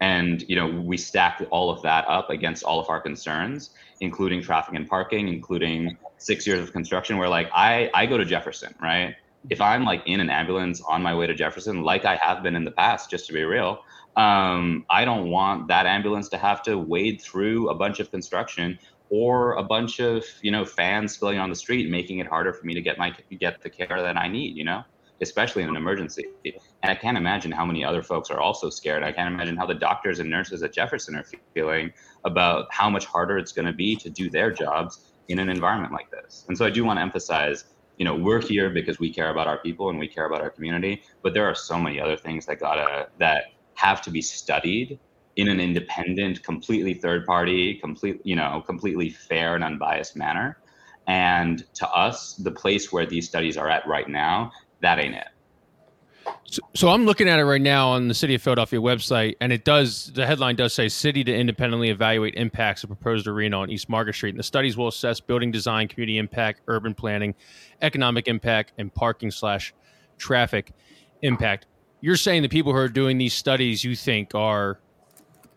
And, 0.00 0.44
you 0.48 0.56
know, 0.56 0.68
we 0.68 0.98
stack 0.98 1.42
all 1.50 1.70
of 1.70 1.80
that 1.82 2.06
up 2.08 2.28
against 2.28 2.64
all 2.64 2.78
of 2.78 2.90
our 2.90 3.00
concerns, 3.00 3.70
including 4.00 4.42
traffic 4.42 4.74
and 4.74 4.86
parking, 4.86 5.28
including 5.28 5.96
six 6.18 6.46
years 6.46 6.60
of 6.60 6.72
construction, 6.72 7.16
where 7.16 7.28
like 7.28 7.48
I, 7.54 7.90
I 7.94 8.04
go 8.06 8.18
to 8.18 8.24
Jefferson, 8.24 8.74
right? 8.82 9.14
If 9.50 9.60
I'm 9.60 9.84
like 9.84 10.02
in 10.06 10.20
an 10.20 10.30
ambulance 10.30 10.80
on 10.82 11.02
my 11.02 11.14
way 11.14 11.26
to 11.26 11.34
Jefferson, 11.34 11.82
like 11.82 12.04
I 12.04 12.16
have 12.16 12.42
been 12.42 12.56
in 12.56 12.64
the 12.64 12.70
past, 12.70 13.10
just 13.10 13.26
to 13.26 13.32
be 13.32 13.44
real, 13.44 13.80
um, 14.16 14.84
I 14.90 15.04
don't 15.04 15.30
want 15.30 15.68
that 15.68 15.86
ambulance 15.86 16.28
to 16.30 16.38
have 16.38 16.62
to 16.62 16.78
wade 16.78 17.20
through 17.20 17.68
a 17.68 17.74
bunch 17.74 18.00
of 18.00 18.10
construction 18.10 18.78
or 19.10 19.54
a 19.54 19.62
bunch 19.62 20.00
of 20.00 20.24
you 20.42 20.50
know 20.50 20.64
fans 20.64 21.14
spilling 21.14 21.38
on 21.38 21.50
the 21.50 21.56
street, 21.56 21.90
making 21.90 22.18
it 22.18 22.26
harder 22.26 22.52
for 22.52 22.64
me 22.66 22.74
to 22.74 22.80
get 22.80 22.98
my 22.98 23.14
get 23.38 23.60
the 23.60 23.70
care 23.70 24.02
that 24.02 24.16
I 24.16 24.28
need. 24.28 24.56
You 24.56 24.64
know, 24.64 24.82
especially 25.20 25.62
in 25.62 25.68
an 25.68 25.76
emergency. 25.76 26.26
And 26.44 26.90
I 26.90 26.94
can't 26.94 27.16
imagine 27.16 27.52
how 27.52 27.64
many 27.64 27.84
other 27.84 28.02
folks 28.02 28.30
are 28.30 28.40
also 28.40 28.70
scared. 28.70 29.02
I 29.02 29.12
can't 29.12 29.32
imagine 29.32 29.56
how 29.56 29.66
the 29.66 29.74
doctors 29.74 30.20
and 30.20 30.30
nurses 30.30 30.62
at 30.62 30.72
Jefferson 30.72 31.16
are 31.16 31.24
feeling 31.54 31.92
about 32.24 32.66
how 32.70 32.88
much 32.88 33.04
harder 33.04 33.38
it's 33.38 33.52
going 33.52 33.66
to 33.66 33.72
be 33.72 33.96
to 33.96 34.10
do 34.10 34.30
their 34.30 34.50
jobs 34.50 35.12
in 35.28 35.38
an 35.38 35.48
environment 35.48 35.92
like 35.92 36.10
this. 36.10 36.44
And 36.48 36.56
so 36.56 36.64
I 36.64 36.70
do 36.70 36.84
want 36.84 36.98
to 36.98 37.02
emphasize 37.02 37.64
you 37.96 38.04
know 38.04 38.14
we're 38.14 38.40
here 38.40 38.70
because 38.70 38.98
we 38.98 39.12
care 39.12 39.30
about 39.30 39.46
our 39.46 39.58
people 39.58 39.90
and 39.90 39.98
we 39.98 40.08
care 40.08 40.26
about 40.26 40.40
our 40.40 40.50
community 40.50 41.02
but 41.22 41.34
there 41.34 41.44
are 41.44 41.54
so 41.54 41.78
many 41.78 42.00
other 42.00 42.16
things 42.16 42.46
that 42.46 42.58
gotta 42.58 43.08
that 43.18 43.44
have 43.74 44.00
to 44.02 44.10
be 44.10 44.20
studied 44.22 44.98
in 45.36 45.48
an 45.48 45.60
independent 45.60 46.42
completely 46.42 46.94
third 46.94 47.26
party 47.26 47.74
complete 47.74 48.20
you 48.24 48.36
know 48.36 48.62
completely 48.66 49.10
fair 49.10 49.54
and 49.54 49.64
unbiased 49.64 50.16
manner. 50.16 50.58
And 51.06 51.64
to 51.74 51.88
us 51.90 52.34
the 52.36 52.50
place 52.50 52.90
where 52.90 53.04
these 53.04 53.28
studies 53.28 53.58
are 53.58 53.68
at 53.68 53.86
right 53.86 54.08
now 54.08 54.52
that 54.80 54.98
ain't 54.98 55.14
it 55.14 55.28
So, 56.44 56.62
so 56.74 56.88
I'm 56.88 57.04
looking 57.04 57.28
at 57.28 57.38
it 57.38 57.44
right 57.44 57.60
now 57.60 57.88
on 57.90 58.08
the 58.08 58.14
City 58.14 58.34
of 58.34 58.42
Philadelphia 58.42 58.80
website, 58.80 59.34
and 59.40 59.52
it 59.52 59.64
does. 59.64 60.12
The 60.12 60.26
headline 60.26 60.56
does 60.56 60.72
say 60.72 60.88
"City 60.88 61.24
to 61.24 61.34
independently 61.34 61.90
evaluate 61.90 62.34
impacts 62.36 62.84
of 62.84 62.90
proposed 62.90 63.26
arena 63.26 63.58
on 63.58 63.70
East 63.70 63.88
Market 63.88 64.14
Street." 64.14 64.30
And 64.30 64.38
the 64.38 64.44
studies 64.44 64.76
will 64.76 64.88
assess 64.88 65.20
building 65.20 65.50
design, 65.50 65.88
community 65.88 66.18
impact, 66.18 66.60
urban 66.68 66.94
planning, 66.94 67.34
economic 67.82 68.28
impact, 68.28 68.72
and 68.78 68.94
parking 68.94 69.30
slash 69.30 69.74
traffic 70.18 70.72
impact. 71.22 71.66
You're 72.00 72.16
saying 72.16 72.42
the 72.42 72.48
people 72.48 72.72
who 72.72 72.78
are 72.78 72.88
doing 72.88 73.18
these 73.18 73.34
studies, 73.34 73.82
you 73.82 73.96
think, 73.96 74.34
are, 74.34 74.78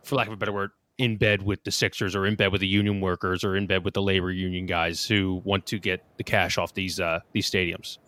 for 0.03 0.15
lack 0.15 0.28
of 0.28 0.34
a 0.34 0.38
better 0.38 0.53
word, 0.53 0.72
in 0.97 1.18
bed 1.18 1.43
with 1.43 1.63
the 1.63 1.72
Sixers, 1.72 2.15
or 2.15 2.26
in 2.26 2.36
bed 2.36 2.51
with 2.51 2.61
the 2.61 2.68
union 2.68 3.01
workers, 3.01 3.43
or 3.43 3.55
in 3.55 3.68
bed 3.68 3.84
with 3.86 3.93
the 3.93 4.01
labor 4.01 4.32
union 4.32 4.65
guys 4.65 5.05
who 5.05 5.41
want 5.43 5.65
to 5.68 5.78
get 5.78 6.03
the 6.18 6.24
cash 6.24 6.57
off 6.57 6.74
these 6.74 6.99
uh, 6.99 7.20
these 7.34 7.49
stadiums. 7.49 7.99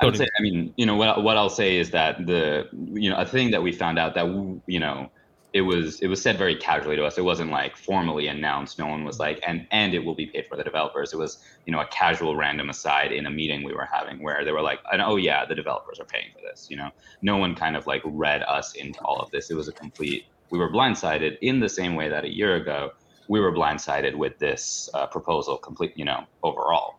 I 0.00 0.06
would 0.06 0.16
say, 0.16 0.28
I 0.38 0.42
mean, 0.42 0.72
you 0.76 0.86
know, 0.86 0.96
what 0.96 1.22
what 1.24 1.36
I'll 1.36 1.50
say 1.50 1.76
is 1.76 1.90
that 1.90 2.24
the 2.26 2.68
you 2.92 3.10
know 3.10 3.16
a 3.16 3.26
thing 3.26 3.50
that 3.50 3.62
we 3.62 3.72
found 3.72 3.98
out 3.98 4.14
that 4.14 4.26
you 4.66 4.78
know 4.78 5.10
it 5.52 5.62
was 5.62 6.00
it 6.00 6.08
was 6.08 6.20
said 6.20 6.36
very 6.36 6.54
casually 6.54 6.96
to 6.96 7.04
us. 7.04 7.16
It 7.18 7.24
wasn't 7.24 7.50
like 7.50 7.76
formally 7.76 8.28
announced. 8.28 8.78
No 8.78 8.86
one 8.86 9.04
was 9.04 9.18
like, 9.18 9.40
and 9.46 9.66
and 9.70 9.94
it 9.94 10.04
will 10.04 10.14
be 10.14 10.26
paid 10.26 10.46
for 10.46 10.56
the 10.56 10.62
developers. 10.62 11.12
It 11.12 11.16
was 11.16 11.38
you 11.66 11.72
know 11.72 11.80
a 11.80 11.86
casual 11.86 12.36
random 12.36 12.68
aside 12.68 13.12
in 13.12 13.26
a 13.26 13.30
meeting 13.30 13.64
we 13.64 13.72
were 13.72 13.88
having 13.90 14.22
where 14.22 14.44
they 14.44 14.52
were 14.52 14.60
like, 14.60 14.80
and 14.92 15.00
oh 15.00 15.16
yeah, 15.16 15.46
the 15.46 15.54
developers 15.54 15.98
are 15.98 16.04
paying 16.04 16.30
for 16.32 16.40
this. 16.48 16.68
You 16.70 16.76
know, 16.76 16.90
no 17.22 17.38
one 17.38 17.54
kind 17.54 17.76
of 17.76 17.86
like 17.86 18.02
read 18.04 18.42
us 18.42 18.74
into 18.74 19.00
all 19.00 19.20
of 19.20 19.30
this. 19.30 19.50
It 19.50 19.54
was 19.54 19.68
a 19.68 19.72
complete. 19.72 20.26
We 20.50 20.58
were 20.58 20.70
blindsided 20.70 21.38
in 21.40 21.60
the 21.60 21.68
same 21.68 21.94
way 21.94 22.08
that 22.08 22.24
a 22.24 22.32
year 22.32 22.56
ago 22.56 22.90
we 23.28 23.40
were 23.40 23.52
blindsided 23.52 24.14
with 24.14 24.38
this 24.38 24.88
uh, 24.94 25.06
proposal. 25.06 25.56
Complete, 25.56 25.92
you 25.96 26.04
know, 26.04 26.24
overall. 26.42 26.98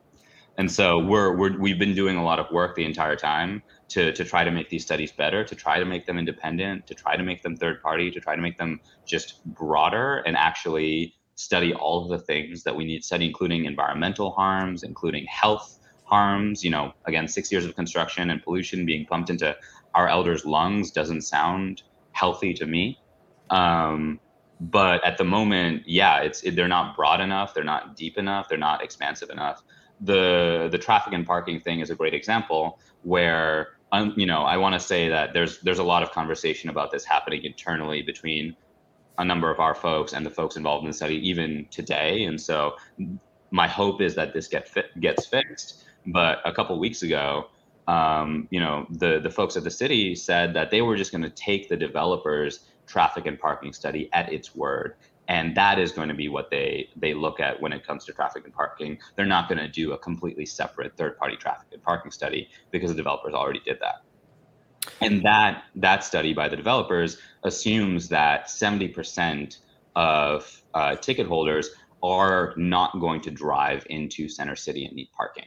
And 0.60 0.70
so 0.70 1.00
we're, 1.00 1.38
we're 1.38 1.58
we've 1.58 1.80
been 1.80 1.96
doing 1.96 2.18
a 2.18 2.24
lot 2.24 2.38
of 2.38 2.52
work 2.52 2.76
the 2.76 2.84
entire 2.84 3.16
time 3.16 3.64
to 3.88 4.12
to 4.12 4.26
try 4.26 4.44
to 4.44 4.52
make 4.52 4.68
these 4.68 4.84
studies 4.84 5.10
better, 5.10 5.46
to 5.46 5.56
try 5.56 5.80
to 5.80 5.86
make 5.86 6.06
them 6.06 6.18
independent, 6.18 6.86
to 6.88 6.94
try 6.94 7.16
to 7.16 7.24
make 7.24 7.44
them 7.44 7.56
third 7.56 7.82
party, 7.82 8.12
to 8.12 8.20
try 8.20 8.36
to 8.36 8.42
make 8.42 8.58
them 8.58 8.82
just 9.06 9.42
broader 9.46 10.18
and 10.26 10.36
actually 10.36 11.16
study 11.36 11.74
all 11.74 12.04
of 12.04 12.10
the 12.10 12.26
things 12.26 12.64
that 12.64 12.76
we 12.76 12.84
need 12.84 13.00
to 13.00 13.06
study, 13.06 13.26
including 13.26 13.64
environmental 13.64 14.32
harms, 14.32 14.84
including 14.84 15.26
health 15.28 15.80
harms. 16.04 16.62
You 16.62 16.72
know, 16.72 16.92
again, 17.06 17.30
six 17.30 17.50
years 17.54 17.64
of 17.64 17.74
construction 17.78 18.30
and 18.30 18.44
pollution 18.44 18.86
being 18.86 19.06
pumped 19.06 19.30
into 19.30 19.56
our 19.96 20.10
elders' 20.10 20.44
lungs 20.44 20.92
doesn't 20.92 21.22
sound 21.22 21.84
healthy 22.12 22.54
to 22.56 22.66
me. 22.66 23.00
Um, 23.50 24.20
but 24.60 25.06
at 25.06 25.18
the 25.18 25.24
moment, 25.24 25.84
yeah, 25.86 26.20
it's 26.20 26.44
it, 26.44 26.58
they're 26.58 26.68
not 26.68 26.98
broad 26.98 27.22
enough, 27.22 27.54
they're 27.54 27.64
not 27.64 27.96
deep 27.96 28.18
enough, 28.18 28.50
they're 28.50 28.58
not 28.58 28.84
expansive 28.84 29.30
enough 29.30 29.64
the 30.02 30.70
the 30.72 30.78
traffic 30.78 31.14
and 31.14 31.26
parking 31.26 31.60
thing 31.60 31.80
is 31.80 31.90
a 31.90 31.96
great 31.96 32.14
example 32.14 32.80
where 33.04 33.70
um, 33.92 34.14
you 34.16 34.26
know 34.26 34.44
I 34.44 34.58
want 34.58 34.74
to 34.74 34.80
say 34.80 35.10
that 35.10 35.34
there's 35.34 35.60
there's 35.62 35.80
a 35.80 35.84
lot 35.84 36.04
of 36.04 36.12
conversation 36.12 36.70
about 36.70 36.92
this 36.92 37.06
happening 37.06 37.44
internally 37.44 38.02
between 38.02 38.56
a 39.18 39.26
number 39.26 39.52
of 39.52 39.60
our 39.60 39.76
folks 39.76 40.14
and 40.14 40.26
the 40.26 40.30
folks 40.30 40.56
involved 40.56 40.84
in 40.84 40.90
the 40.90 40.96
study 40.96 41.16
even 41.28 41.68
today. 41.70 42.24
And 42.24 42.40
so 42.40 42.76
my 43.52 43.68
hope 43.68 44.02
is 44.02 44.16
that 44.16 44.34
this 44.34 44.48
get 44.48 44.68
fit, 44.68 44.98
gets 45.02 45.26
fixed. 45.26 45.84
But 46.08 46.38
a 46.46 46.54
couple 46.54 46.80
weeks 46.80 47.04
ago 47.04 47.48
um, 47.90 48.48
you 48.52 48.60
know 48.60 48.86
the 48.92 49.20
the 49.20 49.30
folks 49.32 49.58
at 49.58 49.64
the 49.64 49.72
city 49.72 50.16
said 50.16 50.54
that 50.54 50.70
they 50.70 50.82
were 50.82 50.96
just 50.96 51.12
going 51.12 51.24
to 51.24 51.30
take 51.32 51.70
the 51.70 51.76
developers 51.76 52.60
traffic 52.86 53.26
and 53.26 53.40
parking 53.40 53.74
study 53.74 54.10
at 54.14 54.32
its 54.32 54.56
word 54.56 54.96
and 55.30 55.56
that 55.56 55.78
is 55.78 55.92
going 55.92 56.10
to 56.10 56.16
be 56.16 56.28
what 56.28 56.50
they 56.50 56.90
they 56.96 57.14
look 57.14 57.40
at 57.40 57.62
when 57.62 57.72
it 57.72 57.86
comes 57.86 58.04
to 58.06 58.12
traffic 58.12 58.44
and 58.44 58.54
parking. 58.54 58.98
They're 59.16 59.28
not 59.28 59.48
going 59.48 59.60
to 59.60 59.70
do 59.70 59.94
a 59.94 59.98
completely 59.98 60.46
separate 60.46 60.98
third 60.98 61.18
party 61.18 61.38
traffic 61.38 61.68
and 61.72 61.82
parking 61.82 62.12
study 62.12 62.50
because 62.72 62.90
the 62.90 62.98
developers 62.98 63.34
already 63.34 63.62
did 63.64 63.78
that. 63.80 64.02
And 65.02 65.24
that 65.24 65.64
that 65.76 66.04
study 66.04 66.34
by 66.34 66.50
the 66.50 66.58
developers 66.58 67.20
assumes 67.44 68.10
that 68.10 68.48
70% 68.48 69.58
of 69.96 70.62
uh, 70.74 70.96
ticket 70.96 71.28
holders 71.28 71.70
are 72.02 72.54
not 72.58 73.00
going 73.00 73.22
to 73.22 73.32
drive 73.32 73.86
into 73.90 74.28
center 74.28 74.56
city 74.56 74.86
and 74.86 74.96
need 74.96 75.10
parking 75.16 75.46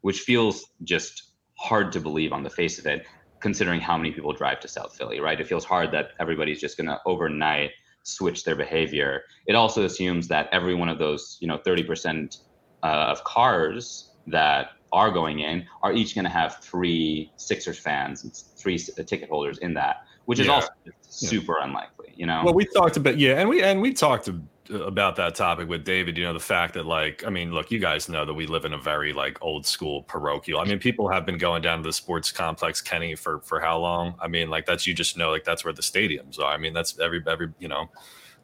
which 0.00 0.20
feels 0.20 0.66
just 0.82 1.30
hard 1.56 1.92
to 1.92 2.00
believe 2.00 2.32
on 2.32 2.42
the 2.42 2.50
face 2.50 2.78
of 2.78 2.86
it 2.86 3.06
considering 3.40 3.80
how 3.80 3.96
many 3.96 4.10
people 4.10 4.32
drive 4.32 4.58
to 4.58 4.66
south 4.66 4.96
philly 4.96 5.20
right? 5.20 5.40
It 5.40 5.46
feels 5.46 5.64
hard 5.64 5.92
that 5.92 6.10
everybody's 6.18 6.60
just 6.60 6.76
going 6.76 6.88
to 6.88 7.00
overnight 7.06 7.70
switch 8.04 8.44
their 8.44 8.54
behavior. 8.54 9.22
It 9.46 9.54
also 9.54 9.84
assumes 9.84 10.28
that 10.28 10.48
every 10.52 10.74
one 10.74 10.88
of 10.88 10.98
those, 10.98 11.38
you 11.40 11.48
know, 11.48 11.58
30% 11.58 12.38
uh, 12.82 12.86
of 12.86 13.24
cars 13.24 14.10
that 14.28 14.70
are 14.92 15.10
going 15.10 15.40
in 15.40 15.66
are 15.82 15.92
each 15.92 16.14
going 16.14 16.24
to 16.24 16.30
have 16.30 16.62
three 16.62 17.32
Sixers 17.36 17.78
fans 17.78 18.22
and 18.22 18.32
three 18.34 18.78
ticket 18.78 19.28
holders 19.28 19.58
in 19.58 19.74
that, 19.74 20.04
which 20.26 20.38
is 20.38 20.46
yeah. 20.46 20.52
also 20.52 20.68
super 21.00 21.56
yeah. 21.58 21.66
unlikely, 21.66 22.12
you 22.14 22.26
know. 22.26 22.42
Well, 22.44 22.54
we 22.54 22.64
talked 22.66 22.96
about 22.96 23.18
yeah, 23.18 23.40
and 23.40 23.48
we 23.48 23.62
and 23.62 23.82
we 23.82 23.92
talked 23.92 24.28
about 24.70 25.16
that 25.16 25.34
topic 25.34 25.68
with 25.68 25.84
David. 25.84 26.16
You 26.16 26.24
know, 26.24 26.32
the 26.32 26.40
fact 26.40 26.74
that 26.74 26.86
like, 26.86 27.24
I 27.26 27.30
mean, 27.30 27.52
look, 27.52 27.70
you 27.70 27.78
guys 27.78 28.08
know 28.08 28.24
that 28.24 28.34
we 28.34 28.46
live 28.46 28.64
in 28.64 28.72
a 28.72 28.78
very 28.78 29.12
like 29.12 29.42
old 29.42 29.66
school 29.66 30.02
parochial. 30.04 30.60
I 30.60 30.64
mean, 30.64 30.78
people 30.78 31.08
have 31.08 31.26
been 31.26 31.38
going 31.38 31.62
down 31.62 31.82
to 31.82 31.88
the 31.88 31.92
sports 31.92 32.32
complex, 32.32 32.80
Kenny, 32.80 33.14
for 33.14 33.40
for 33.40 33.60
how 33.60 33.78
long? 33.78 34.14
I 34.20 34.28
mean, 34.28 34.50
like 34.50 34.66
that's 34.66 34.86
you 34.86 34.94
just 34.94 35.16
know 35.16 35.30
like 35.30 35.44
that's 35.44 35.64
where 35.64 35.74
the 35.74 35.82
stadiums 35.82 36.38
are. 36.38 36.52
I 36.52 36.56
mean, 36.56 36.72
that's 36.72 36.98
every 36.98 37.22
every 37.26 37.52
you 37.58 37.68
know, 37.68 37.90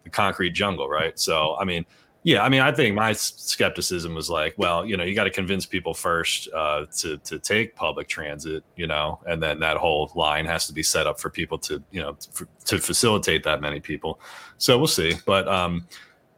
the 0.04 0.10
concrete 0.10 0.50
jungle, 0.50 0.88
right? 0.88 1.18
So, 1.18 1.56
I 1.58 1.64
mean. 1.64 1.84
Yeah, 2.22 2.42
I 2.42 2.50
mean, 2.50 2.60
I 2.60 2.70
think 2.70 2.94
my 2.94 3.14
skepticism 3.14 4.14
was 4.14 4.28
like, 4.28 4.52
well, 4.58 4.84
you 4.84 4.98
know, 4.98 5.04
you 5.04 5.14
got 5.14 5.24
to 5.24 5.30
convince 5.30 5.64
people 5.64 5.94
first 5.94 6.50
uh, 6.52 6.84
to 6.98 7.16
to 7.16 7.38
take 7.38 7.74
public 7.74 8.08
transit, 8.08 8.62
you 8.76 8.86
know, 8.86 9.20
and 9.26 9.42
then 9.42 9.58
that 9.60 9.78
whole 9.78 10.12
line 10.14 10.44
has 10.44 10.66
to 10.66 10.74
be 10.74 10.82
set 10.82 11.06
up 11.06 11.18
for 11.18 11.30
people 11.30 11.56
to, 11.60 11.82
you 11.90 12.02
know, 12.02 12.18
for, 12.30 12.46
to 12.66 12.78
facilitate 12.78 13.42
that 13.44 13.62
many 13.62 13.80
people. 13.80 14.20
So 14.58 14.76
we'll 14.76 14.86
see. 14.86 15.14
But 15.24 15.48
um, 15.48 15.86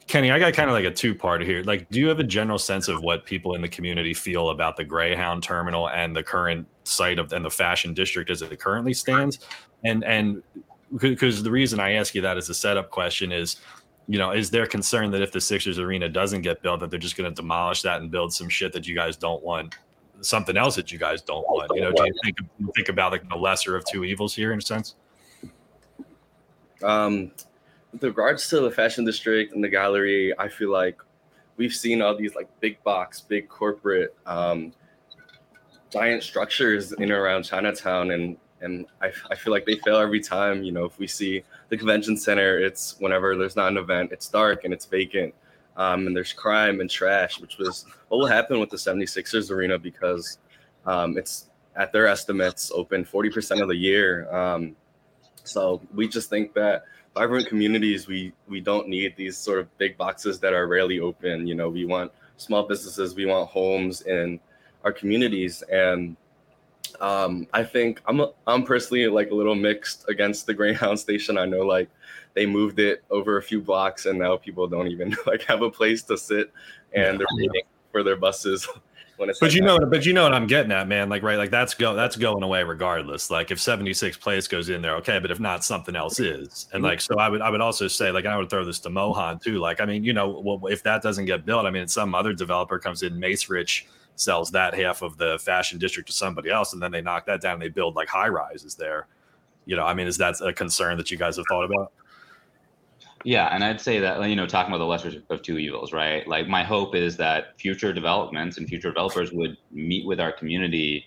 Kenny, 0.07 0.31
I 0.31 0.39
got 0.39 0.53
kind 0.55 0.69
of 0.69 0.75
like 0.75 0.85
a 0.85 0.91
two 0.91 1.15
part 1.15 1.43
here. 1.43 1.63
Like, 1.63 1.89
do 1.89 2.01
you 2.01 2.09
have 2.09 2.19
a 2.19 2.25
general 2.25 2.59
sense 2.59 2.89
of 2.89 3.03
what 3.03 3.25
people 3.25 3.55
in 3.55 3.63
the 3.63 3.69
community 3.69 4.15
feel 4.15 4.51
about 4.51 4.77
the 4.77 4.85
Greyhound 4.85 5.43
terminal 5.43 5.89
and 5.89 6.15
the 6.15 6.23
current 6.23 6.67
site 6.85 7.19
of 7.19 7.33
and 7.33 7.45
the 7.45 7.51
fashion 7.51 7.95
district 7.95 8.31
as 8.31 8.43
it 8.43 8.59
currently 8.59 8.95
stands? 8.95 9.41
And 9.85 10.05
and 10.05 10.43
because 10.99 11.43
the 11.43 11.51
reason 11.51 11.81
I 11.81 11.93
ask 11.93 12.15
you 12.15 12.21
that 12.23 12.37
as 12.37 12.49
a 12.49 12.55
setup 12.55 12.91
question 12.91 13.33
is, 13.33 13.57
you 14.09 14.19
know, 14.19 14.33
is 14.33 14.51
there 14.51 14.67
concern 14.67 15.11
that 15.13 15.23
if 15.23 15.33
the 15.33 15.41
Sixers 15.41 15.79
arena 15.79 16.09
doesn't 16.09 16.43
get 16.43 16.63
built, 16.63 16.81
that 16.81 16.91
they're 16.91 16.99
just 16.99 17.17
going 17.17 17.31
to 17.31 17.35
demolish 17.35 17.83
that 17.83 18.01
and 18.01 18.11
build 18.11 18.33
some 18.33 18.49
shit 18.49 18.73
that 18.73 18.87
you 18.87 18.95
guys 18.95 19.17
don't 19.17 19.43
want, 19.43 19.77
something 20.21 20.57
else 20.57 20.77
that 20.77 20.91
you 20.93 20.99
guys 20.99 21.23
don't 21.23 21.49
want? 21.49 21.71
You 21.75 21.83
know, 21.83 21.93
do 21.93 22.05
you 22.05 22.15
think 22.25 22.37
think 22.75 22.89
about 22.89 23.13
like 23.13 23.29
the 23.29 23.37
lesser 23.37 23.77
of 23.77 23.85
two 23.85 24.05
evils 24.05 24.35
here 24.35 24.53
in 24.53 24.59
a 24.59 24.63
sense? 24.63 24.97
Um, 26.83 27.31
with 27.93 28.03
regards 28.03 28.49
to 28.49 28.61
the 28.61 28.71
fashion 28.71 29.05
district 29.05 29.55
and 29.55 29.63
the 29.63 29.69
gallery, 29.69 30.33
I 30.39 30.49
feel 30.49 30.71
like 30.71 31.01
we've 31.57 31.75
seen 31.75 32.03
all 32.03 32.17
these 32.17 32.35
like 32.35 32.49
big 32.61 32.83
box, 32.83 33.21
big 33.21 33.49
corporate, 33.49 34.15
um, 34.27 34.73
giant 35.91 36.23
structures 36.23 36.93
in 36.93 37.05
and 37.05 37.13
around 37.13 37.45
Chinatown, 37.45 38.13
and 38.13 38.37
and 38.63 38.87
I, 39.03 39.13
I 39.31 39.35
feel 39.35 39.53
like 39.53 39.67
they 39.67 39.77
fail 39.77 39.97
every 39.97 40.21
time. 40.21 40.63
You 40.63 40.73
know, 40.73 40.85
if 40.85 40.99
we 40.99 41.07
see 41.07 41.43
the 41.69 41.77
convention 41.77 42.17
center, 42.17 42.59
it's 42.59 42.97
whenever 42.99 43.37
there's 43.37 43.57
not 43.57 43.69
an 43.69 43.77
event, 43.77 44.13
it's 44.13 44.29
dark 44.29 44.65
and 44.65 44.73
it's 44.73 44.87
vacant, 44.87 45.35
um, 45.77 46.07
and 46.07 46.17
there's 46.17 46.33
crime 46.33 46.81
and 46.81 46.89
trash, 46.89 47.41
which 47.41 47.59
was 47.59 47.85
what 48.09 48.19
will 48.19 48.27
happen 48.27 48.59
with 48.59 48.71
the 48.71 48.77
76ers 48.77 49.51
arena 49.51 49.79
because 49.79 50.39
um, 50.87 51.19
it's 51.19 51.51
at 51.77 51.93
their 51.93 52.07
estimates 52.07 52.71
open 52.75 53.05
40% 53.05 53.63
of 53.63 53.69
the 53.69 53.77
year. 53.77 54.33
Um, 54.35 54.77
so 55.45 55.81
we 55.95 56.07
just 56.07 56.31
think 56.31 56.55
that 56.55 56.85
vibrant 57.15 57.47
communities, 57.47 58.07
we 58.07 58.33
we 58.49 58.61
don't 58.61 58.89
need 58.89 59.15
these 59.17 59.37
sort 59.37 59.59
of 59.59 59.79
big 59.79 59.97
boxes 59.97 60.39
that 60.41 60.53
are 60.53 60.67
rarely 60.67 61.01
open. 61.01 61.47
You 61.47 61.55
know, 61.55 61.69
we 61.69 61.85
want 61.85 62.13
small 62.37 62.67
businesses, 62.67 63.15
we 63.15 63.27
want 63.27 63.49
homes 63.49 64.03
in 64.03 64.41
our 64.85 64.93
communities, 64.93 65.63
and 65.71 66.17
um, 67.01 67.47
I 67.53 67.65
think 67.65 68.01
I'm 68.07 68.21
a, 68.21 68.33
I'm 68.47 68.65
personally 68.65 69.07
like 69.07 69.31
a 69.31 69.35
little 69.35 69.55
mixed 69.55 70.09
against 70.09 70.47
the 70.47 70.55
Greyhound 70.55 70.99
station. 70.99 71.39
I 71.39 71.45
know 71.45 71.61
like 71.63 71.89
they 72.35 72.47
moved 72.47 72.79
it 72.79 73.05
over 73.11 73.37
a 73.37 73.43
few 73.43 73.61
blocks, 73.61 74.07
and 74.07 74.19
now 74.19 74.37
people 74.37 74.67
don't 74.67 74.89
even 74.89 75.17
like 75.27 75.43
have 75.43 75.63
a 75.63 75.71
place 75.71 76.03
to 76.05 76.17
sit, 76.17 76.53
and 76.93 77.19
they're 77.19 77.27
waiting 77.37 77.63
for 77.91 78.03
their 78.03 78.17
buses 78.17 78.67
when 79.23 79.31
it's. 79.31 79.39
But 79.39 79.51
like 79.51 79.55
you 79.55 79.63
know, 79.63 79.79
but 79.79 80.05
you 80.05 80.13
know 80.13 80.25
what 80.25 80.35
I'm 80.35 80.47
getting 80.47 80.73
at, 80.73 80.87
man. 80.87 81.09
Like 81.09 81.23
right, 81.23 81.39
like 81.39 81.51
that's 81.51 81.75
go 81.75 81.95
that's 81.95 82.17
going 82.17 82.43
away 82.43 82.63
regardless. 82.63 83.31
Like 83.31 83.51
if 83.51 83.61
76 83.61 84.19
place 84.19 84.47
goes 84.47 84.69
in 84.69 84.83
there, 84.83 84.97
okay, 84.97 85.19
but 85.19 85.31
if 85.31 85.41
not, 85.41 85.65
something 85.65 85.97
else 85.97 86.21
is. 86.21 86.69
And 86.73 86.83
like 86.83 87.01
so, 87.01 87.19
I 87.19 87.29
would 87.29 87.41
I 87.41 87.49
would 87.49 87.63
also 87.63 87.89
say 87.89 88.11
like 88.11 88.27
I 88.27 88.37
would 88.37 88.51
throw 88.51 88.65
this 88.65 88.81
to 88.81 88.91
Mohan 88.91 89.39
too. 89.39 89.59
Like 89.59 89.81
I 89.81 89.87
mean, 89.87 90.05
you 90.05 90.13
know, 90.13 90.41
well, 90.45 90.61
if 90.71 90.83
that 90.83 91.03
doesn't 91.03 91.25
get 91.25 91.47
built, 91.47 91.65
I 91.65 91.71
mean, 91.71 91.89
some 91.89 92.15
other 92.15 92.35
developer 92.35 92.79
comes 92.79 93.03
in, 93.03 93.15
Macerich 93.15 93.85
sells 94.17 94.51
that 94.51 94.75
half 94.75 95.03
of 95.03 95.17
the 95.17 95.39
fashion 95.39 95.79
district 95.79 96.09
to 96.09 96.13
somebody 96.13 96.51
else, 96.51 96.75
and 96.75 96.83
then 96.83 96.91
they 96.91 97.01
knock 97.01 97.25
that 97.27 97.41
down 97.41 97.55
and 97.55 97.63
they 97.63 97.69
build 97.69 97.97
like 97.97 98.09
high 98.09 98.29
rises 98.29 98.75
there. 98.75 99.07
You 99.65 99.77
know, 99.77 99.85
I 99.85 99.95
mean, 99.95 100.09
is 100.09 100.19
that 100.19 100.41
a 100.41 100.53
concern 100.53 100.97
that 100.99 101.11
you 101.11 101.17
guys 101.17 101.37
have 101.37 101.47
thought 101.49 101.65
about? 101.65 101.93
Yeah, 103.25 103.49
and 103.55 103.63
I'd 103.63 103.81
say 103.81 104.01
that 104.01 104.29
you 104.29 104.37
know, 104.37 104.47
talking 104.47 104.73
about 104.73 104.79
the 104.79 104.87
lesser 104.87 105.23
of 105.31 105.43
two 105.43 105.59
evils, 105.59 105.93
right? 105.93 106.27
Like 106.27 106.49
my 106.49 106.65
hope 106.65 106.95
is 106.95 107.17
that 107.19 107.59
future 107.59 107.93
developments 107.93 108.59
and 108.59 108.69
future 108.69 108.89
developers 108.89 109.33
would 109.33 109.57
meet 109.71 110.07
with 110.07 110.21
our 110.21 110.33
community 110.33 111.05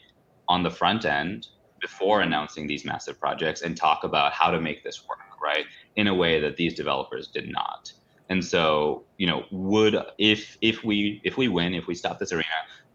on 0.47 0.63
the 0.63 0.69
front 0.69 1.05
end 1.05 1.47
before 1.81 2.21
announcing 2.21 2.67
these 2.67 2.85
massive 2.85 3.19
projects 3.19 3.61
and 3.61 3.75
talk 3.75 4.03
about 4.03 4.31
how 4.33 4.49
to 4.49 4.61
make 4.61 4.83
this 4.83 5.05
work, 5.07 5.19
right? 5.43 5.65
In 5.95 6.07
a 6.07 6.15
way 6.15 6.39
that 6.39 6.57
these 6.57 6.73
developers 6.73 7.27
did 7.27 7.51
not. 7.51 7.91
And 8.29 8.43
so, 8.43 9.03
you 9.17 9.27
know, 9.27 9.43
would 9.51 9.97
if 10.17 10.57
if 10.61 10.83
we 10.83 11.21
if 11.23 11.37
we 11.37 11.47
win, 11.47 11.73
if 11.73 11.85
we 11.87 11.95
stop 11.95 12.17
this 12.17 12.31
arena, 12.31 12.45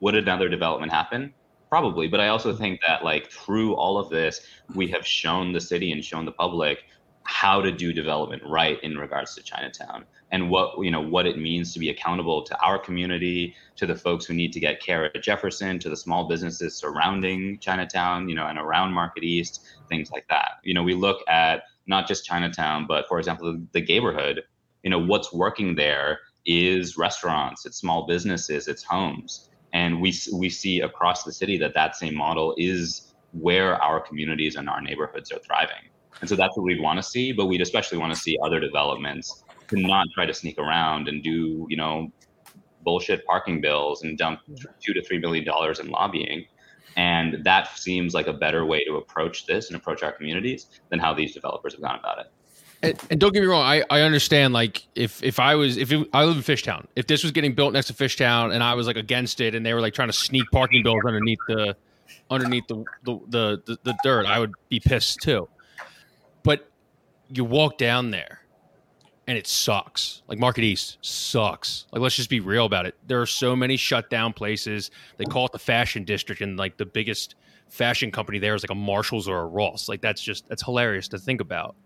would 0.00 0.14
another 0.14 0.48
development 0.48 0.92
happen? 0.92 1.32
Probably, 1.68 2.08
but 2.08 2.18
I 2.18 2.28
also 2.28 2.52
think 2.52 2.80
that 2.84 3.04
like 3.04 3.30
through 3.30 3.74
all 3.74 3.96
of 3.96 4.10
this, 4.10 4.40
we 4.74 4.88
have 4.88 5.06
shown 5.06 5.52
the 5.52 5.60
city 5.60 5.92
and 5.92 6.04
shown 6.04 6.24
the 6.24 6.32
public 6.32 6.78
how 7.24 7.60
to 7.60 7.70
do 7.70 7.92
development 7.92 8.42
right 8.46 8.82
in 8.82 8.96
regards 8.96 9.34
to 9.34 9.42
Chinatown 9.42 10.04
and 10.32 10.50
what 10.50 10.82
you 10.82 10.90
know 10.90 11.00
what 11.00 11.26
it 11.26 11.38
means 11.38 11.72
to 11.72 11.78
be 11.78 11.90
accountable 11.90 12.42
to 12.42 12.58
our 12.60 12.78
community, 12.78 13.54
to 13.76 13.86
the 13.86 13.96
folks 13.96 14.24
who 14.24 14.34
need 14.34 14.52
to 14.52 14.60
get 14.60 14.80
care 14.80 15.04
at 15.04 15.22
Jefferson, 15.22 15.78
to 15.80 15.88
the 15.88 15.96
small 15.96 16.28
businesses 16.28 16.74
surrounding 16.76 17.58
Chinatown, 17.58 18.28
you 18.28 18.34
know, 18.34 18.46
and 18.46 18.58
around 18.58 18.92
Market 18.92 19.24
East, 19.24 19.66
things 19.88 20.10
like 20.10 20.26
that. 20.28 20.52
You 20.62 20.74
know, 20.74 20.82
we 20.82 20.94
look 20.94 21.20
at 21.28 21.64
not 21.86 22.06
just 22.06 22.24
Chinatown, 22.24 22.86
but 22.86 23.06
for 23.08 23.18
example, 23.18 23.58
the, 23.72 23.80
neighborhood. 23.80 24.42
You 24.82 24.90
know, 24.90 24.98
what's 24.98 25.32
working 25.32 25.74
there 25.74 26.20
is 26.46 26.96
restaurants, 26.96 27.66
it's 27.66 27.76
small 27.76 28.06
businesses, 28.06 28.66
it's 28.66 28.82
homes, 28.82 29.50
and 29.74 30.00
we 30.00 30.14
we 30.32 30.48
see 30.48 30.80
across 30.80 31.24
the 31.24 31.32
city 31.32 31.58
that 31.58 31.74
that 31.74 31.96
same 31.96 32.14
model 32.14 32.54
is 32.56 33.12
where 33.32 33.74
our 33.76 34.00
communities 34.00 34.56
and 34.56 34.68
our 34.68 34.80
neighborhoods 34.80 35.30
are 35.30 35.38
thriving. 35.40 35.89
And 36.20 36.28
so 36.28 36.36
that's 36.36 36.56
what 36.56 36.64
we'd 36.64 36.80
want 36.80 36.98
to 36.98 37.02
see, 37.02 37.32
but 37.32 37.46
we'd 37.46 37.61
especially 37.61 37.98
want 37.98 38.12
to 38.12 38.18
see 38.18 38.38
other 38.44 38.61
developments 38.61 39.44
to 39.68 39.76
not 39.76 40.06
try 40.14 40.26
to 40.26 40.34
sneak 40.34 40.58
around 40.58 41.08
and 41.08 41.22
do, 41.22 41.66
you 41.68 41.76
know, 41.76 42.12
bullshit 42.82 43.24
parking 43.26 43.61
bills 43.61 44.02
and 44.02 44.18
dump 44.18 44.40
mm-hmm. 44.48 44.70
two 44.80 44.92
to 44.92 45.02
three 45.02 45.18
million 45.18 45.44
dollars 45.44 45.80
in 45.80 45.88
lobbying. 45.88 46.44
And 46.96 47.44
that 47.44 47.78
seems 47.78 48.14
like 48.14 48.26
a 48.26 48.32
better 48.32 48.66
way 48.66 48.84
to 48.84 48.96
approach 48.96 49.46
this 49.46 49.68
and 49.68 49.76
approach 49.76 50.02
our 50.02 50.12
communities 50.12 50.66
than 50.88 50.98
how 50.98 51.14
these 51.14 51.32
developers 51.32 51.74
have 51.74 51.82
gone 51.82 51.98
about 51.98 52.18
it. 52.18 52.32
And, 52.82 52.98
and 53.11 53.20
don't 53.20 53.32
get 53.32 53.42
me 53.42 53.46
wrong, 53.46 53.62
I, 53.62 53.84
I 53.90 54.00
understand. 54.00 54.54
Like 54.54 54.86
if 54.94 55.22
if 55.22 55.38
I 55.38 55.54
was 55.54 55.76
if 55.76 55.92
it, 55.92 56.08
I 56.12 56.24
live 56.24 56.36
in 56.36 56.42
Fishtown, 56.42 56.86
if 56.96 57.06
this 57.06 57.22
was 57.22 57.30
getting 57.30 57.54
built 57.54 57.74
next 57.74 57.88
to 57.88 57.92
Fishtown 57.94 58.52
and 58.52 58.62
I 58.62 58.74
was 58.74 58.86
like 58.86 58.96
against 58.96 59.40
it, 59.40 59.54
and 59.54 59.64
they 59.64 59.74
were 59.74 59.82
like 59.82 59.92
trying 59.92 60.08
to 60.08 60.14
sneak 60.14 60.44
parking 60.50 60.82
bills 60.82 61.00
underneath 61.06 61.38
the 61.46 61.76
underneath 62.30 62.66
the 62.68 62.82
the 63.04 63.18
the, 63.28 63.62
the, 63.66 63.78
the 63.84 63.98
dirt, 64.02 64.26
I 64.26 64.38
would 64.38 64.52
be 64.68 64.80
pissed 64.80 65.20
too. 65.20 65.46
You 67.32 67.44
walk 67.44 67.78
down 67.78 68.10
there 68.10 68.40
and 69.26 69.38
it 69.38 69.46
sucks. 69.46 70.22
Like 70.26 70.38
Market 70.38 70.64
East 70.64 70.98
sucks. 71.02 71.86
Like 71.92 72.02
let's 72.02 72.16
just 72.16 72.30
be 72.30 72.40
real 72.40 72.66
about 72.66 72.86
it. 72.86 72.96
There 73.06 73.20
are 73.20 73.26
so 73.26 73.54
many 73.54 73.76
shut 73.76 74.10
down 74.10 74.32
places. 74.32 74.90
They 75.18 75.24
call 75.24 75.46
it 75.46 75.52
the 75.52 75.58
fashion 75.58 76.04
district 76.04 76.40
and 76.40 76.58
like 76.58 76.76
the 76.76 76.86
biggest 76.86 77.36
fashion 77.68 78.10
company 78.10 78.40
there 78.40 78.56
is 78.56 78.64
like 78.64 78.70
a 78.70 78.74
Marshalls 78.74 79.28
or 79.28 79.38
a 79.38 79.46
Ross. 79.46 79.88
Like 79.88 80.00
that's 80.00 80.20
just 80.20 80.48
that's 80.48 80.64
hilarious 80.64 81.06
to 81.08 81.18
think 81.18 81.40
about. 81.40 81.76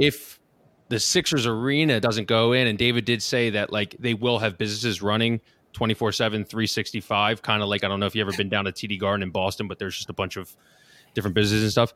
If 0.00 0.40
the 0.88 0.98
Sixers 0.98 1.46
arena 1.46 2.00
doesn't 2.00 2.26
go 2.26 2.52
in 2.52 2.66
and 2.66 2.76
David 2.76 3.04
did 3.04 3.22
say 3.22 3.50
that 3.50 3.72
like 3.72 3.94
they 3.98 4.14
will 4.14 4.38
have 4.38 4.58
businesses 4.58 5.02
running 5.02 5.40
24 5.74 6.10
7 6.10 6.44
365 6.44 7.42
kind 7.42 7.62
of 7.62 7.68
like 7.68 7.84
i 7.84 7.88
don't 7.88 8.00
know 8.00 8.06
if 8.06 8.14
you 8.14 8.22
ever 8.22 8.32
been 8.32 8.48
down 8.48 8.64
to 8.64 8.72
td 8.72 8.98
garden 8.98 9.22
in 9.22 9.28
boston 9.28 9.68
but 9.68 9.78
there's 9.78 9.94
just 9.94 10.08
a 10.08 10.12
bunch 10.14 10.38
of 10.38 10.56
different 11.12 11.34
businesses 11.34 11.64
and 11.64 11.70
stuff 11.70 11.92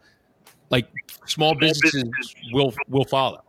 like 0.70 0.88
small 1.26 1.54
businesses 1.54 2.34
will 2.52 2.74
will 2.88 3.04
follow. 3.04 3.42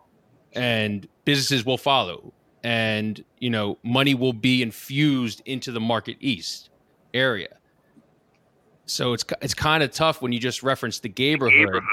And 0.54 1.08
businesses 1.24 1.66
will 1.66 1.78
follow. 1.78 2.34
And 2.64 3.24
you 3.40 3.50
know 3.50 3.78
money 3.84 4.14
will 4.14 4.34
be 4.34 4.62
infused 4.62 5.42
into 5.46 5.72
the 5.72 5.80
market 5.80 6.18
east 6.20 6.70
area. 7.14 7.58
So 8.86 9.14
it's 9.14 9.24
it's 9.42 9.54
kind 9.54 9.84
of 9.84 9.92
tough 9.92 10.22
when 10.22 10.32
you 10.32 10.40
just 10.40 10.64
reference 10.64 11.00
the 11.00 11.14
neighborhood 11.18 11.84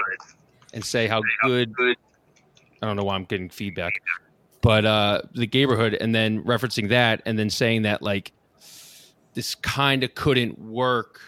and 0.74 0.84
say 0.84 1.06
how 1.06 1.22
good 1.42 1.74
i 1.78 2.86
don't 2.86 2.96
know 2.96 3.04
why 3.04 3.14
i'm 3.14 3.24
getting 3.24 3.48
feedback 3.48 3.92
but 4.62 4.84
uh 4.84 5.22
the 5.34 5.46
neighborhood 5.46 5.94
and 5.94 6.14
then 6.14 6.42
referencing 6.44 6.88
that 6.88 7.22
and 7.26 7.38
then 7.38 7.50
saying 7.50 7.82
that 7.82 8.02
like 8.02 8.32
this 9.34 9.54
kind 9.54 10.02
of 10.02 10.14
couldn't 10.14 10.58
work 10.58 11.20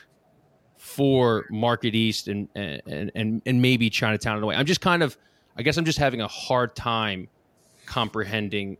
for 0.90 1.46
market 1.50 1.94
east 1.94 2.26
and 2.26 2.48
and 2.56 3.12
and, 3.14 3.42
and 3.46 3.62
maybe 3.62 3.88
chinatown 3.88 4.36
in 4.36 4.42
a 4.42 4.46
way. 4.46 4.56
I'm 4.56 4.66
just 4.66 4.80
kind 4.80 5.04
of 5.04 5.16
i 5.56 5.62
guess 5.62 5.76
i'm 5.76 5.84
just 5.84 5.98
having 5.98 6.20
a 6.20 6.26
hard 6.26 6.74
time 6.74 7.28
comprehending 7.86 8.76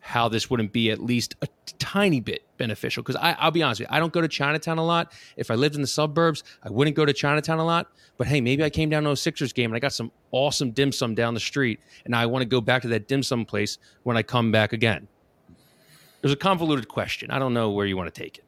how 0.00 0.28
this 0.28 0.48
wouldn't 0.48 0.72
be 0.72 0.90
at 0.90 1.00
least 1.00 1.34
a 1.42 1.48
tiny 1.78 2.20
bit 2.20 2.42
beneficial. 2.58 3.02
Because 3.02 3.16
i'll 3.20 3.50
be 3.50 3.62
honest 3.62 3.80
with 3.80 3.90
you 3.90 3.96
i 3.96 3.98
don't 3.98 4.12
go 4.12 4.20
to 4.20 4.28
chinatown 4.28 4.78
a 4.78 4.84
lot. 4.84 5.12
If 5.36 5.50
i 5.50 5.56
lived 5.56 5.74
in 5.74 5.80
the 5.80 5.88
suburbs 5.88 6.44
i 6.62 6.70
wouldn't 6.70 6.94
go 6.94 7.04
to 7.04 7.12
chinatown 7.12 7.58
a 7.58 7.64
lot. 7.64 7.90
But 8.18 8.28
hey 8.28 8.40
maybe 8.40 8.62
i 8.62 8.70
came 8.70 8.88
down 8.88 9.02
to 9.02 9.10
a 9.10 9.16
sixers 9.16 9.52
game 9.52 9.70
and 9.70 9.76
i 9.76 9.80
got 9.80 9.92
some 9.92 10.12
awesome 10.30 10.70
dim 10.70 10.92
sum 10.92 11.16
down 11.16 11.34
the 11.34 11.40
street 11.40 11.80
and 12.04 12.14
i 12.14 12.24
want 12.24 12.42
to 12.42 12.48
go 12.48 12.60
back 12.60 12.82
to 12.82 12.88
that 12.88 13.08
dim 13.08 13.24
sum 13.24 13.44
place 13.44 13.78
when 14.04 14.16
i 14.16 14.22
come 14.22 14.52
back 14.52 14.72
again. 14.72 15.08
There's 16.20 16.32
a 16.32 16.36
convoluted 16.36 16.88
question. 16.88 17.30
I 17.32 17.38
don't 17.40 17.54
know 17.54 17.70
where 17.70 17.86
you 17.86 17.96
want 17.96 18.12
to 18.12 18.22
take 18.22 18.38
it 18.38 18.44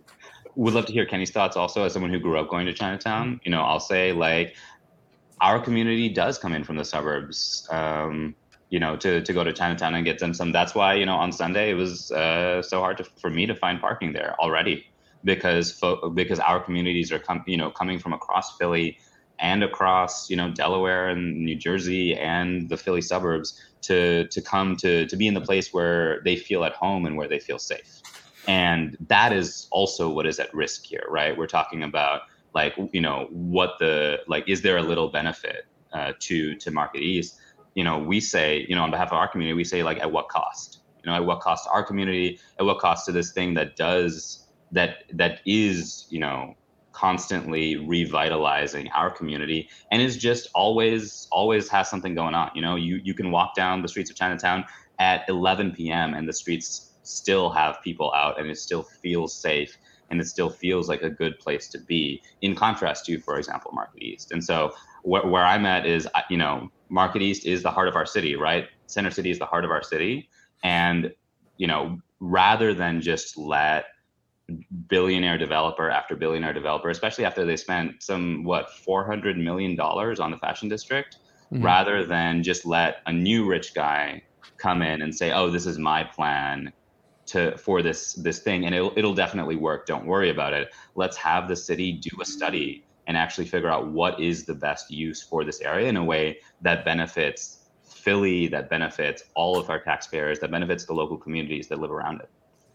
would 0.58 0.74
love 0.74 0.86
to 0.86 0.92
hear 0.92 1.06
Kenny's 1.06 1.30
thoughts 1.30 1.56
also 1.56 1.84
as 1.84 1.92
someone 1.92 2.12
who 2.12 2.18
grew 2.18 2.38
up 2.38 2.48
going 2.48 2.66
to 2.66 2.72
Chinatown. 2.72 3.40
You 3.44 3.50
know, 3.50 3.62
I'll 3.62 3.80
say 3.80 4.12
like 4.12 4.56
our 5.40 5.60
community 5.60 6.08
does 6.08 6.36
come 6.38 6.52
in 6.52 6.64
from 6.64 6.76
the 6.76 6.84
suburbs. 6.84 7.66
Um, 7.70 8.34
you 8.70 8.78
know, 8.78 8.96
to, 8.96 9.22
to 9.22 9.32
go 9.32 9.44
to 9.44 9.52
Chinatown 9.52 9.94
and 9.94 10.04
get 10.04 10.18
dim 10.18 10.34
sum. 10.34 10.52
That's 10.52 10.74
why, 10.74 10.92
you 10.94 11.06
know, 11.06 11.14
on 11.14 11.32
Sunday 11.32 11.70
it 11.70 11.74
was 11.74 12.10
uh, 12.10 12.60
so 12.60 12.80
hard 12.80 12.98
to, 12.98 13.04
for 13.18 13.30
me 13.30 13.46
to 13.46 13.54
find 13.54 13.80
parking 13.80 14.12
there 14.12 14.34
already 14.38 14.84
because 15.24 15.72
fo- 15.72 16.10
because 16.10 16.38
our 16.40 16.62
communities 16.62 17.10
are 17.12 17.18
com- 17.18 17.44
you 17.46 17.56
know 17.56 17.70
coming 17.70 17.98
from 17.98 18.12
across 18.12 18.56
Philly 18.56 18.98
and 19.38 19.62
across 19.62 20.28
you 20.30 20.36
know 20.36 20.50
Delaware 20.50 21.08
and 21.08 21.44
New 21.44 21.56
Jersey 21.56 22.14
and 22.14 22.68
the 22.68 22.76
Philly 22.76 23.00
suburbs 23.00 23.58
to 23.82 24.26
to 24.28 24.42
come 24.42 24.76
to 24.76 25.06
to 25.06 25.16
be 25.16 25.26
in 25.26 25.34
the 25.34 25.40
place 25.40 25.72
where 25.72 26.20
they 26.24 26.36
feel 26.36 26.64
at 26.64 26.72
home 26.72 27.06
and 27.06 27.16
where 27.16 27.28
they 27.28 27.38
feel 27.38 27.58
safe. 27.58 28.00
And 28.48 28.96
that 29.08 29.32
is 29.32 29.68
also 29.70 30.08
what 30.08 30.26
is 30.26 30.40
at 30.40 30.52
risk 30.52 30.84
here, 30.84 31.04
right? 31.08 31.36
We're 31.36 31.46
talking 31.46 31.84
about 31.84 32.22
like 32.54 32.74
you 32.92 33.00
know 33.00 33.28
what 33.30 33.74
the 33.78 34.20
like 34.26 34.48
is 34.48 34.62
there 34.62 34.78
a 34.78 34.82
little 34.82 35.08
benefit 35.10 35.66
uh, 35.92 36.14
to 36.20 36.56
to 36.56 36.70
Market 36.72 37.02
East? 37.02 37.38
you 37.78 37.84
know, 37.84 37.96
we 37.96 38.18
say, 38.18 38.66
you 38.68 38.74
know, 38.74 38.82
on 38.82 38.90
behalf 38.90 39.12
of 39.12 39.18
our 39.18 39.28
community, 39.28 39.54
we 39.54 39.62
say 39.62 39.84
like 39.84 40.00
at 40.00 40.10
what 40.10 40.28
cost? 40.28 40.80
You 41.04 41.12
know, 41.12 41.16
at 41.16 41.24
what 41.24 41.38
cost 41.38 41.64
to 41.66 41.70
our 41.70 41.84
community, 41.84 42.40
at 42.58 42.66
what 42.66 42.80
cost 42.80 43.06
to 43.06 43.12
this 43.12 43.30
thing 43.30 43.54
that 43.54 43.76
does 43.76 44.48
that 44.72 45.04
that 45.12 45.38
is, 45.46 46.08
you 46.10 46.18
know, 46.18 46.56
constantly 46.90 47.76
revitalizing 47.76 48.90
our 48.90 49.10
community 49.10 49.68
and 49.92 50.02
is 50.02 50.16
just 50.16 50.48
always 50.56 51.28
always 51.30 51.68
has 51.68 51.88
something 51.88 52.16
going 52.16 52.34
on. 52.34 52.50
You 52.52 52.62
know, 52.62 52.74
you 52.74 53.00
you 53.04 53.14
can 53.14 53.30
walk 53.30 53.54
down 53.54 53.80
the 53.80 53.88
streets 53.88 54.10
of 54.10 54.16
Chinatown 54.16 54.64
at 54.98 55.22
11 55.28 55.70
p.m. 55.70 56.14
and 56.14 56.28
the 56.28 56.32
streets 56.32 56.87
still 57.08 57.50
have 57.50 57.82
people 57.82 58.12
out 58.14 58.38
and 58.40 58.50
it 58.50 58.58
still 58.58 58.82
feels 58.82 59.34
safe 59.34 59.76
and 60.10 60.20
it 60.20 60.26
still 60.26 60.48
feels 60.48 60.88
like 60.88 61.02
a 61.02 61.10
good 61.10 61.38
place 61.38 61.68
to 61.68 61.78
be 61.78 62.22
in 62.42 62.54
contrast 62.54 63.04
to 63.04 63.18
for 63.20 63.38
example 63.38 63.70
market 63.72 64.02
east 64.02 64.32
and 64.32 64.42
so 64.42 64.72
wh- 65.02 65.24
where 65.24 65.44
i'm 65.44 65.66
at 65.66 65.86
is 65.86 66.08
you 66.30 66.36
know 66.36 66.70
Market 66.88 67.22
East 67.22 67.46
is 67.46 67.62
the 67.62 67.70
heart 67.70 67.88
of 67.88 67.96
our 67.96 68.06
city, 68.06 68.36
right? 68.36 68.68
Center 68.86 69.10
City 69.10 69.30
is 69.30 69.38
the 69.38 69.46
heart 69.46 69.64
of 69.64 69.70
our 69.70 69.82
city. 69.82 70.28
And, 70.62 71.12
you 71.56 71.66
know, 71.66 72.00
rather 72.20 72.74
than 72.74 73.00
just 73.00 73.36
let 73.36 73.86
billionaire 74.88 75.38
developer 75.38 75.90
after 75.90 76.16
billionaire 76.16 76.54
developer, 76.54 76.88
especially 76.88 77.24
after 77.24 77.44
they 77.44 77.56
spent 77.56 78.02
some, 78.02 78.44
what, 78.44 78.70
$400 78.86 79.36
million 79.36 79.78
on 79.78 80.30
the 80.30 80.38
fashion 80.38 80.68
district, 80.68 81.18
mm-hmm. 81.52 81.64
rather 81.64 82.04
than 82.04 82.42
just 82.42 82.64
let 82.64 82.98
a 83.06 83.12
new 83.12 83.46
rich 83.46 83.74
guy 83.74 84.22
come 84.56 84.82
in 84.82 85.02
and 85.02 85.14
say, 85.14 85.32
oh, 85.32 85.50
this 85.50 85.66
is 85.66 85.78
my 85.78 86.02
plan 86.02 86.72
to 87.28 87.56
for 87.58 87.82
this 87.82 88.14
this 88.14 88.40
thing 88.40 88.66
and 88.66 88.74
it'll, 88.74 88.92
it'll 88.96 89.14
definitely 89.14 89.56
work 89.56 89.86
don't 89.86 90.06
worry 90.06 90.30
about 90.30 90.52
it 90.52 90.72
let's 90.94 91.16
have 91.16 91.48
the 91.48 91.56
city 91.56 91.92
do 91.92 92.10
a 92.20 92.24
study 92.24 92.84
and 93.06 93.16
actually 93.16 93.46
figure 93.46 93.70
out 93.70 93.88
what 93.88 94.20
is 94.20 94.44
the 94.44 94.54
best 94.54 94.90
use 94.90 95.22
for 95.22 95.44
this 95.44 95.60
area 95.60 95.88
in 95.88 95.96
a 95.96 96.04
way 96.04 96.38
that 96.60 96.84
benefits 96.84 97.58
Philly, 98.08 98.46
that 98.48 98.70
benefits 98.70 99.24
all 99.34 99.58
of 99.58 99.68
our 99.68 99.80
taxpayers, 99.80 100.38
that 100.38 100.50
benefits 100.50 100.84
the 100.86 100.94
local 100.94 101.16
communities 101.16 101.68
that 101.68 101.78
live 101.78 101.90
around 101.90 102.20
it. 102.20 102.30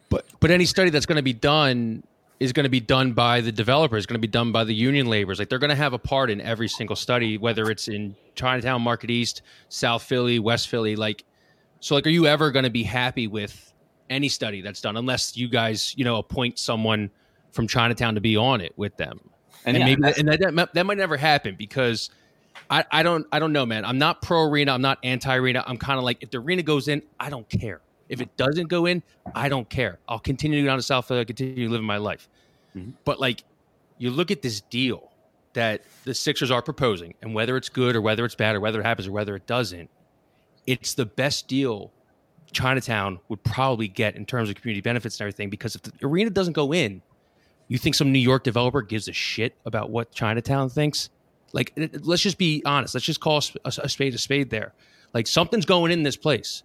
But 0.09 0.25
but 0.39 0.51
any 0.51 0.65
study 0.65 0.91
that's 0.91 1.05
going 1.07 1.15
to 1.15 1.23
be 1.23 1.33
done 1.33 2.03
is 2.39 2.53
going 2.53 2.65
to 2.65 2.69
be 2.69 2.79
done 2.79 3.13
by 3.13 3.41
the 3.41 3.51
developers, 3.51 4.05
going 4.05 4.19
to 4.21 4.27
be 4.27 4.31
done 4.31 4.51
by 4.51 4.63
the 4.63 4.75
union 4.75 5.07
laborers. 5.07 5.39
Like 5.39 5.49
they're 5.49 5.59
going 5.59 5.69
to 5.69 5.75
have 5.75 5.93
a 5.93 5.97
part 5.97 6.29
in 6.29 6.39
every 6.41 6.67
single 6.67 6.95
study, 6.95 7.37
whether 7.37 7.71
it's 7.71 7.87
in 7.87 8.15
Chinatown, 8.35 8.83
Market 8.83 9.09
East, 9.09 9.41
South 9.69 10.03
Philly, 10.03 10.37
West 10.39 10.67
Philly. 10.67 10.95
Like, 10.95 11.23
so 11.79 11.95
like, 11.95 12.05
are 12.05 12.11
you 12.11 12.27
ever 12.27 12.51
going 12.51 12.63
to 12.63 12.69
be 12.69 12.83
happy 12.83 13.27
with 13.27 13.72
any 14.13 14.29
study 14.29 14.61
that's 14.61 14.81
done 14.81 14.97
unless 14.97 15.35
you 15.35 15.47
guys, 15.47 15.93
you 15.97 16.05
know, 16.05 16.17
appoint 16.17 16.59
someone 16.59 17.09
from 17.51 17.67
Chinatown 17.67 18.15
to 18.15 18.21
be 18.21 18.37
on 18.37 18.61
it 18.61 18.73
with 18.77 18.95
them? 18.97 19.19
and, 19.65 19.77
and 19.77 19.81
yeah, 19.81 19.85
maybe 19.85 20.01
that, 20.01 20.17
and 20.17 20.27
that, 20.27 20.55
that, 20.55 20.73
that 20.73 20.85
might 20.85 20.97
never 20.97 21.17
happen 21.17 21.55
because 21.57 22.09
I, 22.69 22.85
I 22.91 23.03
don't 23.03 23.25
I 23.31 23.39
don't 23.39 23.53
know, 23.53 23.65
man. 23.65 23.85
I'm 23.85 23.97
not 23.97 24.21
pro 24.21 24.43
arena. 24.43 24.73
I'm 24.73 24.81
not 24.81 24.99
anti 25.03 25.35
arena. 25.35 25.63
I'm 25.65 25.77
kind 25.77 25.97
of 25.97 26.03
like 26.03 26.21
if 26.21 26.31
the 26.31 26.39
arena 26.39 26.63
goes 26.63 26.87
in, 26.87 27.01
I 27.19 27.29
don't 27.29 27.47
care. 27.49 27.81
If 28.09 28.21
it 28.21 28.35
doesn't 28.37 28.67
go 28.67 28.85
in, 28.85 29.01
I 29.33 29.49
don't 29.49 29.67
care. 29.69 29.99
I'll 30.07 30.19
continue 30.19 30.57
to 30.57 30.63
go 30.63 30.67
down 30.67 30.77
to 30.77 30.83
South 30.83 31.07
Philly, 31.07 31.25
continue 31.25 31.69
living 31.69 31.87
my 31.87 31.97
life. 31.97 32.27
Mm-hmm. 32.75 32.91
But 33.05 33.19
like, 33.19 33.43
you 33.97 34.11
look 34.11 34.29
at 34.29 34.41
this 34.41 34.61
deal 34.61 35.11
that 35.53 35.83
the 36.03 36.13
Sixers 36.13 36.51
are 36.51 36.61
proposing, 36.61 37.15
and 37.21 37.33
whether 37.33 37.57
it's 37.57 37.69
good 37.69 37.95
or 37.95 38.01
whether 38.01 38.25
it's 38.25 38.35
bad 38.35 38.55
or 38.55 38.59
whether 38.59 38.81
it 38.81 38.83
happens 38.83 39.07
or 39.07 39.13
whether 39.13 39.35
it 39.35 39.47
doesn't, 39.47 39.89
it's 40.67 40.93
the 40.93 41.05
best 41.05 41.47
deal 41.47 41.91
Chinatown 42.53 43.19
would 43.29 43.43
probably 43.43 43.87
get 43.87 44.15
in 44.15 44.25
terms 44.25 44.49
of 44.49 44.55
community 44.55 44.81
benefits 44.81 45.19
and 45.19 45.25
everything. 45.25 45.49
Because 45.49 45.75
if 45.75 45.81
the 45.81 45.91
arena 46.03 46.29
doesn't 46.29 46.53
go 46.53 46.73
in, 46.73 47.01
you 47.67 47.77
think 47.77 47.95
some 47.95 48.11
New 48.11 48.19
York 48.19 48.43
developer 48.43 48.81
gives 48.81 49.07
a 49.07 49.13
shit 49.13 49.55
about 49.65 49.89
what 49.89 50.11
Chinatown 50.11 50.69
thinks? 50.69 51.09
Like, 51.53 51.73
let's 52.01 52.21
just 52.21 52.37
be 52.37 52.61
honest. 52.65 52.93
Let's 52.93 53.05
just 53.05 53.19
call 53.19 53.41
a 53.65 53.89
spade 53.89 54.13
a 54.13 54.17
spade 54.17 54.49
there. 54.49 54.73
Like, 55.13 55.27
something's 55.27 55.65
going 55.65 55.91
in 55.91 56.03
this 56.03 56.15
place. 56.15 56.63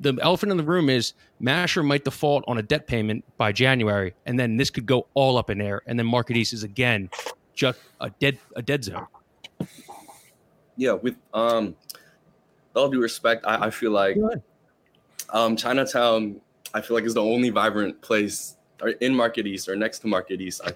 The 0.00 0.16
elephant 0.22 0.52
in 0.52 0.56
the 0.56 0.64
room 0.64 0.88
is 0.88 1.14
Masher 1.40 1.82
might 1.82 2.04
default 2.04 2.44
on 2.46 2.58
a 2.58 2.62
debt 2.62 2.86
payment 2.86 3.24
by 3.36 3.52
January, 3.52 4.14
and 4.24 4.38
then 4.38 4.56
this 4.56 4.70
could 4.70 4.86
go 4.86 5.06
all 5.14 5.36
up 5.36 5.50
in 5.50 5.60
air, 5.60 5.82
and 5.86 5.98
then 5.98 6.06
Market 6.06 6.36
East 6.36 6.52
is 6.52 6.62
again 6.62 7.10
just 7.54 7.78
a 8.00 8.10
dead 8.10 8.38
a 8.54 8.62
dead 8.62 8.84
zone. 8.84 9.06
Yeah, 10.76 10.92
with 10.92 11.16
um, 11.34 11.74
all 12.74 12.88
due 12.88 13.02
respect, 13.02 13.44
I, 13.46 13.66
I 13.66 13.70
feel 13.70 13.90
like 13.90 14.16
um, 15.32 15.56
Chinatown, 15.56 16.40
I 16.74 16.80
feel 16.80 16.96
like 16.96 17.04
is 17.04 17.14
the 17.14 17.22
only 17.22 17.50
vibrant 17.50 18.00
place 18.00 18.56
or 18.80 18.90
in 18.90 19.14
Market 19.14 19.46
East 19.46 19.68
or 19.68 19.76
next 19.76 20.00
to 20.00 20.06
Market 20.06 20.40
East. 20.40 20.60
I, 20.64 20.72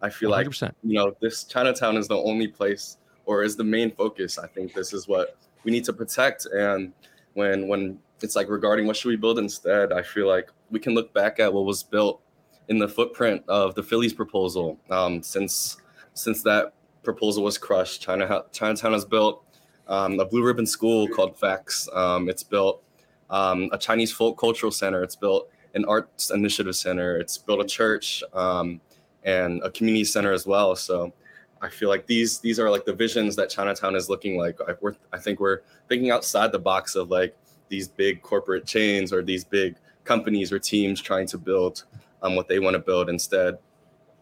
I 0.00 0.10
feel 0.10 0.30
like 0.30 0.46
100%. 0.46 0.72
you 0.82 0.94
know 0.94 1.16
this 1.20 1.44
Chinatown 1.44 1.96
is 1.96 2.08
the 2.08 2.16
only 2.16 2.48
place 2.48 2.98
or 3.24 3.42
is 3.42 3.56
the 3.56 3.64
main 3.64 3.90
focus. 3.90 4.38
I 4.38 4.46
think 4.46 4.74
this 4.74 4.92
is 4.92 5.08
what 5.08 5.36
we 5.64 5.72
need 5.72 5.84
to 5.84 5.92
protect. 5.92 6.46
And 6.46 6.92
when 7.34 7.68
when 7.68 7.98
it's 8.22 8.36
like 8.36 8.48
regarding 8.48 8.86
what 8.86 8.96
should 8.96 9.08
we 9.08 9.16
build 9.16 9.38
instead, 9.38 9.92
I 9.92 10.02
feel 10.02 10.26
like 10.26 10.50
we 10.70 10.80
can 10.80 10.94
look 10.94 11.12
back 11.12 11.40
at 11.40 11.52
what 11.52 11.64
was 11.64 11.82
built 11.82 12.20
in 12.68 12.78
the 12.78 12.88
footprint 12.88 13.42
of 13.48 13.74
the 13.74 13.82
Phillies 13.82 14.12
proposal. 14.12 14.78
Um, 14.90 15.22
since 15.22 15.78
since 16.14 16.42
that 16.42 16.74
proposal 17.02 17.42
was 17.44 17.58
crushed, 17.58 18.02
China 18.02 18.44
Chinatown 18.52 18.92
has 18.92 19.04
built 19.04 19.44
um, 19.88 20.18
a 20.20 20.24
blue 20.24 20.44
ribbon 20.44 20.66
school 20.66 21.08
called 21.08 21.38
FACTS. 21.38 21.88
Um, 21.92 22.28
it's 22.28 22.42
built 22.42 22.82
um, 23.30 23.68
a 23.72 23.78
Chinese 23.78 24.12
folk 24.12 24.38
cultural 24.38 24.72
center. 24.72 25.02
It's 25.02 25.16
built 25.16 25.50
an 25.74 25.84
arts 25.84 26.30
initiative 26.30 26.76
center. 26.76 27.18
It's 27.18 27.38
built 27.38 27.60
a 27.60 27.66
church 27.66 28.22
um, 28.32 28.80
and 29.24 29.62
a 29.62 29.70
community 29.70 30.04
center 30.04 30.32
as 30.32 30.46
well. 30.46 30.74
So 30.76 31.12
I 31.60 31.68
feel 31.68 31.88
like 31.88 32.06
these 32.06 32.38
these 32.38 32.58
are 32.58 32.70
like 32.70 32.84
the 32.84 32.92
visions 32.92 33.36
that 33.36 33.50
Chinatown 33.50 33.96
is 33.96 34.08
looking 34.08 34.38
like. 34.38 34.58
I, 34.66 34.74
we're, 34.80 34.94
I 35.12 35.18
think 35.18 35.40
we're 35.40 35.60
thinking 35.88 36.10
outside 36.10 36.52
the 36.52 36.58
box 36.58 36.94
of 36.94 37.10
like 37.10 37.36
these 37.68 37.88
big 37.88 38.22
corporate 38.22 38.64
chains 38.64 39.12
or 39.12 39.22
these 39.22 39.44
big 39.44 39.76
companies 40.04 40.52
or 40.52 40.58
teams 40.58 41.00
trying 41.00 41.26
to 41.28 41.38
build 41.38 41.84
um, 42.22 42.34
what 42.34 42.48
they 42.48 42.58
want 42.58 42.74
to 42.74 42.78
build. 42.80 43.08
Instead, 43.08 43.58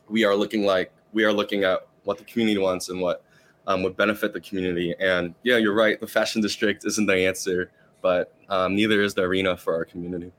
we 0.09 0.25
are 0.25 0.35
looking 0.35 0.65
like 0.65 0.93
we 1.13 1.25
are 1.25 1.33
looking 1.33 1.65
at 1.65 1.87
what 2.05 2.19
the 2.19 2.25
community 2.25 2.59
wants 2.59 2.89
and 2.89 3.01
what 3.01 3.23
um, 3.67 3.83
would 3.83 3.97
benefit 3.97 4.33
the 4.33 4.41
community. 4.41 4.95
And 5.01 5.35
yeah, 5.43 5.57
you're 5.57 5.75
right. 5.75 6.01
The 6.01 6.07
fashion 6.07 6.41
district 6.41 6.85
isn't 6.85 7.07
the 7.07 7.17
answer, 7.27 7.71
but 8.07 8.33
um, 8.49 8.77
neither 8.77 9.03
is 9.03 9.15
the 9.15 9.23
arena 9.23 9.57
for 9.57 9.75
our 9.75 9.85
community. 9.85 10.31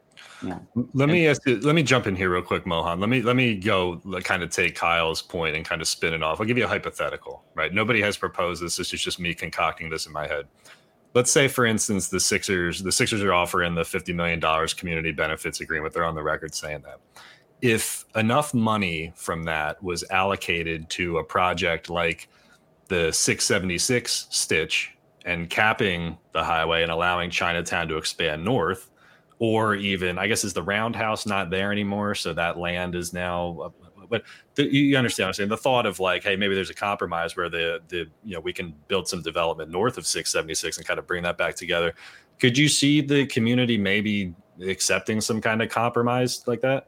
Let 0.93 1.09
me 1.09 1.27
ask 1.27 1.45
you, 1.45 1.59
let 1.59 1.75
me 1.75 1.83
jump 1.83 2.07
in 2.07 2.15
here 2.15 2.29
real 2.29 2.41
quick, 2.41 2.65
Mohan. 2.65 3.01
Let 3.01 3.09
me 3.09 3.21
let 3.21 3.35
me 3.35 3.55
go 3.55 3.97
kind 4.23 4.41
of 4.41 4.51
take 4.51 4.73
Kyle's 4.73 5.21
point 5.21 5.57
and 5.57 5.65
kind 5.65 5.81
of 5.81 5.87
spin 5.89 6.13
it 6.13 6.23
off. 6.23 6.39
I'll 6.39 6.45
give 6.45 6.57
you 6.57 6.63
a 6.63 6.67
hypothetical, 6.67 7.43
right? 7.55 7.73
Nobody 7.73 8.01
has 8.01 8.15
proposed 8.15 8.63
this. 8.63 8.77
This 8.77 8.93
is 8.93 9.01
just 9.01 9.19
me 9.19 9.33
concocting 9.33 9.89
this 9.89 10.05
in 10.05 10.13
my 10.13 10.27
head. 10.27 10.45
Let's 11.13 11.29
say, 11.29 11.49
for 11.49 11.65
instance, 11.65 12.07
the 12.07 12.21
Sixers, 12.21 12.81
the 12.81 12.91
Sixers 12.91 13.21
are 13.21 13.33
offering 13.33 13.75
the 13.75 13.81
$50 13.81 14.15
million 14.15 14.39
community 14.77 15.11
benefits 15.11 15.59
agreement. 15.59 15.93
They're 15.93 16.05
on 16.05 16.15
the 16.15 16.23
record 16.23 16.55
saying 16.55 16.83
that. 16.85 17.01
If 17.61 18.05
enough 18.15 18.53
money 18.53 19.11
from 19.15 19.43
that 19.43 19.83
was 19.83 20.05
allocated 20.09 20.89
to 20.91 21.17
a 21.17 21.23
project 21.23 21.89
like 21.89 22.29
the 22.87 23.11
676 23.11 24.27
stitch 24.29 24.96
and 25.27 25.49
capping 25.49 26.17
the 26.31 26.43
highway 26.43 26.81
and 26.81 26.91
allowing 26.91 27.29
Chinatown 27.29 27.89
to 27.89 27.97
expand 27.97 28.43
north, 28.43 28.89
or 29.39 29.75
even 29.75 30.17
I 30.17 30.27
guess 30.27 30.43
is 30.45 30.53
the 30.53 30.63
roundhouse 30.63 31.25
not 31.25 31.49
there 31.49 31.71
anymore, 31.71 32.15
so 32.15 32.33
that 32.33 32.57
land 32.57 32.95
is 32.95 33.13
now. 33.13 33.59
Uh, 33.59 33.69
but 34.09 34.23
the, 34.55 34.63
you 34.73 34.97
understand 34.97 35.25
what 35.25 35.29
I'm 35.31 35.33
saying? 35.33 35.49
The 35.49 35.57
thought 35.57 35.85
of 35.85 35.99
like, 35.99 36.23
hey, 36.23 36.37
maybe 36.37 36.55
there's 36.55 36.69
a 36.69 36.73
compromise 36.73 37.35
where 37.35 37.49
the 37.49 37.81
the 37.89 38.07
you 38.23 38.35
know 38.35 38.39
we 38.39 38.53
can 38.53 38.73
build 38.87 39.09
some 39.09 39.21
development 39.21 39.69
north 39.69 39.97
of 39.97 40.07
676 40.07 40.77
and 40.77 40.87
kind 40.87 40.97
of 40.97 41.05
bring 41.05 41.23
that 41.23 41.37
back 41.37 41.55
together. 41.55 41.93
Could 42.39 42.57
you 42.57 42.69
see 42.69 43.01
the 43.01 43.25
community 43.25 43.77
maybe 43.77 44.33
accepting 44.65 45.19
some 45.19 45.41
kind 45.41 45.61
of 45.61 45.69
compromise 45.69 46.47
like 46.47 46.61
that? 46.61 46.87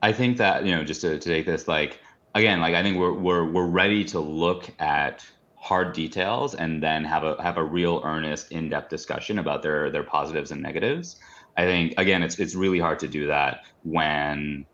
I 0.00 0.12
think 0.14 0.38
that 0.38 0.64
you 0.64 0.74
know, 0.74 0.84
just 0.84 1.02
to, 1.02 1.18
to 1.18 1.28
take 1.28 1.44
this, 1.44 1.68
like 1.68 2.00
again, 2.34 2.60
like 2.60 2.74
I 2.74 2.82
think 2.82 2.98
we're 2.98 3.12
we're 3.12 3.44
we're 3.44 3.66
ready 3.66 4.04
to 4.06 4.20
look 4.20 4.70
at 4.78 5.24
hard 5.56 5.92
details 5.92 6.54
and 6.54 6.82
then 6.82 7.04
have 7.04 7.24
a 7.24 7.40
have 7.42 7.56
a 7.56 7.64
real 7.64 8.00
earnest 8.04 8.50
in-depth 8.52 8.88
discussion 8.88 9.38
about 9.38 9.62
their 9.62 9.90
their 9.90 10.04
positives 10.04 10.50
and 10.50 10.62
negatives. 10.62 11.16
I 11.56 11.64
think 11.64 11.94
again, 11.98 12.22
it's 12.22 12.38
it's 12.38 12.54
really 12.54 12.78
hard 12.78 12.98
to 13.00 13.08
do 13.08 13.26
that 13.26 13.60
when 13.82 14.66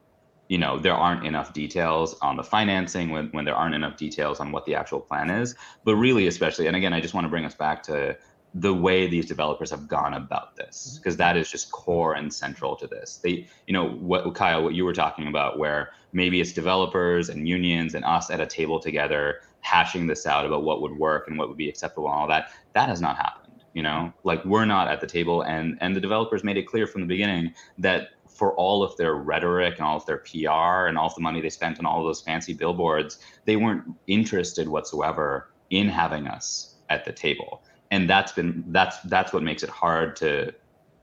you 0.48 0.58
know 0.58 0.78
there 0.78 0.94
aren't 0.94 1.26
enough 1.26 1.52
details 1.52 2.16
on 2.22 2.36
the 2.36 2.44
financing 2.44 3.10
when, 3.10 3.28
when 3.28 3.44
there 3.44 3.54
aren't 3.54 3.74
enough 3.74 3.96
details 3.96 4.38
on 4.40 4.52
what 4.52 4.64
the 4.64 4.74
actual 4.74 5.00
plan 5.00 5.28
is 5.28 5.56
but 5.84 5.96
really 5.96 6.28
especially 6.28 6.68
and 6.68 6.76
again 6.76 6.92
i 6.92 7.00
just 7.00 7.14
want 7.14 7.24
to 7.24 7.28
bring 7.28 7.44
us 7.44 7.54
back 7.54 7.82
to 7.82 8.16
the 8.60 8.72
way 8.72 9.06
these 9.06 9.26
developers 9.26 9.70
have 9.70 9.86
gone 9.88 10.14
about 10.14 10.56
this 10.56 10.86
mm-hmm. 10.86 10.96
because 10.98 11.16
that 11.16 11.36
is 11.36 11.50
just 11.50 11.70
core 11.72 12.14
and 12.14 12.32
central 12.32 12.76
to 12.76 12.86
this. 12.86 13.16
They 13.16 13.46
you 13.66 13.72
know 13.72 13.88
what 13.88 14.34
kyle 14.34 14.62
what 14.62 14.74
you 14.74 14.84
were 14.84 14.94
talking 14.94 15.28
about 15.28 15.58
where 15.58 15.90
maybe 16.12 16.40
it's 16.40 16.52
developers 16.52 17.28
and 17.28 17.48
unions 17.48 17.94
and 17.94 18.04
us 18.04 18.30
at 18.30 18.40
a 18.40 18.46
table 18.46 18.80
together 18.80 19.40
hashing 19.60 20.06
this 20.06 20.26
out 20.26 20.46
about 20.46 20.62
what 20.62 20.80
would 20.80 20.96
work 20.96 21.28
and 21.28 21.38
what 21.38 21.48
would 21.48 21.56
be 21.56 21.68
acceptable 21.68 22.08
and 22.08 22.14
all 22.14 22.28
that 22.28 22.50
that 22.72 22.88
has 22.88 23.00
not 23.00 23.16
happened 23.16 23.46
you 23.76 23.82
know? 23.82 24.10
Like 24.24 24.42
we're 24.46 24.64
not 24.64 24.88
at 24.88 25.02
the 25.02 25.06
table 25.06 25.42
and 25.42 25.76
and 25.82 25.94
the 25.94 26.00
developers 26.00 26.42
made 26.42 26.56
it 26.56 26.66
clear 26.66 26.86
from 26.86 27.02
the 27.02 27.06
beginning 27.06 27.52
that 27.76 28.08
for 28.26 28.54
all 28.54 28.82
of 28.82 28.96
their 28.96 29.14
rhetoric 29.14 29.74
and 29.76 29.86
all 29.86 29.98
of 29.98 30.06
their 30.06 30.18
PR 30.18 30.88
and 30.88 30.96
all 30.96 31.08
of 31.08 31.14
the 31.14 31.20
money 31.20 31.42
they 31.42 31.50
spent 31.50 31.78
on 31.78 31.86
all 31.86 32.00
of 32.00 32.06
those 32.06 32.22
fancy 32.22 32.54
billboards, 32.54 33.18
they 33.44 33.56
weren't 33.56 33.84
interested 34.06 34.66
whatsoever 34.66 35.50
in 35.68 35.88
having 35.88 36.26
us 36.26 36.74
at 36.88 37.04
the 37.04 37.12
table. 37.12 37.62
And 37.90 38.10
that's 38.10 38.32
been 38.32 38.64
that's 38.68 39.00
that's 39.02 39.32
what 39.32 39.42
makes 39.42 39.62
it 39.62 39.70
hard 39.70 40.16
to 40.16 40.52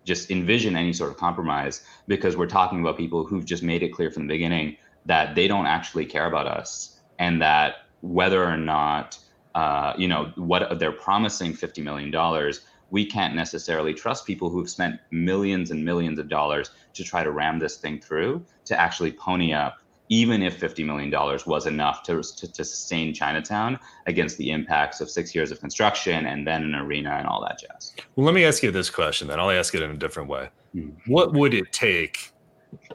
just 0.03 0.29
envision 0.29 0.75
any 0.75 0.93
sort 0.93 1.11
of 1.11 1.17
compromise 1.17 1.81
because 2.07 2.35
we're 2.35 2.47
talking 2.47 2.81
about 2.81 2.97
people 2.97 3.25
who've 3.25 3.45
just 3.45 3.63
made 3.63 3.83
it 3.83 3.89
clear 3.89 4.11
from 4.11 4.27
the 4.27 4.33
beginning 4.33 4.75
that 5.05 5.35
they 5.35 5.47
don't 5.47 5.65
actually 5.65 6.05
care 6.05 6.25
about 6.25 6.47
us 6.47 6.99
and 7.19 7.41
that 7.41 7.75
whether 8.01 8.43
or 8.43 8.57
not 8.57 9.17
uh, 9.55 9.93
you 9.97 10.07
know 10.07 10.31
what 10.35 10.79
they're 10.79 10.91
promising 10.91 11.53
50 11.53 11.81
million 11.81 12.11
dollars 12.11 12.61
we 12.89 13.05
can't 13.05 13.33
necessarily 13.33 13.93
trust 13.93 14.25
people 14.25 14.49
who've 14.49 14.69
spent 14.69 14.99
millions 15.09 15.71
and 15.71 15.83
millions 15.83 16.19
of 16.19 16.29
dollars 16.29 16.69
to 16.93 17.03
try 17.03 17.23
to 17.23 17.31
ram 17.31 17.57
this 17.59 17.77
thing 17.77 17.99
through 17.99 18.43
to 18.65 18.79
actually 18.79 19.11
pony 19.11 19.53
up 19.53 19.77
even 20.09 20.41
if 20.41 20.59
$50 20.59 20.85
million 20.85 21.11
was 21.45 21.65
enough 21.65 22.03
to, 22.03 22.21
to, 22.21 22.51
to, 22.51 22.65
sustain 22.65 23.13
Chinatown 23.13 23.79
against 24.05 24.37
the 24.37 24.51
impacts 24.51 25.01
of 25.01 25.09
six 25.09 25.33
years 25.33 25.51
of 25.51 25.59
construction 25.59 26.25
and 26.25 26.45
then 26.45 26.63
an 26.63 26.75
arena 26.75 27.11
and 27.11 27.27
all 27.27 27.41
that 27.41 27.59
jazz. 27.59 27.93
Well, 28.15 28.25
let 28.25 28.35
me 28.35 28.45
ask 28.45 28.63
you 28.63 28.71
this 28.71 28.89
question 28.89 29.27
then. 29.27 29.39
I'll 29.39 29.49
ask 29.49 29.73
it 29.73 29.81
in 29.81 29.91
a 29.91 29.97
different 29.97 30.29
way. 30.29 30.49
Hmm. 30.73 30.89
What 31.07 31.33
would 31.33 31.53
it 31.53 31.71
take 31.71 32.31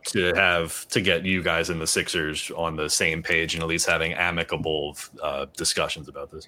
to 0.09 0.35
have 0.35 0.87
to 0.89 1.01
get 1.01 1.25
you 1.25 1.43
guys 1.43 1.71
and 1.71 1.81
the 1.81 1.87
Sixers 1.87 2.51
on 2.57 2.77
the 2.77 2.91
same 2.91 3.23
page 3.23 3.55
and 3.55 3.63
at 3.63 3.69
least 3.69 3.87
having 3.87 4.13
amicable 4.13 4.97
uh, 5.23 5.47
discussions 5.57 6.09
about 6.09 6.31
this? 6.31 6.47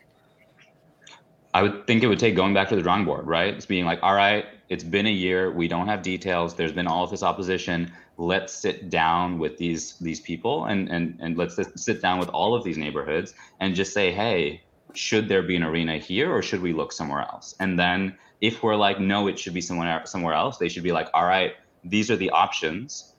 I 1.53 1.63
would 1.63 1.87
think 1.87 2.03
it 2.03 2.07
would 2.07 2.19
take 2.19 2.37
going 2.37 2.55
back 2.55 2.69
to 2.69 2.77
the 2.77 2.83
drawing 2.83 3.05
board, 3.05 3.27
right? 3.27 3.53
It's 3.53 3.67
being 3.67 3.85
like, 3.85 3.99
all 4.03 4.15
right, 4.15 4.47
it's 4.69 4.85
been 4.85 5.07
a 5.07 5.13
year. 5.13 5.51
We 5.51 5.67
don't 5.67 5.89
have 5.89 6.03
details. 6.03 6.55
There's 6.55 6.73
been 6.73 6.87
all 6.87 7.03
of 7.03 7.11
this 7.11 7.25
opposition. 7.25 7.93
Let's 8.19 8.53
sit 8.53 8.89
down 8.89 9.39
with 9.39 9.57
these 9.59 9.95
these 9.99 10.21
people 10.21 10.67
and 10.67 10.89
and 10.89 11.19
and 11.21 11.37
let's 11.37 11.59
sit 11.83 12.01
down 12.01 12.21
with 12.21 12.29
all 12.29 12.55
of 12.55 12.63
these 12.63 12.79
neighborhoods 12.79 13.35
and 13.59 13.75
just 13.75 13.93
say, 13.93 14.13
hey, 14.13 14.63
should 14.95 15.29
there 15.29 15.43
be 15.43 15.57
an 15.57 15.65
arena 15.65 15.99
here 15.99 16.33
or 16.33 16.43
should 16.43 16.63
we 16.63 16.73
look 16.73 16.93
somewhere 16.93 17.23
else? 17.23 17.57
And 17.59 17.79
then 17.79 18.17
if 18.41 18.63
we're 18.63 18.77
like, 18.77 19.01
no, 19.01 19.27
it 19.27 19.39
should 19.39 19.55
be 19.55 19.61
somewhere 19.61 20.03
somewhere 20.07 20.35
else, 20.35 20.59
they 20.59 20.69
should 20.69 20.85
be 20.85 20.93
like, 20.93 21.09
all 21.15 21.25
right, 21.25 21.55
these 21.83 22.11
are 22.11 22.17
the 22.17 22.31
options. 22.31 23.15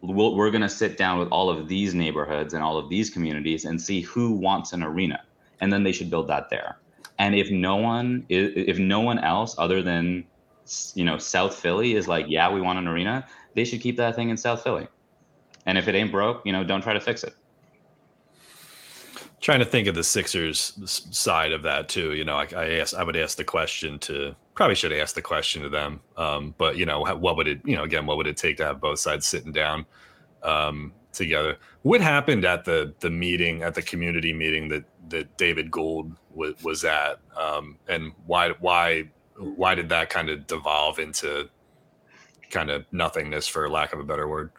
We'll, 0.00 0.36
we're 0.36 0.52
going 0.52 0.62
to 0.62 0.68
sit 0.68 0.96
down 0.96 1.18
with 1.18 1.28
all 1.30 1.50
of 1.50 1.66
these 1.66 1.92
neighborhoods 1.92 2.54
and 2.54 2.62
all 2.62 2.78
of 2.78 2.88
these 2.88 3.10
communities 3.10 3.64
and 3.64 3.82
see 3.82 4.00
who 4.02 4.30
wants 4.30 4.72
an 4.72 4.84
arena, 4.84 5.24
and 5.60 5.72
then 5.72 5.82
they 5.82 5.90
should 5.90 6.08
build 6.08 6.28
that 6.28 6.50
there 6.50 6.78
and 7.18 7.34
if 7.34 7.50
no 7.50 7.76
one 7.76 8.24
if 8.28 8.78
no 8.78 9.00
one 9.00 9.18
else 9.18 9.54
other 9.58 9.82
than 9.82 10.24
you 10.94 11.04
know 11.04 11.18
South 11.18 11.54
Philly 11.54 11.94
is 11.94 12.06
like, 12.08 12.26
yeah, 12.28 12.50
we 12.52 12.60
want 12.60 12.78
an 12.78 12.86
arena, 12.86 13.26
they 13.54 13.64
should 13.64 13.80
keep 13.80 13.96
that 13.96 14.14
thing 14.14 14.30
in 14.30 14.36
South 14.36 14.62
Philly. 14.62 14.86
And 15.66 15.76
if 15.76 15.88
it 15.88 15.94
ain't 15.94 16.12
broke, 16.12 16.44
you 16.46 16.52
know, 16.52 16.64
don't 16.64 16.82
try 16.82 16.92
to 16.92 17.00
fix 17.00 17.24
it. 17.24 17.34
Trying 19.40 19.60
to 19.60 19.64
think 19.64 19.86
of 19.86 19.94
the 19.94 20.04
Sixers 20.04 20.72
side 21.10 21.52
of 21.52 21.62
that 21.62 21.88
too. 21.88 22.14
You 22.14 22.24
know, 22.24 22.36
I, 22.36 22.48
I 22.56 22.84
I 22.96 23.02
would 23.02 23.16
ask 23.16 23.36
the 23.36 23.44
question 23.44 23.98
to 24.00 24.34
probably 24.54 24.74
should 24.74 24.92
ask 24.92 25.14
the 25.14 25.22
question 25.22 25.62
to 25.62 25.68
them. 25.68 26.00
Um, 26.16 26.54
but 26.58 26.76
you 26.76 26.86
know, 26.86 27.00
what 27.00 27.36
would 27.36 27.48
it, 27.48 27.60
you 27.64 27.76
know, 27.76 27.84
again, 27.84 28.06
what 28.06 28.16
would 28.16 28.26
it 28.26 28.36
take 28.36 28.56
to 28.58 28.64
have 28.64 28.80
both 28.80 28.98
sides 28.98 29.26
sitting 29.26 29.52
down 29.52 29.86
um, 30.42 30.92
together? 31.12 31.56
What 31.82 32.00
happened 32.00 32.44
at 32.44 32.64
the 32.64 32.94
the 33.00 33.10
meeting 33.10 33.62
at 33.62 33.74
the 33.74 33.82
community 33.82 34.32
meeting 34.32 34.68
that 34.68 34.84
that 35.10 35.36
David 35.36 35.70
Gould 35.70 36.12
was, 36.34 36.54
was 36.62 36.84
at, 36.84 37.18
um, 37.36 37.78
and 37.88 38.12
why 38.26 38.50
why 38.60 39.08
why 39.36 39.74
did 39.74 39.88
that 39.88 40.10
kind 40.10 40.30
of 40.30 40.46
devolve 40.46 40.98
into 40.98 41.48
kind 42.50 42.70
of 42.70 42.84
nothingness, 42.92 43.46
for 43.46 43.68
lack 43.68 43.92
of 43.92 44.00
a 44.00 44.04
better 44.04 44.28
word? 44.28 44.50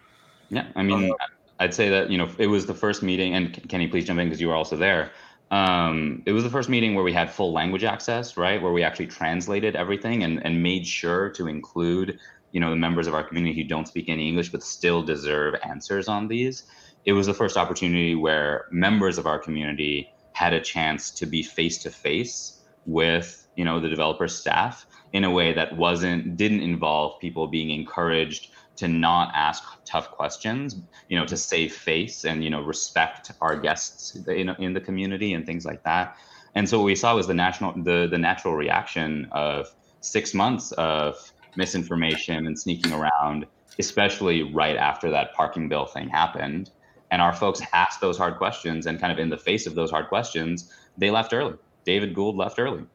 Yeah, 0.49 0.67
I 0.75 0.83
mean, 0.83 1.13
I'd 1.59 1.73
say 1.73 1.89
that 1.89 2.09
you 2.09 2.17
know 2.17 2.29
it 2.37 2.47
was 2.47 2.65
the 2.65 2.73
first 2.73 3.03
meeting, 3.03 3.35
and 3.35 3.67
Kenny, 3.69 3.87
please 3.87 4.05
jump 4.05 4.19
in 4.19 4.27
because 4.27 4.41
you 4.41 4.47
were 4.47 4.55
also 4.55 4.75
there. 4.75 5.11
Um, 5.51 6.21
it 6.25 6.31
was 6.31 6.43
the 6.43 6.49
first 6.49 6.69
meeting 6.69 6.93
where 6.93 7.03
we 7.03 7.11
had 7.11 7.31
full 7.31 7.51
language 7.51 7.83
access, 7.83 8.37
right? 8.37 8.61
Where 8.61 8.71
we 8.71 8.83
actually 8.83 9.07
translated 9.07 9.75
everything 9.75 10.23
and, 10.23 10.45
and 10.45 10.61
made 10.61 10.85
sure 10.85 11.29
to 11.31 11.47
include, 11.47 12.19
you 12.51 12.59
know, 12.59 12.69
the 12.69 12.75
members 12.75 13.07
of 13.07 13.13
our 13.13 13.23
community 13.23 13.61
who 13.61 13.67
don't 13.67 13.87
speak 13.87 14.09
any 14.09 14.27
English 14.27 14.49
but 14.49 14.63
still 14.63 15.03
deserve 15.03 15.55
answers 15.63 16.07
on 16.07 16.27
these. 16.27 16.63
It 17.05 17.13
was 17.13 17.27
the 17.27 17.33
first 17.33 17.57
opportunity 17.57 18.15
where 18.15 18.65
members 18.71 19.17
of 19.17 19.25
our 19.25 19.39
community 19.39 20.11
had 20.33 20.53
a 20.53 20.61
chance 20.61 21.11
to 21.11 21.25
be 21.25 21.43
face 21.43 21.77
to 21.79 21.89
face 21.89 22.61
with, 22.85 23.47
you 23.55 23.65
know, 23.65 23.79
the 23.79 23.89
developer 23.89 24.27
staff 24.27 24.85
in 25.13 25.23
a 25.23 25.31
way 25.31 25.53
that 25.53 25.75
wasn't 25.75 26.37
didn't 26.37 26.61
involve 26.61 27.19
people 27.19 27.47
being 27.47 27.71
encouraged 27.71 28.51
to 28.77 28.87
not 28.87 29.31
ask 29.35 29.63
tough 29.85 30.09
questions, 30.11 30.77
you 31.09 31.19
know, 31.19 31.25
to 31.25 31.35
save 31.35 31.73
face 31.73 32.23
and 32.23 32.43
you 32.43 32.49
know 32.49 32.61
respect 32.61 33.31
our 33.41 33.57
guests 33.57 34.15
in, 34.27 34.49
in 34.49 34.73
the 34.73 34.79
community 34.79 35.33
and 35.33 35.45
things 35.45 35.65
like 35.65 35.83
that. 35.83 36.15
And 36.55 36.67
so 36.67 36.79
what 36.79 36.85
we 36.85 36.95
saw 36.95 37.15
was 37.15 37.27
the 37.27 37.33
national 37.33 37.73
the 37.83 38.07
the 38.09 38.17
natural 38.17 38.55
reaction 38.55 39.27
of 39.31 39.67
six 40.01 40.33
months 40.33 40.71
of 40.73 41.31
misinformation 41.55 42.47
and 42.47 42.57
sneaking 42.57 42.93
around, 42.93 43.45
especially 43.79 44.53
right 44.53 44.77
after 44.77 45.09
that 45.09 45.33
parking 45.33 45.69
bill 45.69 45.85
thing 45.85 46.09
happened. 46.09 46.71
And 47.11 47.21
our 47.21 47.33
folks 47.33 47.61
asked 47.73 48.01
those 48.01 48.17
hard 48.17 48.37
questions, 48.37 48.85
and 48.85 48.99
kind 48.99 49.11
of 49.11 49.19
in 49.19 49.29
the 49.29 49.37
face 49.37 49.65
of 49.65 49.75
those 49.75 49.89
hard 49.89 50.07
questions, 50.09 50.71
they 50.97 51.09
left 51.09 51.33
early. 51.33 51.55
David 51.85 52.13
Gould 52.13 52.35
left 52.35 52.59
early. 52.59 52.85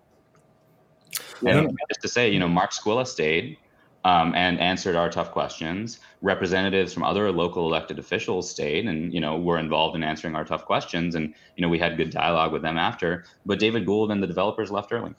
And 1.47 1.77
just 1.89 2.01
to 2.03 2.09
say, 2.09 2.31
you 2.31 2.39
know, 2.39 2.49
Mark 2.49 2.71
Squilla 2.73 3.07
stayed 3.07 3.57
um, 4.05 4.35
and 4.35 4.61
answered 4.61 4.97
our 4.97 5.11
tough 5.11 5.31
questions. 5.31 6.01
Representatives 6.23 6.93
from 6.93 7.03
other 7.03 7.31
local 7.33 7.67
elected 7.67 7.99
officials 7.99 8.51
stayed 8.51 8.87
and 8.87 9.13
you 9.13 9.21
know 9.21 9.39
were 9.39 9.59
involved 9.59 9.97
in 9.97 10.03
answering 10.03 10.35
our 10.35 10.45
tough 10.45 10.65
questions, 10.65 11.15
and 11.15 11.35
you 11.57 11.63
know 11.63 11.69
we 11.69 11.79
had 11.79 11.97
good 11.97 12.11
dialogue 12.11 12.53
with 12.53 12.63
them 12.63 12.77
after. 12.77 13.25
But 13.47 13.59
David 13.59 13.87
Gould 13.87 14.11
and 14.11 14.23
the 14.23 14.27
developers 14.27 14.71
left 14.71 14.93
early. 14.93 15.15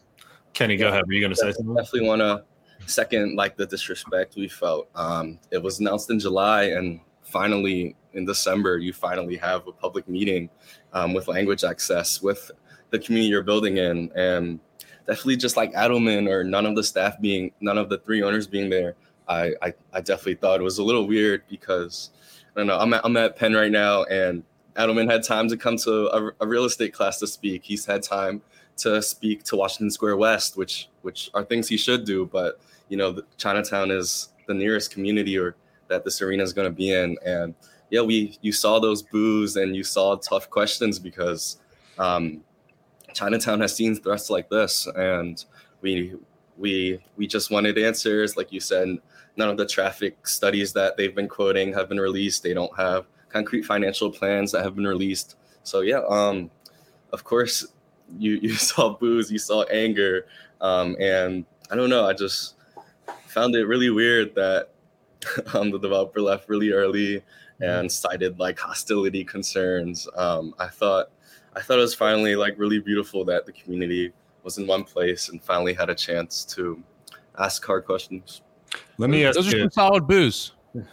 Kenny, 0.53 0.77
go 0.77 0.87
ahead. 0.87 1.03
Were 1.05 1.13
you 1.13 1.21
going 1.21 1.33
to 1.33 1.35
say 1.35 1.51
something? 1.51 1.75
Definitely 1.75 2.07
want 2.07 2.21
to 2.21 2.43
second 2.85 3.35
like 3.35 3.57
the 3.57 3.65
disrespect 3.65 4.35
we 4.35 4.47
felt. 4.47 4.89
Um, 4.95 5.39
it 5.51 5.61
was 5.61 5.79
announced 5.79 6.09
in 6.09 6.19
July, 6.19 6.63
and 6.65 6.99
finally 7.21 7.95
in 8.13 8.25
December, 8.25 8.77
you 8.77 8.93
finally 8.93 9.37
have 9.37 9.67
a 9.67 9.71
public 9.71 10.07
meeting 10.07 10.49
um, 10.93 11.13
with 11.13 11.27
language 11.27 11.63
access 11.63 12.21
with 12.21 12.51
the 12.91 12.99
community 12.99 13.29
you're 13.29 13.43
building 13.43 13.77
in, 13.77 14.11
and 14.15 14.59
definitely 15.07 15.37
just 15.37 15.57
like 15.57 15.73
Adelman 15.73 16.29
or 16.29 16.43
none 16.43 16.65
of 16.65 16.75
the 16.75 16.83
staff 16.83 17.19
being, 17.19 17.51
none 17.59 17.77
of 17.77 17.89
the 17.89 17.97
three 17.99 18.21
owners 18.21 18.47
being 18.47 18.69
there, 18.69 18.95
I, 19.27 19.53
I, 19.61 19.73
I 19.93 20.01
definitely 20.01 20.35
thought 20.35 20.59
it 20.59 20.63
was 20.63 20.77
a 20.77 20.83
little 20.83 21.07
weird 21.07 21.43
because 21.49 22.11
I 22.55 22.59
don't 22.59 22.67
know, 22.67 22.77
I'm 22.77 22.93
at, 22.93 23.01
I'm 23.03 23.17
at 23.17 23.35
Penn 23.35 23.53
right 23.53 23.71
now 23.71 24.03
and 24.03 24.43
Adelman 24.75 25.09
had 25.09 25.23
time 25.23 25.47
to 25.49 25.57
come 25.57 25.77
to 25.77 26.07
a, 26.07 26.31
a 26.41 26.47
real 26.47 26.65
estate 26.65 26.93
class 26.93 27.19
to 27.19 27.27
speak. 27.27 27.63
He's 27.63 27.85
had 27.85 28.03
time 28.03 28.41
to 28.77 29.01
speak 29.01 29.43
to 29.43 29.55
Washington 29.55 29.91
Square 29.91 30.17
West, 30.17 30.57
which 30.57 30.89
which 31.01 31.29
are 31.33 31.43
things 31.43 31.67
he 31.67 31.77
should 31.77 32.05
do. 32.05 32.25
But 32.25 32.59
you 32.89 32.97
know, 32.97 33.21
Chinatown 33.37 33.91
is 33.91 34.29
the 34.47 34.53
nearest 34.53 34.91
community 34.91 35.37
or 35.37 35.55
that 35.87 36.03
this 36.03 36.21
arena 36.21 36.43
is 36.43 36.53
going 36.53 36.67
to 36.67 36.75
be 36.75 36.91
in, 36.91 37.17
and 37.25 37.53
yeah, 37.89 38.01
we 38.01 38.37
you 38.41 38.51
saw 38.51 38.79
those 38.79 39.01
boos 39.01 39.55
and 39.55 39.75
you 39.75 39.83
saw 39.83 40.15
tough 40.15 40.49
questions 40.49 40.99
because 40.99 41.57
um, 41.97 42.43
Chinatown 43.13 43.61
has 43.61 43.75
seen 43.75 43.95
threats 43.95 44.29
like 44.29 44.49
this, 44.49 44.87
and 44.95 45.45
we 45.81 46.13
we 46.57 46.99
we 47.17 47.27
just 47.27 47.51
wanted 47.51 47.77
answers. 47.77 48.35
Like 48.35 48.51
you 48.51 48.59
said, 48.59 48.97
none 49.37 49.49
of 49.49 49.57
the 49.57 49.65
traffic 49.65 50.27
studies 50.27 50.73
that 50.73 50.97
they've 50.97 51.15
been 51.15 51.27
quoting 51.27 51.73
have 51.73 51.89
been 51.89 51.99
released. 51.99 52.43
They 52.43 52.53
don't 52.53 52.75
have 52.77 53.05
concrete 53.29 53.63
financial 53.63 54.09
plans 54.11 54.51
that 54.51 54.63
have 54.63 54.75
been 54.75 54.87
released. 54.87 55.35
So 55.63 55.81
yeah, 55.81 56.01
um, 56.09 56.49
of 57.11 57.23
course, 57.23 57.67
you 58.17 58.33
you 58.41 58.53
saw 58.53 58.89
booze, 58.89 59.31
you 59.31 59.39
saw 59.39 59.63
anger, 59.63 60.27
um, 60.61 60.95
and 60.99 61.45
I 61.71 61.75
don't 61.75 61.89
know. 61.89 62.05
I 62.05 62.13
just 62.13 62.55
found 63.27 63.55
it 63.55 63.65
really 63.65 63.89
weird 63.89 64.35
that 64.35 64.69
um, 65.53 65.71
the 65.71 65.79
developer 65.79 66.21
left 66.21 66.49
really 66.49 66.71
early 66.71 67.23
and 67.61 67.89
cited 67.91 68.39
like 68.39 68.59
hostility 68.59 69.23
concerns. 69.23 70.07
Um, 70.15 70.53
I 70.59 70.67
thought 70.67 71.09
I 71.55 71.61
thought 71.61 71.77
it 71.77 71.81
was 71.81 71.95
finally 71.95 72.35
like 72.35 72.55
really 72.57 72.79
beautiful 72.79 73.23
that 73.25 73.45
the 73.45 73.51
community 73.51 74.11
was 74.43 74.57
in 74.57 74.67
one 74.67 74.83
place 74.83 75.29
and 75.29 75.41
finally 75.43 75.73
had 75.73 75.89
a 75.89 75.95
chance 75.95 76.45
to 76.45 76.81
ask 77.39 77.65
hard 77.65 77.85
questions. 77.85 78.41
Let 78.97 79.09
me 79.09 79.25
ask 79.25 79.35
Those 79.35 79.53
are 79.53 79.59
some 79.59 79.71
solid 79.71 80.07
booze. 80.07 80.51
Those 80.73 80.85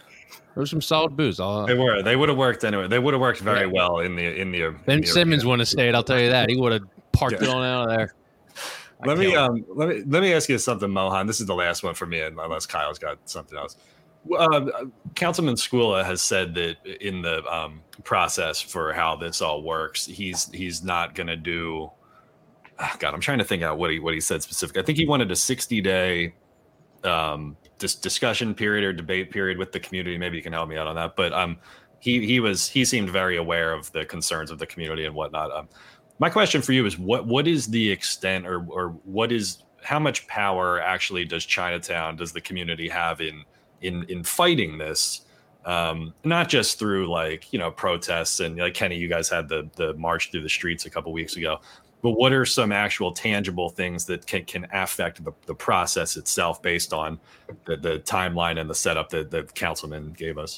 are 0.57 0.65
some 0.67 0.81
solid 0.81 1.17
booze. 1.17 1.39
I'll, 1.39 1.65
They 1.65 1.73
were. 1.73 2.03
They 2.03 2.15
would 2.15 2.29
have 2.29 2.37
worked 2.37 2.63
anyway. 2.63 2.87
They 2.87 2.99
would 2.99 3.13
have 3.13 3.21
worked 3.21 3.39
very 3.39 3.67
well 3.67 3.99
in 3.99 4.15
the 4.15 4.39
in 4.39 4.51
the. 4.51 4.75
ben 4.85 4.95
in 4.95 5.01
the 5.01 5.07
Simmons 5.07 5.43
arena. 5.43 5.49
wouldn't 5.49 5.61
have 5.61 5.67
stayed. 5.69 5.95
I'll 5.95 6.03
tell 6.03 6.19
you 6.19 6.29
that. 6.29 6.49
He 6.49 6.55
would 6.55 6.73
have 6.73 6.83
parked 7.13 7.41
Yeah. 7.41 7.47
it 7.47 7.49
on 7.49 7.63
out 7.63 7.89
of 7.89 7.95
there. 7.97 8.13
I 9.01 9.07
Let 9.07 9.17
me 9.17 9.35
um 9.35 9.65
let 9.69 9.89
me 9.89 10.03
let 10.07 10.21
me 10.21 10.33
ask 10.33 10.49
you 10.49 10.57
something, 10.57 10.89
Mohan. 10.89 11.27
This 11.27 11.39
is 11.39 11.47
the 11.47 11.55
last 11.55 11.83
one 11.83 11.93
for 11.93 12.05
me, 12.05 12.21
unless 12.21 12.65
Kyle's 12.65 12.99
got 12.99 13.17
something 13.25 13.57
else. 13.57 13.77
Uh, 14.37 14.69
Councilman 15.15 15.55
Squilla 15.55 16.05
has 16.05 16.21
said 16.21 16.53
that 16.55 16.77
in 17.01 17.21
the 17.21 17.43
um, 17.53 17.81
process 18.05 18.61
for 18.61 18.93
how 18.93 19.17
this 19.17 19.41
all 19.41 19.63
works, 19.63 20.05
he's 20.05 20.49
he's 20.51 20.83
not 20.83 21.13
going 21.15 21.27
to 21.27 21.35
do. 21.35 21.91
ah, 22.79 22.95
God, 22.99 23.13
I'm 23.13 23.19
trying 23.19 23.39
to 23.39 23.43
think 23.43 23.63
out 23.63 23.77
what 23.77 23.91
he 23.91 23.99
what 23.99 24.13
he 24.13 24.21
said 24.21 24.41
specifically. 24.41 24.81
I 24.81 24.85
think 24.85 24.97
he 24.97 25.05
wanted 25.05 25.29
a 25.31 25.35
60 25.35 25.81
day 25.81 26.33
um, 27.03 27.57
dis- 27.79 27.95
discussion 27.95 28.53
period 28.55 28.85
or 28.85 28.93
debate 28.93 29.29
period 29.29 29.57
with 29.57 29.73
the 29.73 29.79
community. 29.81 30.17
Maybe 30.17 30.37
you 30.37 30.43
can 30.43 30.53
help 30.53 30.69
me 30.69 30.77
out 30.77 30.87
on 30.87 30.95
that. 30.95 31.17
But 31.17 31.33
um, 31.33 31.57
he 31.99 32.25
he 32.25 32.39
was 32.39 32.69
he 32.69 32.85
seemed 32.85 33.09
very 33.09 33.35
aware 33.35 33.73
of 33.73 33.91
the 33.91 34.05
concerns 34.05 34.51
of 34.51 34.57
the 34.59 34.65
community 34.65 35.03
and 35.05 35.13
whatnot. 35.13 35.51
Um, 35.51 35.67
my 36.23 36.29
question 36.29 36.61
for 36.61 36.71
you 36.71 36.85
is 36.85 36.97
what 36.97 37.27
what 37.27 37.49
is 37.49 37.67
the 37.67 37.91
extent 37.91 38.47
or 38.47 38.65
or 38.69 38.91
what 39.03 39.29
is 39.29 39.63
how 39.81 39.99
much 39.99 40.25
power 40.25 40.79
actually 40.79 41.25
does 41.25 41.45
Chinatown 41.45 42.15
does 42.15 42.31
the 42.31 42.39
community 42.39 42.87
have 42.87 43.19
in 43.19 43.43
in 43.81 44.05
in 44.07 44.23
fighting 44.23 44.77
this? 44.77 45.25
Um, 45.65 46.13
not 46.23 46.47
just 46.47 46.79
through 46.79 47.09
like 47.09 47.51
you 47.51 47.59
know 47.59 47.71
protests 47.71 48.39
and 48.39 48.55
like 48.55 48.73
Kenny, 48.73 48.95
you 48.95 49.09
guys 49.09 49.27
had 49.27 49.49
the 49.49 49.69
the 49.75 49.95
march 49.95 50.31
through 50.31 50.43
the 50.43 50.49
streets 50.49 50.85
a 50.85 50.89
couple 50.89 51.11
weeks 51.11 51.35
ago. 51.35 51.59
But 52.01 52.11
what 52.11 52.31
are 52.31 52.45
some 52.45 52.71
actual 52.71 53.11
tangible 53.11 53.67
things 53.67 54.05
that 54.05 54.25
can, 54.25 54.45
can 54.45 54.65
affect 54.71 55.25
the, 55.25 55.33
the 55.45 55.55
process 55.55 56.15
itself 56.15 56.61
based 56.61 56.93
on 56.93 57.19
the, 57.65 57.75
the 57.75 57.99
timeline 57.99 58.61
and 58.61 58.69
the 58.69 58.75
setup 58.75 59.09
that 59.09 59.29
the 59.29 59.43
councilman 59.43 60.13
gave 60.13 60.37
us? 60.37 60.57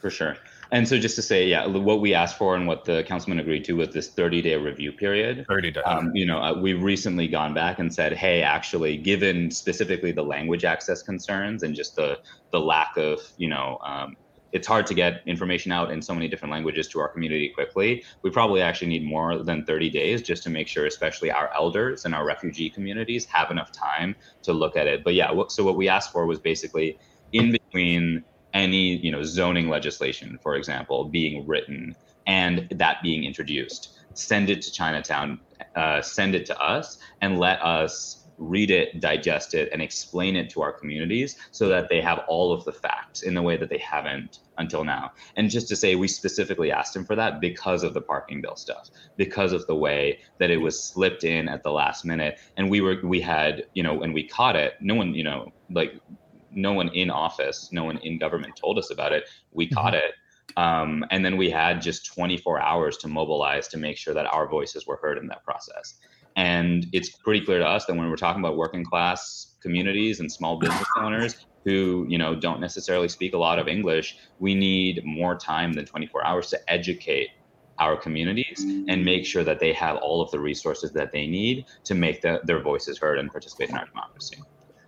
For 0.00 0.10
sure. 0.10 0.36
And 0.72 0.88
so 0.88 0.98
just 0.98 1.16
to 1.16 1.22
say, 1.22 1.46
yeah, 1.46 1.66
what 1.66 2.00
we 2.00 2.14
asked 2.14 2.38
for 2.38 2.56
and 2.56 2.66
what 2.66 2.86
the 2.86 3.04
councilman 3.04 3.38
agreed 3.38 3.62
to 3.66 3.74
was 3.74 3.90
this 3.90 4.08
30 4.08 4.40
day 4.40 4.56
review 4.56 4.90
period. 4.90 5.44
30 5.46 5.70
days. 5.70 5.82
Um, 5.84 6.10
you 6.14 6.24
know, 6.24 6.38
uh, 6.38 6.58
we've 6.58 6.82
recently 6.82 7.28
gone 7.28 7.52
back 7.52 7.78
and 7.78 7.92
said, 7.94 8.14
hey, 8.14 8.42
actually, 8.42 8.96
given 8.96 9.50
specifically 9.50 10.12
the 10.12 10.22
language 10.22 10.64
access 10.64 11.02
concerns 11.02 11.62
and 11.62 11.74
just 11.74 11.94
the 11.94 12.18
the 12.52 12.60
lack 12.60 12.96
of, 12.96 13.20
you 13.36 13.48
know, 13.48 13.78
um, 13.84 14.16
it's 14.52 14.66
hard 14.66 14.86
to 14.86 14.94
get 14.94 15.22
information 15.26 15.72
out 15.72 15.90
in 15.90 16.00
so 16.00 16.14
many 16.14 16.26
different 16.26 16.52
languages 16.52 16.88
to 16.88 17.00
our 17.00 17.08
community 17.08 17.50
quickly. 17.50 18.02
We 18.22 18.30
probably 18.30 18.62
actually 18.62 18.88
need 18.88 19.04
more 19.04 19.42
than 19.42 19.64
30 19.64 19.90
days 19.90 20.22
just 20.22 20.42
to 20.44 20.50
make 20.50 20.68
sure, 20.68 20.86
especially 20.86 21.30
our 21.30 21.50
elders 21.54 22.06
and 22.06 22.14
our 22.14 22.24
refugee 22.24 22.70
communities, 22.70 23.26
have 23.26 23.50
enough 23.50 23.72
time 23.72 24.14
to 24.42 24.52
look 24.52 24.76
at 24.76 24.86
it. 24.86 25.04
But 25.04 25.14
yeah, 25.14 25.32
what, 25.32 25.52
so 25.52 25.64
what 25.64 25.76
we 25.76 25.88
asked 25.88 26.12
for 26.12 26.26
was 26.26 26.38
basically 26.38 26.98
in 27.32 27.52
between 27.52 28.24
any 28.54 28.96
you 28.96 29.10
know 29.10 29.22
zoning 29.22 29.68
legislation, 29.68 30.38
for 30.42 30.56
example, 30.56 31.04
being 31.04 31.46
written 31.46 31.94
and 32.26 32.68
that 32.70 33.02
being 33.02 33.24
introduced, 33.24 33.98
send 34.14 34.50
it 34.50 34.62
to 34.62 34.70
Chinatown, 34.70 35.40
uh, 35.74 36.00
send 36.02 36.34
it 36.34 36.46
to 36.46 36.58
us, 36.60 36.98
and 37.20 37.38
let 37.38 37.60
us 37.62 38.22
read 38.38 38.70
it, 38.70 39.00
digest 39.00 39.54
it, 39.54 39.68
and 39.72 39.80
explain 39.80 40.36
it 40.36 40.50
to 40.50 40.62
our 40.62 40.72
communities 40.72 41.36
so 41.50 41.68
that 41.68 41.88
they 41.88 42.00
have 42.00 42.20
all 42.28 42.52
of 42.52 42.64
the 42.64 42.72
facts 42.72 43.22
in 43.22 43.34
the 43.34 43.42
way 43.42 43.56
that 43.56 43.68
they 43.68 43.78
haven't 43.78 44.40
until 44.58 44.84
now. 44.84 45.12
And 45.36 45.50
just 45.50 45.68
to 45.68 45.76
say, 45.76 45.94
we 45.94 46.08
specifically 46.08 46.72
asked 46.72 46.96
him 46.96 47.04
for 47.04 47.14
that 47.16 47.40
because 47.40 47.82
of 47.82 47.94
the 47.94 48.00
parking 48.00 48.40
bill 48.40 48.56
stuff, 48.56 48.90
because 49.16 49.52
of 49.52 49.66
the 49.66 49.76
way 49.76 50.18
that 50.38 50.50
it 50.50 50.58
was 50.58 50.82
slipped 50.82 51.24
in 51.24 51.48
at 51.48 51.62
the 51.62 51.70
last 51.70 52.04
minute. 52.04 52.38
And 52.56 52.70
we 52.70 52.80
were, 52.80 52.96
we 53.04 53.20
had, 53.20 53.64
you 53.74 53.82
know, 53.82 54.02
and 54.02 54.12
we 54.12 54.26
caught 54.26 54.56
it. 54.56 54.74
No 54.80 54.94
one, 54.94 55.14
you 55.14 55.24
know, 55.24 55.52
like 55.70 55.94
no 56.54 56.72
one 56.72 56.88
in 56.88 57.10
office, 57.10 57.68
no 57.72 57.84
one 57.84 57.98
in 57.98 58.18
government 58.18 58.54
told 58.56 58.78
us 58.78 58.90
about 58.90 59.12
it. 59.12 59.28
We 59.50 59.68
caught 59.68 59.94
it. 59.94 60.12
Um, 60.56 61.04
and 61.10 61.24
then 61.24 61.36
we 61.36 61.50
had 61.50 61.80
just 61.80 62.06
24 62.06 62.60
hours 62.60 62.96
to 62.98 63.08
mobilize 63.08 63.68
to 63.68 63.78
make 63.78 63.96
sure 63.96 64.14
that 64.14 64.26
our 64.26 64.48
voices 64.48 64.86
were 64.86 64.98
heard 65.00 65.18
in 65.18 65.26
that 65.28 65.44
process. 65.44 65.98
And 66.36 66.86
it's 66.92 67.10
pretty 67.10 67.44
clear 67.44 67.58
to 67.58 67.66
us 67.66 67.86
that 67.86 67.96
when 67.96 68.08
we're 68.08 68.16
talking 68.16 68.42
about 68.42 68.56
working 68.56 68.84
class 68.84 69.54
communities 69.62 70.20
and 70.20 70.30
small 70.30 70.58
business 70.58 70.88
owners 70.98 71.46
who, 71.64 72.06
you 72.08 72.18
know, 72.18 72.34
don't 72.34 72.60
necessarily 72.60 73.08
speak 73.08 73.34
a 73.34 73.38
lot 73.38 73.58
of 73.58 73.68
English, 73.68 74.16
we 74.38 74.54
need 74.54 75.02
more 75.04 75.36
time 75.36 75.72
than 75.72 75.84
24 75.84 76.26
hours 76.26 76.48
to 76.50 76.58
educate 76.68 77.28
our 77.78 77.96
communities 77.96 78.64
and 78.88 79.04
make 79.04 79.24
sure 79.24 79.44
that 79.44 79.58
they 79.58 79.72
have 79.72 79.96
all 79.96 80.20
of 80.20 80.30
the 80.30 80.38
resources 80.38 80.92
that 80.92 81.10
they 81.12 81.26
need 81.26 81.64
to 81.84 81.94
make 81.94 82.20
the, 82.20 82.40
their 82.44 82.60
voices 82.60 82.98
heard 82.98 83.18
and 83.18 83.30
participate 83.30 83.70
in 83.70 83.76
our 83.76 83.86
democracy. 83.86 84.36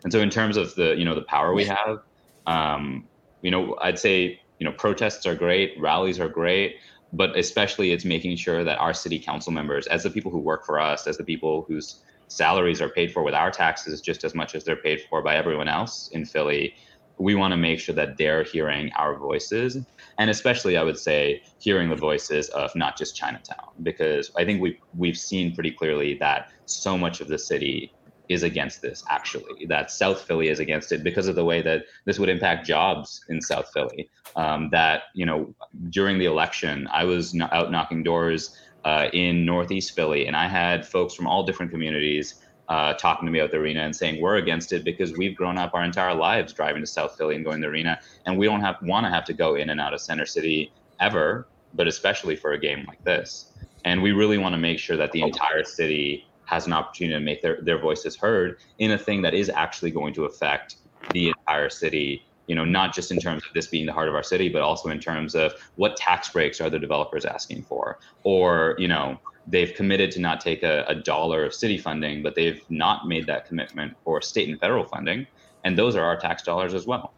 And 0.05 0.13
so, 0.13 0.21
in 0.21 0.31
terms 0.31 0.57
of 0.57 0.75
the, 0.75 0.95
you 0.97 1.05
know, 1.05 1.15
the 1.15 1.23
power 1.23 1.55
we 1.55 1.65
have, 1.65 2.01
um, 2.47 3.09
you 3.43 3.51
know, 3.51 3.77
I'd 3.81 3.99
say, 3.99 4.41
you 4.59 4.65
know, 4.65 4.73
protests 4.73 5.27
are 5.27 5.35
great, 5.35 5.75
rallies 5.81 6.21
are 6.21 6.29
great, 6.29 6.77
but 7.13 7.37
especially 7.37 7.93
it's 7.93 8.05
making 8.05 8.37
sure 8.37 8.63
that 8.65 8.79
our 8.79 8.95
city 8.95 9.19
council 9.19 9.53
members, 9.53 9.87
as 9.89 10.03
the 10.03 10.11
people 10.11 10.31
who 10.31 10.39
work 10.39 10.65
for 10.65 10.79
us, 10.79 11.07
as 11.07 11.17
the 11.17 11.25
people 11.25 11.65
whose 11.67 12.03
salaries 12.29 12.81
are 12.81 12.89
paid 12.89 13.13
for 13.13 13.23
with 13.23 13.35
our 13.35 13.51
taxes 13.51 14.01
just 14.01 14.25
as 14.25 14.35
much 14.35 14.55
as 14.55 14.65
they're 14.65 14.77
paid 14.77 15.01
for 15.09 15.23
by 15.23 15.37
everyone 15.37 15.69
else 15.69 16.09
in 16.13 16.25
Philly, 16.25 16.75
we 17.19 17.35
want 17.35 17.53
to 17.53 17.57
make 17.57 17.79
sure 17.79 17.95
that 17.95 18.17
they're 18.17 18.43
hearing 18.43 18.91
our 18.95 19.17
voices 19.17 19.79
and 20.19 20.31
especially 20.31 20.77
i 20.77 20.83
would 20.83 20.99
say 20.99 21.41
hearing 21.59 21.89
the 21.89 21.97
voices 21.97 22.49
of 22.51 22.75
not 22.75 22.97
just 22.97 23.15
chinatown 23.15 23.69
because 23.83 24.31
i 24.37 24.45
think 24.45 24.61
we've, 24.61 24.79
we've 24.97 25.17
seen 25.17 25.55
pretty 25.55 25.71
clearly 25.71 26.15
that 26.15 26.51
so 26.67 26.99
much 26.99 27.21
of 27.21 27.29
the 27.29 27.39
city 27.39 27.93
is 28.29 28.43
against 28.43 28.81
this 28.83 29.05
actually 29.09 29.67
that 29.67 29.91
south 29.91 30.23
philly 30.23 30.49
is 30.49 30.59
against 30.59 30.93
it 30.93 31.03
because 31.03 31.29
of 31.29 31.35
the 31.35 31.45
way 31.45 31.61
that 31.63 31.85
this 32.05 32.19
would 32.19 32.29
impact 32.29 32.67
jobs 32.67 33.25
in 33.29 33.41
south 33.41 33.71
philly 33.73 34.09
um, 34.37 34.69
that 34.71 35.05
you 35.15 35.27
know 35.27 35.55
during 35.91 36.19
the 36.19 36.25
election 36.25 36.89
i 36.93 37.05
was 37.05 37.39
out 37.53 37.71
knocking 37.71 38.03
doors 38.03 38.59
uh, 38.85 39.09
in 39.13 39.45
northeast 39.45 39.95
philly 39.95 40.27
and 40.27 40.37
i 40.37 40.47
had 40.47 40.87
folks 40.87 41.15
from 41.15 41.27
all 41.27 41.43
different 41.43 41.71
communities 41.71 42.45
uh, 42.69 42.95
talking 42.95 43.27
to 43.27 43.33
me 43.33 43.39
about 43.39 43.51
the 43.51 43.59
arena 43.59 43.81
and 43.81 43.95
saying 43.95 44.21
we're 44.21 44.37
against 44.37 44.73
it 44.73 44.85
because 44.85 45.13
we've 45.13 45.37
grown 45.37 45.59
up 45.59 45.75
our 45.75 45.85
entire 45.85 46.15
lives 46.15 46.53
driving 46.53 46.83
to 46.83 46.87
South 46.87 47.17
Philly 47.17 47.37
and 47.37 47.45
going 47.45 47.61
to 47.61 47.67
the 47.67 47.71
arena, 47.71 48.01
and 48.27 48.39
we 48.39 48.47
don't 48.47 48.61
have 48.61 48.77
want 48.83 49.05
to 49.05 49.11
have 49.11 49.25
to 49.27 49.33
go 49.33 49.55
in 49.57 49.71
and 49.71 49.81
out 49.81 49.93
of 49.93 50.01
Center 50.01 50.25
City 50.25 50.73
ever, 51.01 51.47
but 51.75 51.87
especially 51.87 52.37
for 52.37 52.53
a 52.53 52.59
game 52.59 52.85
like 52.87 53.03
this. 53.05 53.53
And 53.85 54.03
we 54.03 54.13
really 54.13 54.39
want 54.39 54.55
to 54.55 54.59
make 54.59 54.79
sure 54.79 54.97
that 54.97 55.13
the 55.13 55.21
entire 55.21 55.65
city 55.65 56.27
has 56.47 56.67
an 56.67 56.73
opportunity 56.73 57.19
to 57.19 57.25
make 57.25 57.43
their, 57.43 57.59
their 57.63 57.79
voices 57.79 58.17
heard 58.17 58.59
in 58.79 58.93
a 58.93 58.99
thing 58.99 59.23
that 59.23 59.35
is 59.35 59.49
actually 59.49 59.91
going 59.91 60.15
to 60.15 60.25
affect 60.25 60.77
the 61.13 61.29
entire 61.29 61.69
city 61.69 62.25
you 62.47 62.55
know 62.55 62.65
not 62.65 62.95
just 62.95 63.11
in 63.11 63.19
terms 63.19 63.43
of 63.47 63.53
this 63.55 63.67
being 63.67 63.87
the 63.87 63.93
heart 63.93 64.09
of 64.09 64.15
our 64.15 64.23
city 64.23 64.49
but 64.49 64.63
also 64.63 64.89
in 64.89 64.99
terms 64.99 65.35
of 65.35 65.53
what 65.77 65.97
tax 65.97 66.29
breaks 66.31 66.61
are 66.61 66.71
the 66.71 66.79
developers 66.79 67.25
asking 67.25 67.63
for 67.63 67.99
or 68.23 68.75
you 68.79 68.89
know 68.89 69.19
they've 69.47 69.75
committed 69.75 70.11
to 70.13 70.21
not 70.21 70.41
take 70.41 70.63
a, 70.63 70.85
a, 70.89 70.95
dollar 70.95 71.45
of 71.45 71.55
city 71.55 71.79
funding, 71.79 72.23
but 72.23 72.35
they've 72.35 72.63
not 72.71 73.07
made 73.07 73.27
that 73.27 73.47
commitment 73.47 73.95
for 74.05 74.23
state 74.23 74.49
and 74.49 74.59
federal 74.61 74.85
funding, 74.85 75.27
and 75.65 75.79
those 75.79 75.97
are 75.97 76.05
our 76.05 76.17
tax 76.17 76.43
dollars 76.43 76.75
as 76.75 76.87
well. 76.87 77.13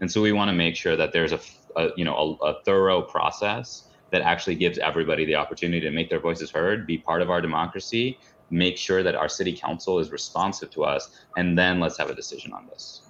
And 0.00 0.10
so 0.10 0.20
we 0.20 0.32
want 0.32 0.48
to 0.48 0.54
make 0.54 0.76
sure 0.76 0.96
that 0.96 1.12
there's 1.12 1.32
a, 1.32 1.40
a 1.76 1.90
you 1.96 2.04
know 2.04 2.38
a, 2.42 2.46
a, 2.46 2.62
thorough 2.64 3.02
process 3.02 3.84
that 4.10 4.22
actually 4.22 4.54
gives 4.54 4.78
everybody 4.78 5.24
the 5.24 5.34
opportunity 5.34 5.80
to 5.80 5.90
make 5.90 6.08
their 6.08 6.20
voices 6.20 6.50
heard, 6.50 6.86
be 6.86 6.96
part 6.96 7.22
of 7.22 7.30
our 7.30 7.40
democracy, 7.40 8.18
make 8.50 8.76
sure 8.76 9.02
that 9.02 9.14
our 9.14 9.28
city 9.28 9.52
council 9.52 9.98
is 9.98 10.10
responsive 10.10 10.70
to 10.70 10.84
us, 10.84 11.10
and 11.36 11.58
then 11.58 11.80
let's 11.80 11.98
have 11.98 12.10
a 12.10 12.14
decision 12.14 12.52
on 12.52 12.66
this. 12.68 13.02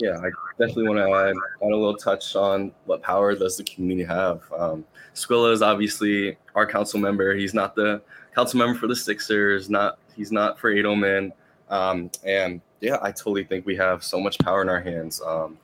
Yeah, 0.00 0.18
I 0.18 0.30
definitely 0.58 0.88
want 0.88 0.98
to 0.98 1.14
add, 1.14 1.34
add 1.64 1.72
a 1.72 1.76
little 1.76 1.96
touch 1.96 2.34
on 2.34 2.72
what 2.84 3.00
power 3.02 3.34
does 3.34 3.56
the 3.56 3.64
community 3.64 4.06
have. 4.06 4.42
Um, 4.56 4.84
Squilla 5.14 5.52
is 5.52 5.62
obviously 5.62 6.36
our 6.54 6.66
council 6.66 6.98
member. 6.98 7.34
He's 7.34 7.54
not 7.54 7.76
the 7.76 8.02
council 8.34 8.58
member 8.58 8.78
for 8.78 8.88
the 8.88 8.96
Sixers. 8.96 9.70
Not 9.70 9.98
he's 10.16 10.32
not 10.32 10.58
for 10.58 10.74
Adelman. 10.74 11.30
Um, 11.68 12.10
and 12.24 12.60
yeah, 12.80 12.98
I 13.02 13.12
totally 13.12 13.44
think 13.44 13.66
we 13.66 13.76
have 13.76 14.02
so 14.02 14.20
much 14.20 14.36
power 14.40 14.62
in 14.62 14.68
our 14.68 14.80
hands. 14.80 15.22
Um, 15.24 15.58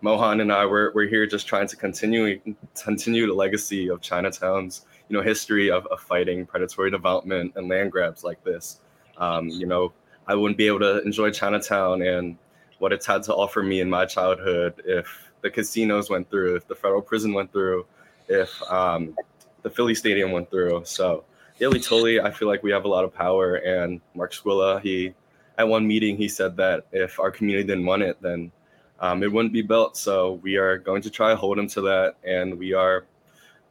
Mohan 0.00 0.40
and 0.40 0.52
I 0.52 0.66
we're, 0.66 0.92
we're 0.92 1.08
here 1.08 1.26
just 1.26 1.46
trying 1.46 1.68
to 1.68 1.76
continue 1.76 2.40
continue 2.80 3.26
the 3.26 3.34
legacy 3.34 3.88
of 3.88 4.00
Chinatown's 4.00 4.84
you 5.08 5.16
know 5.16 5.22
history 5.22 5.70
of, 5.70 5.86
of 5.86 6.00
fighting 6.00 6.46
predatory 6.46 6.90
development 6.90 7.52
and 7.56 7.68
land 7.68 7.92
grabs 7.92 8.24
like 8.24 8.42
this. 8.44 8.80
Um, 9.18 9.48
you 9.48 9.66
know, 9.66 9.92
I 10.26 10.34
wouldn't 10.34 10.58
be 10.58 10.66
able 10.66 10.80
to 10.80 11.02
enjoy 11.02 11.30
Chinatown 11.30 12.02
and 12.02 12.36
what 12.78 12.92
it's 12.92 13.06
had 13.06 13.22
to 13.24 13.34
offer 13.34 13.62
me 13.62 13.80
in 13.80 13.88
my 13.88 14.04
childhood 14.04 14.82
if 14.84 15.30
the 15.40 15.50
casinos 15.50 16.10
went 16.10 16.30
through, 16.30 16.56
if 16.56 16.68
the 16.68 16.74
federal 16.74 17.00
prison 17.00 17.32
went 17.32 17.52
through, 17.52 17.86
if 18.28 18.60
um, 18.70 19.14
the 19.62 19.70
Philly 19.70 19.94
Stadium 19.94 20.32
went 20.32 20.50
through. 20.50 20.82
So 20.84 21.24
we 21.60 21.80
totally. 21.80 22.20
I 22.20 22.30
feel 22.30 22.48
like 22.48 22.62
we 22.62 22.70
have 22.72 22.84
a 22.84 22.88
lot 22.88 23.04
of 23.04 23.14
power. 23.14 23.56
And 23.56 24.00
Mark 24.14 24.32
Squilla, 24.32 24.80
he 24.80 25.14
at 25.58 25.66
one 25.66 25.86
meeting 25.86 26.16
he 26.16 26.28
said 26.28 26.56
that 26.56 26.86
if 26.92 27.18
our 27.18 27.30
community 27.30 27.66
didn't 27.66 27.86
want 27.86 28.02
it, 28.02 28.20
then 28.20 28.52
um, 29.00 29.22
it 29.22 29.32
wouldn't 29.32 29.52
be 29.52 29.62
built. 29.62 29.96
So 29.96 30.34
we 30.42 30.56
are 30.56 30.78
going 30.78 31.02
to 31.02 31.10
try 31.10 31.30
to 31.30 31.36
hold 31.36 31.58
him 31.58 31.68
to 31.68 31.80
that, 31.82 32.16
and 32.24 32.58
we 32.58 32.72
are. 32.72 33.06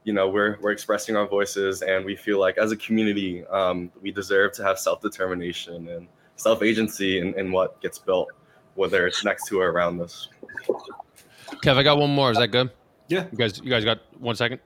You 0.06 0.14
know, 0.14 0.30
we're 0.30 0.58
we're 0.62 0.72
expressing 0.72 1.18
our 1.18 1.28
voices, 1.28 1.82
and 1.82 2.06
we 2.06 2.16
feel 2.16 2.40
like 2.40 2.58
as 2.58 2.72
a 2.72 2.78
community, 2.78 3.46
um, 3.48 3.92
we 4.02 4.12
deserve 4.12 4.54
to 4.54 4.64
have 4.64 4.80
self 4.80 5.02
determination 5.02 5.90
and 5.90 6.08
self 6.38 6.64
agency 6.64 7.20
in, 7.20 7.38
in 7.38 7.52
what 7.52 7.82
gets 7.82 8.00
built, 8.00 8.30
whether 8.76 9.06
it's 9.08 9.26
next 9.26 9.48
to 9.50 9.60
or 9.60 9.72
around 9.72 10.00
us. 10.00 10.30
Kev, 11.64 11.76
I 11.76 11.84
got 11.84 11.98
one 11.98 12.12
more. 12.12 12.32
Is 12.32 12.38
that 12.38 12.50
good? 12.50 12.72
Yeah. 13.08 13.26
You 13.32 13.38
guys, 13.38 13.60
you 13.60 13.70
guys 13.70 13.84
got 13.84 14.00
one 14.20 14.36
second. 14.36 14.60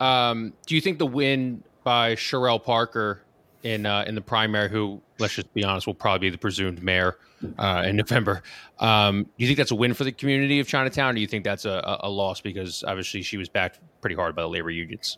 Um, 0.00 0.52
do 0.66 0.74
you 0.74 0.80
think 0.80 0.98
the 0.98 1.06
win 1.06 1.62
by 1.84 2.14
Cherelle 2.14 2.62
Parker 2.62 3.22
in 3.62 3.86
uh, 3.86 4.04
in 4.06 4.14
the 4.14 4.20
primary, 4.20 4.68
who 4.68 5.00
let's 5.22 5.34
just 5.34 5.52
be 5.54 5.64
honest, 5.64 5.86
will 5.86 5.94
probably 5.94 6.26
be 6.26 6.30
the 6.30 6.38
presumed 6.38 6.82
mayor 6.82 7.16
uh, 7.58 7.84
in 7.86 7.96
November? 8.02 8.42
Um, 8.78 9.22
do 9.22 9.30
you 9.38 9.46
think 9.46 9.56
that's 9.56 9.70
a 9.70 9.74
win 9.74 9.94
for 9.94 10.04
the 10.04 10.12
community 10.12 10.60
of 10.60 10.68
Chinatown, 10.68 11.10
or 11.10 11.14
do 11.14 11.20
you 11.20 11.26
think 11.26 11.44
that's 11.44 11.64
a, 11.64 11.98
a 12.00 12.10
loss 12.10 12.40
because 12.40 12.84
obviously 12.84 13.22
she 13.22 13.38
was 13.38 13.48
backed 13.48 13.80
pretty 14.00 14.16
hard 14.16 14.36
by 14.36 14.42
the 14.42 14.48
labor 14.48 14.70
unions? 14.70 15.16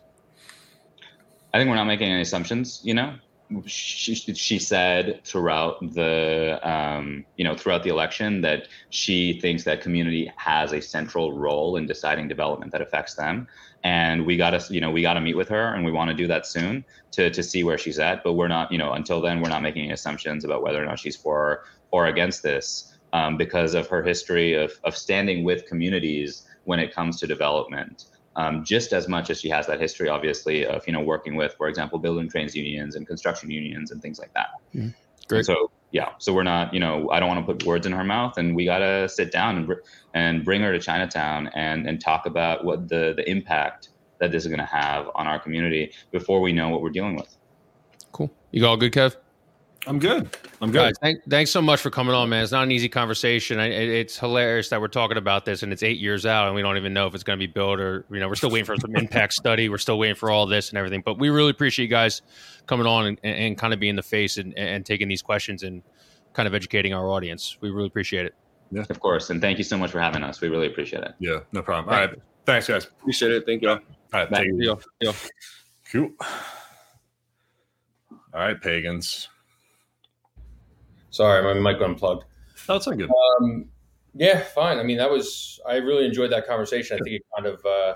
I 1.53 1.57
think 1.57 1.69
we're 1.69 1.75
not 1.75 1.85
making 1.85 2.09
any 2.09 2.21
assumptions. 2.21 2.79
You 2.83 2.93
know, 2.93 3.15
she, 3.65 4.15
she 4.15 4.59
said 4.59 5.21
throughout 5.23 5.79
the 5.93 6.59
um, 6.67 7.25
you 7.37 7.43
know 7.43 7.55
throughout 7.55 7.83
the 7.83 7.89
election 7.89 8.41
that 8.41 8.67
she 8.89 9.39
thinks 9.39 9.63
that 9.63 9.81
community 9.81 10.31
has 10.37 10.73
a 10.73 10.81
central 10.81 11.33
role 11.33 11.77
in 11.77 11.85
deciding 11.85 12.27
development 12.27 12.71
that 12.71 12.81
affects 12.81 13.15
them. 13.15 13.47
And 13.83 14.25
we 14.25 14.35
got 14.35 14.51
to 14.51 14.73
you 14.73 14.81
know 14.81 14.89
we 14.89 15.01
got 15.01 15.13
to 15.13 15.21
meet 15.21 15.35
with 15.35 15.49
her 15.49 15.73
and 15.73 15.85
we 15.85 15.91
want 15.91 16.09
to 16.09 16.15
do 16.15 16.27
that 16.27 16.45
soon 16.45 16.83
to 17.11 17.29
to 17.29 17.43
see 17.43 17.63
where 17.63 17.77
she's 17.77 17.99
at. 17.99 18.23
But 18.23 18.33
we're 18.33 18.47
not 18.47 18.71
you 18.71 18.77
know 18.77 18.93
until 18.93 19.21
then 19.21 19.41
we're 19.41 19.49
not 19.49 19.61
making 19.61 19.83
any 19.83 19.93
assumptions 19.93 20.43
about 20.43 20.63
whether 20.63 20.81
or 20.81 20.85
not 20.85 20.99
she's 20.99 21.15
for 21.15 21.63
or 21.91 22.07
against 22.07 22.41
this 22.41 22.97
um, 23.13 23.37
because 23.37 23.75
of 23.75 23.87
her 23.87 24.01
history 24.01 24.53
of 24.53 24.71
of 24.83 24.97
standing 24.97 25.43
with 25.43 25.67
communities 25.67 26.47
when 26.63 26.79
it 26.79 26.93
comes 26.93 27.19
to 27.19 27.27
development 27.27 28.05
um, 28.35 28.63
just 28.63 28.93
as 28.93 29.07
much 29.07 29.29
as 29.29 29.41
she 29.41 29.49
has 29.49 29.67
that 29.67 29.79
history, 29.79 30.09
obviously, 30.09 30.65
of 30.65 30.85
you 30.87 30.93
know 30.93 31.01
working 31.01 31.35
with, 31.35 31.53
for 31.53 31.67
example, 31.67 31.99
building 31.99 32.29
trades 32.29 32.55
unions 32.55 32.95
and 32.95 33.07
construction 33.07 33.49
unions 33.49 33.91
and 33.91 34.01
things 34.01 34.19
like 34.19 34.33
that. 34.33 34.47
Mm-hmm. 34.73 34.89
Great. 35.27 35.39
And 35.39 35.45
so 35.45 35.71
yeah, 35.91 36.09
so 36.19 36.33
we're 36.33 36.43
not, 36.43 36.73
you 36.73 36.79
know, 36.79 37.09
I 37.09 37.19
don't 37.19 37.29
want 37.29 37.45
to 37.45 37.53
put 37.53 37.63
words 37.65 37.85
in 37.85 37.93
her 37.93 38.03
mouth, 38.03 38.37
and 38.37 38.55
we 38.55 38.65
gotta 38.65 39.07
sit 39.09 39.31
down 39.31 39.57
and 39.57 39.73
and 40.13 40.43
bring 40.45 40.61
her 40.61 40.71
to 40.71 40.79
Chinatown 40.79 41.49
and 41.55 41.87
and 41.87 42.01
talk 42.01 42.25
about 42.25 42.65
what 42.65 42.89
the 42.89 43.13
the 43.15 43.29
impact 43.29 43.89
that 44.19 44.31
this 44.31 44.43
is 44.43 44.47
going 44.47 44.59
to 44.59 44.65
have 44.65 45.09
on 45.15 45.27
our 45.27 45.39
community 45.39 45.91
before 46.11 46.41
we 46.41 46.53
know 46.53 46.69
what 46.69 46.81
we're 46.81 46.89
dealing 46.89 47.15
with. 47.15 47.35
Cool. 48.11 48.31
You 48.51 48.65
all 48.65 48.77
good, 48.77 48.93
Kev? 48.93 49.17
I'm 49.87 49.99
good. 49.99 50.35
I'm 50.61 50.71
good. 50.71 50.79
Guys, 50.79 50.93
thank, 51.01 51.23
thanks 51.29 51.51
so 51.51 51.61
much 51.61 51.79
for 51.79 51.89
coming 51.89 52.15
on, 52.15 52.29
man. 52.29 52.43
It's 52.43 52.51
not 52.51 52.63
an 52.63 52.71
easy 52.71 52.89
conversation. 52.89 53.59
I, 53.59 53.67
it, 53.67 53.89
it's 53.89 54.17
hilarious 54.17 54.69
that 54.69 54.81
we're 54.81 54.87
talking 54.87 55.17
about 55.17 55.45
this 55.45 55.63
and 55.63 55.71
it's 55.71 55.83
eight 55.83 55.99
years 55.99 56.25
out 56.25 56.47
and 56.47 56.55
we 56.55 56.61
don't 56.61 56.77
even 56.77 56.93
know 56.93 57.07
if 57.07 57.13
it's 57.13 57.23
going 57.23 57.37
to 57.37 57.47
be 57.47 57.51
built 57.51 57.79
or, 57.79 58.05
you 58.09 58.19
know, 58.19 58.27
we're 58.27 58.35
still 58.35 58.49
waiting 58.49 58.65
for 58.65 58.77
some 58.77 58.95
impact 58.95 59.33
study. 59.41 59.69
We're 59.69 59.77
still 59.77 59.99
waiting 59.99 60.15
for 60.15 60.31
all 60.31 60.45
this 60.45 60.69
and 60.69 60.77
everything. 60.77 61.01
But 61.05 61.19
we 61.19 61.29
really 61.29 61.51
appreciate 61.51 61.85
you 61.85 61.89
guys 61.89 62.21
coming 62.65 62.87
on 62.87 63.05
and, 63.05 63.19
and 63.23 63.57
kind 63.57 63.73
of 63.73 63.79
being 63.79 63.95
the 63.95 64.03
face 64.03 64.37
and, 64.37 64.57
and 64.57 64.85
taking 64.85 65.07
these 65.07 65.21
questions 65.21 65.63
and 65.63 65.83
kind 66.33 66.47
of 66.47 66.55
educating 66.55 66.93
our 66.93 67.07
audience. 67.07 67.57
We 67.61 67.69
really 67.69 67.87
appreciate 67.87 68.25
it. 68.25 68.35
Yeah. 68.71 68.85
Of 68.89 68.99
course. 68.99 69.29
And 69.29 69.39
thank 69.39 69.57
you 69.57 69.63
so 69.63 69.77
much 69.77 69.91
for 69.91 69.99
having 69.99 70.23
us. 70.23 70.41
We 70.41 70.49
really 70.49 70.67
appreciate 70.67 71.03
it. 71.03 71.13
Yeah, 71.19 71.39
no 71.51 71.61
problem. 71.61 71.93
All 71.93 71.99
right. 71.99 72.15
Thanks, 72.45 72.67
guys. 72.67 72.85
Appreciate 72.85 73.31
it. 73.31 73.45
Thank 73.45 73.61
you. 73.61 73.69
All 73.69 73.79
right. 74.13 74.29
Thank 74.29 74.47
you. 74.61 74.79
Cool. 75.91 76.11
All 78.33 78.41
right, 78.41 78.59
pagans. 78.59 79.29
Sorry, 81.15 81.41
my 81.41 81.53
mic 81.53 81.81
unplugged. 81.81 82.25
That's 82.67 82.87
not 82.87 82.97
good. 82.97 83.09
Um, 83.39 83.69
yeah, 84.15 84.41
fine. 84.41 84.79
I 84.79 84.83
mean, 84.83 84.97
that 84.97 85.09
was 85.09 85.61
I 85.65 85.75
really 85.75 86.05
enjoyed 86.05 86.29
that 86.33 86.45
conversation. 86.45 86.97
I 86.99 87.03
think 87.03 87.15
it 87.15 87.21
kind 87.33 87.47
of 87.47 87.65
uh, 87.65 87.95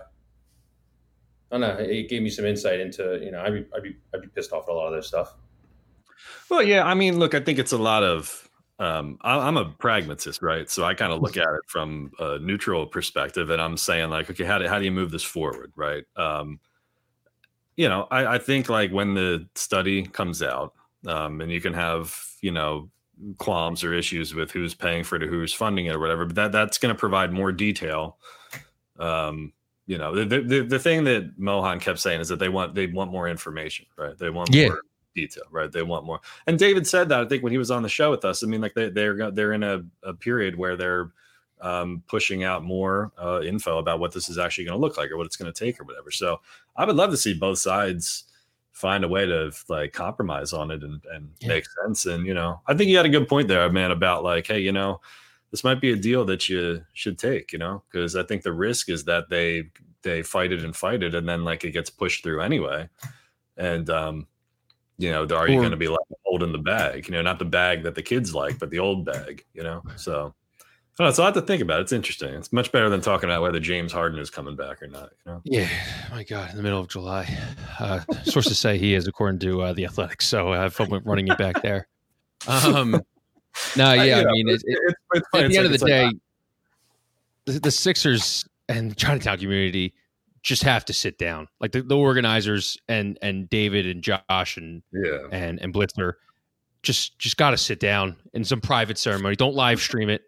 I 1.51 1.57
don't 1.57 1.61
know. 1.61 1.83
It 1.83 2.07
gave 2.07 2.21
me 2.21 2.29
some 2.29 2.45
insight 2.45 2.79
into 2.79 3.19
you 3.21 3.31
know 3.31 3.41
I'd 3.41 3.53
be 3.53 3.65
I'd 3.75 3.83
be 3.83 3.97
I'd 4.13 4.21
be 4.21 4.29
pissed 4.29 4.53
off 4.53 4.69
at 4.69 4.71
a 4.71 4.73
lot 4.73 4.87
of 4.87 4.93
this 4.93 5.07
stuff. 5.07 5.35
Well, 6.49 6.63
yeah. 6.63 6.85
I 6.85 6.93
mean, 6.93 7.19
look, 7.19 7.33
I 7.33 7.41
think 7.41 7.59
it's 7.59 7.73
a 7.73 7.77
lot 7.77 8.03
of. 8.03 8.47
Um, 8.79 9.17
I, 9.19 9.37
I'm 9.37 9.57
a 9.57 9.65
pragmatist, 9.65 10.41
right? 10.41 10.69
So 10.69 10.85
I 10.85 10.93
kind 10.93 11.11
of 11.11 11.21
look 11.21 11.35
at 11.35 11.43
it 11.43 11.61
from 11.67 12.11
a 12.19 12.39
neutral 12.39 12.85
perspective, 12.85 13.49
and 13.49 13.61
I'm 13.61 13.75
saying 13.75 14.11
like, 14.11 14.29
okay, 14.29 14.45
how 14.45 14.59
do 14.59 14.67
how 14.69 14.79
do 14.79 14.85
you 14.85 14.91
move 14.91 15.11
this 15.11 15.23
forward, 15.23 15.73
right? 15.75 16.05
Um, 16.15 16.61
you 17.75 17.89
know, 17.89 18.07
I, 18.11 18.35
I 18.35 18.37
think 18.37 18.69
like 18.69 18.91
when 18.91 19.13
the 19.13 19.45
study 19.55 20.03
comes 20.03 20.41
out, 20.41 20.73
um, 21.05 21.41
and 21.41 21.51
you 21.51 21.59
can 21.59 21.73
have 21.73 22.15
you 22.39 22.51
know 22.51 22.89
qualms 23.37 23.83
or 23.83 23.93
issues 23.93 24.33
with 24.33 24.51
who's 24.51 24.73
paying 24.73 25.03
for 25.03 25.15
it 25.15 25.23
or 25.23 25.27
who's 25.27 25.53
funding 25.53 25.85
it 25.85 25.95
or 25.95 25.99
whatever. 25.99 26.25
But 26.25 26.35
that 26.35 26.51
that's 26.51 26.77
going 26.77 26.93
to 26.93 26.99
provide 26.99 27.31
more 27.31 27.51
detail. 27.51 28.17
Um, 28.97 29.53
you 29.85 29.97
know, 29.97 30.13
the, 30.13 30.41
the 30.41 30.61
the 30.61 30.79
thing 30.79 31.03
that 31.05 31.37
Mohan 31.37 31.79
kept 31.79 31.99
saying 31.99 32.21
is 32.21 32.27
that 32.29 32.39
they 32.39 32.49
want 32.49 32.75
they 32.75 32.87
want 32.87 33.11
more 33.11 33.27
information, 33.27 33.85
right? 33.97 34.17
They 34.17 34.29
want 34.29 34.53
yeah. 34.53 34.67
more 34.67 34.81
detail, 35.15 35.43
right? 35.51 35.71
They 35.71 35.81
want 35.81 36.05
more. 36.05 36.19
And 36.47 36.59
David 36.59 36.85
said 36.85 37.09
that 37.09 37.19
I 37.19 37.25
think 37.25 37.43
when 37.43 37.51
he 37.51 37.57
was 37.57 37.71
on 37.71 37.83
the 37.83 37.89
show 37.89 38.11
with 38.11 38.23
us. 38.23 38.43
I 38.43 38.47
mean, 38.47 38.61
like 38.61 38.73
they 38.73 38.89
they're 38.89 39.31
they're 39.31 39.53
in 39.53 39.63
a, 39.63 39.83
a 40.03 40.13
period 40.13 40.57
where 40.57 40.77
they're 40.77 41.11
um, 41.61 42.03
pushing 42.07 42.43
out 42.43 42.63
more 42.63 43.11
uh, 43.21 43.41
info 43.41 43.79
about 43.79 43.99
what 43.99 44.13
this 44.13 44.29
is 44.29 44.37
actually 44.37 44.65
going 44.65 44.77
to 44.77 44.81
look 44.81 44.97
like 44.97 45.11
or 45.11 45.17
what 45.17 45.25
it's 45.25 45.35
going 45.35 45.51
to 45.51 45.65
take 45.65 45.79
or 45.79 45.83
whatever. 45.83 46.11
So 46.11 46.39
I 46.75 46.85
would 46.85 46.95
love 46.95 47.11
to 47.11 47.17
see 47.17 47.33
both 47.33 47.59
sides 47.59 48.25
find 48.71 49.03
a 49.03 49.07
way 49.07 49.25
to 49.25 49.51
like 49.67 49.91
compromise 49.93 50.53
on 50.53 50.71
it 50.71 50.83
and, 50.83 51.01
and 51.13 51.29
Yeah. 51.41 51.49
make 51.49 51.65
sense. 51.83 52.05
And 52.05 52.25
you 52.25 52.33
know, 52.33 52.61
I 52.67 52.73
think 52.73 52.89
you 52.89 52.97
had 52.97 53.05
a 53.05 53.09
good 53.09 53.27
point 53.27 53.47
there, 53.47 53.69
man, 53.69 53.91
about 53.91 54.23
like, 54.23 54.47
hey, 54.47 54.59
you 54.59 54.71
know, 54.71 55.01
this 55.51 55.63
might 55.63 55.81
be 55.81 55.91
a 55.91 55.95
deal 55.95 56.23
that 56.25 56.47
you 56.47 56.83
should 56.93 57.17
take, 57.17 57.51
you 57.51 57.59
know, 57.59 57.83
because 57.91 58.15
I 58.15 58.23
think 58.23 58.43
the 58.43 58.53
risk 58.53 58.89
is 58.89 59.03
that 59.05 59.29
they 59.29 59.69
they 60.01 60.21
fight 60.21 60.51
it 60.53 60.63
and 60.63 60.75
fight 60.75 61.03
it, 61.03 61.13
and 61.15 61.27
then 61.27 61.43
like 61.43 61.63
it 61.65 61.71
gets 61.71 61.89
pushed 61.89 62.23
through 62.23 62.41
anyway. 62.41 62.87
And 63.57 63.89
um, 63.89 64.27
you 64.97 65.11
know, 65.11 65.23
are 65.35 65.49
you 65.49 65.59
Or- 65.59 65.69
to 65.69 65.75
be 65.77 65.87
like 65.89 65.99
holding 66.25 66.51
the 66.53 66.57
bag? 66.57 67.07
You 67.07 67.13
know, 67.13 67.21
not 67.21 67.39
the 67.39 67.45
bag 67.45 67.83
that 67.83 67.95
the 67.95 68.01
kids 68.03 68.33
like, 68.33 68.59
but 68.59 68.69
the 68.69 68.79
old 68.79 69.05
bag. 69.05 69.43
You 69.53 69.63
know, 69.63 69.83
so. 69.95 70.33
I 70.99 71.03
don't 71.03 71.05
know, 71.05 71.09
it's 71.11 71.17
a 71.19 71.21
lot 71.21 71.33
to 71.35 71.41
think 71.41 71.61
about. 71.61 71.79
It's 71.79 71.93
interesting. 71.93 72.33
It's 72.33 72.51
much 72.51 72.73
better 72.73 72.89
than 72.89 72.99
talking 72.99 73.29
about 73.29 73.41
whether 73.41 73.61
James 73.61 73.93
Harden 73.93 74.19
is 74.19 74.29
coming 74.29 74.57
back 74.57 74.81
or 74.83 74.87
not. 74.87 75.11
You 75.25 75.31
know, 75.31 75.41
Yeah, 75.45 75.69
my 76.11 76.23
God, 76.23 76.49
in 76.49 76.57
the 76.57 76.61
middle 76.63 76.81
of 76.81 76.89
July. 76.89 77.37
Uh, 77.79 78.01
sources 78.25 78.59
say 78.59 78.77
he 78.77 78.93
is, 78.93 79.07
according 79.07 79.39
to 79.39 79.61
uh, 79.61 79.71
the 79.71 79.85
Athletics. 79.85 80.27
So 80.27 80.51
I 80.51 80.57
have 80.57 80.73
fun 80.73 80.89
running 81.05 81.29
it 81.29 81.37
back 81.37 81.61
there. 81.61 81.87
Um, 82.47 83.01
no, 83.77 83.93
yeah, 83.93 84.17
I 84.17 84.23
know, 84.23 84.29
mean, 84.31 84.49
it, 84.49 84.61
it, 84.65 84.95
at 85.15 85.23
the 85.31 85.39
end 85.39 85.53
like- 85.53 85.63
of 85.65 85.69
the 85.69 85.73
it's 85.75 85.83
like, 85.83 85.89
day, 85.89 86.11
the, 87.45 87.59
the 87.61 87.71
Sixers 87.71 88.45
and 88.67 88.91
the 88.91 88.95
Chinatown 88.95 89.37
community 89.37 89.93
just 90.43 90.63
have 90.63 90.83
to 90.85 90.93
sit 90.93 91.17
down. 91.17 91.47
Like 91.61 91.71
the, 91.71 91.81
the 91.81 91.97
organizers 91.97 92.77
and 92.89 93.17
and 93.21 93.49
David 93.49 93.85
and 93.85 94.01
Josh 94.03 94.57
and 94.57 94.83
yeah, 94.91 95.27
and 95.31 95.59
and 95.61 95.73
Blitzer 95.73 96.13
just 96.83 97.17
just 97.19 97.37
got 97.37 97.51
to 97.51 97.57
sit 97.57 97.79
down 97.79 98.15
in 98.33 98.43
some 98.43 98.61
private 98.61 98.97
ceremony. 98.97 99.35
Don't 99.37 99.55
live 99.55 99.79
stream 99.81 100.09
it. 100.09 100.23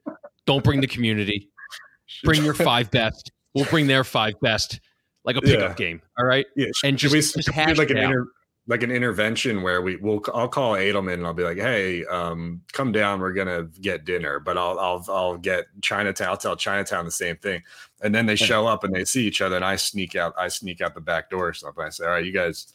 Don't 0.45 0.63
bring 0.63 0.81
the 0.81 0.87
community. 0.87 1.49
Bring 2.23 2.43
your 2.43 2.53
five 2.53 2.91
best. 2.91 3.31
We'll 3.55 3.65
bring 3.65 3.87
their 3.87 4.03
five 4.03 4.33
best, 4.41 4.81
like 5.23 5.37
a 5.37 5.41
pickup 5.41 5.69
Yeah. 5.79 5.85
game. 5.85 6.01
All 6.19 6.25
right, 6.25 6.45
yeah. 6.57 6.67
and 6.83 6.97
just, 6.97 7.13
we, 7.13 7.19
just 7.21 7.49
hash 7.49 7.77
like 7.77 7.89
an 7.89 7.97
inter, 7.97 8.27
like 8.67 8.83
an 8.83 8.91
intervention 8.91 9.61
where 9.61 9.81
we 9.81 9.95
will 9.95 10.21
I'll 10.33 10.47
call 10.49 10.73
Adelman 10.73 11.13
and 11.15 11.25
I'll 11.25 11.33
be 11.33 11.43
like, 11.43 11.57
hey, 11.57 12.03
um, 12.05 12.61
come 12.73 12.91
down. 12.91 13.21
We're 13.21 13.33
gonna 13.33 13.63
get 13.79 14.03
dinner, 14.05 14.39
but 14.39 14.57
I'll 14.57 14.77
I'll 14.77 15.05
I'll 15.09 15.37
get 15.37 15.65
Chinatown. 15.81 16.27
I'll 16.27 16.37
tell 16.37 16.55
Chinatown 16.57 17.05
the 17.05 17.11
same 17.11 17.37
thing, 17.37 17.63
and 18.01 18.13
then 18.13 18.25
they 18.25 18.35
show 18.35 18.67
up 18.67 18.83
and 18.83 18.93
they 18.93 19.05
see 19.05 19.25
each 19.25 19.41
other, 19.41 19.55
and 19.55 19.65
I 19.65 19.77
sneak 19.77 20.15
out. 20.17 20.33
I 20.37 20.49
sneak 20.49 20.81
out 20.81 20.93
the 20.95 21.01
back 21.01 21.29
door 21.29 21.47
or 21.47 21.53
something. 21.53 21.83
I 21.83 21.89
say, 21.89 22.03
all 22.05 22.11
right, 22.11 22.25
you 22.25 22.33
guys. 22.33 22.73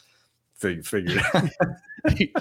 Fig- 0.58 0.86
figure 0.86 1.18
it 1.18 1.34
out. 1.34 1.50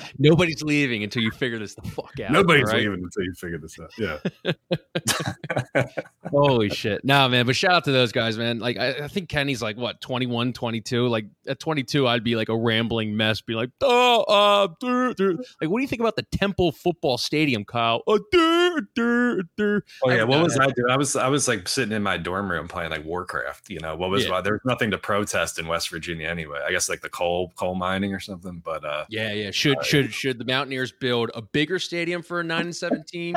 Nobody's 0.19 0.61
leaving 0.61 1.03
until 1.03 1.23
you 1.23 1.31
figure 1.31 1.59
this 1.59 1.75
the 1.75 1.81
fuck 1.81 2.17
out. 2.23 2.31
Nobody's 2.31 2.71
right? 2.71 2.81
leaving 2.83 3.03
until 3.03 3.23
you 3.23 3.33
figure 3.33 3.57
this 3.57 3.77
out. 3.79 3.91
Yeah. 3.97 5.83
Holy 6.29 6.69
shit. 6.69 7.03
Nah, 7.03 7.27
man. 7.27 7.45
But 7.45 7.55
shout 7.55 7.71
out 7.71 7.83
to 7.85 7.91
those 7.91 8.11
guys, 8.11 8.37
man. 8.37 8.59
Like, 8.59 8.77
I, 8.77 8.89
I 8.91 9.07
think 9.07 9.27
Kenny's 9.29 9.61
like, 9.61 9.77
what, 9.77 10.01
21, 10.01 10.53
22? 10.53 11.07
Like, 11.07 11.25
at 11.47 11.59
22, 11.59 12.07
I'd 12.07 12.23
be 12.23 12.35
like 12.35 12.49
a 12.49 12.57
rambling 12.57 13.17
mess, 13.17 13.41
be 13.41 13.53
like, 13.55 13.69
oh, 13.81 14.21
uh, 14.23 14.67
dur, 14.79 15.13
dur. 15.13 15.33
like, 15.61 15.69
what 15.69 15.79
do 15.79 15.81
you 15.81 15.87
think 15.87 15.99
about 15.99 16.15
the 16.15 16.25
Temple 16.31 16.71
Football 16.71 17.17
Stadium, 17.17 17.65
Kyle? 17.65 18.01
Uh, 18.07 18.19
dur, 18.31 18.81
dur, 18.95 19.41
dur. 19.57 19.83
Oh 20.03 20.09
I 20.09 20.15
yeah, 20.17 20.23
what 20.23 20.35
forgot 20.37 20.43
was. 20.43 20.59
I 20.59 20.65
doing? 20.67 20.89
I 20.91 20.97
was 20.97 21.15
I 21.15 21.27
was 21.27 21.47
like 21.47 21.67
sitting 21.67 21.95
in 21.95 22.03
my 22.03 22.17
dorm 22.17 22.49
room 22.51 22.67
playing 22.67 22.91
like 22.91 23.05
Warcraft. 23.05 23.69
You 23.69 23.79
know, 23.79 23.95
what 23.95 24.09
was 24.09 24.25
Yeah. 24.25 24.41
there 24.41 24.53
was 24.53 24.61
nothing 24.65 24.91
to 24.91 24.97
protest 24.97 25.59
in 25.59 25.67
West 25.67 25.89
Virginia 25.89 26.27
anyway. 26.27 26.59
I 26.65 26.71
guess 26.71 26.89
like 26.89 27.01
the 27.01 27.09
coal 27.09 27.53
coal 27.55 27.75
mining 27.75 28.04
or 28.13 28.19
something. 28.19 28.61
But 28.63 28.85
uh, 28.85 29.05
Yeah, 29.09 29.31
yeah. 29.33 29.51
Should 29.51 29.83
should 29.83 30.13
should 30.13 30.39
the 30.39 30.45
Mountaineers 30.45 30.91
build 30.91 31.31
a 31.33 31.41
bigger 31.41 31.79
stadium 31.79 32.21
for 32.21 32.39
a 32.39 32.43
nine 32.43 32.65
and 32.65 32.75
seventeen, 32.75 33.35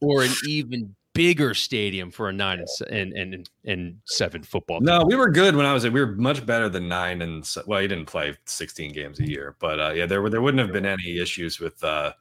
or 0.00 0.22
an 0.22 0.32
even 0.46 0.94
bigger 1.14 1.52
stadium 1.52 2.10
for 2.12 2.28
a 2.28 2.32
nine 2.32 2.64
and 2.90 3.12
and 3.12 3.48
and, 3.64 3.98
seven 4.06 4.42
football? 4.42 4.80
no, 4.80 5.02
we 5.06 5.16
were 5.16 5.30
good 5.30 5.56
when 5.56 5.66
I 5.66 5.72
was. 5.72 5.84
We 5.84 6.00
were 6.00 6.14
much 6.14 6.44
better 6.46 6.68
than 6.68 6.88
nine 6.88 7.22
and 7.22 7.48
well, 7.66 7.82
you 7.82 7.88
didn't 7.88 8.06
play 8.06 8.36
sixteen 8.44 8.92
games 8.92 9.20
a 9.20 9.28
year, 9.28 9.56
but 9.58 9.80
uh, 9.80 9.92
yeah, 9.94 10.06
there 10.06 10.22
were 10.22 10.30
there 10.30 10.42
wouldn't 10.42 10.60
have 10.60 10.72
been 10.72 10.86
any 10.86 11.18
issues 11.18 11.58
with 11.60 11.82
uh, 11.82 12.12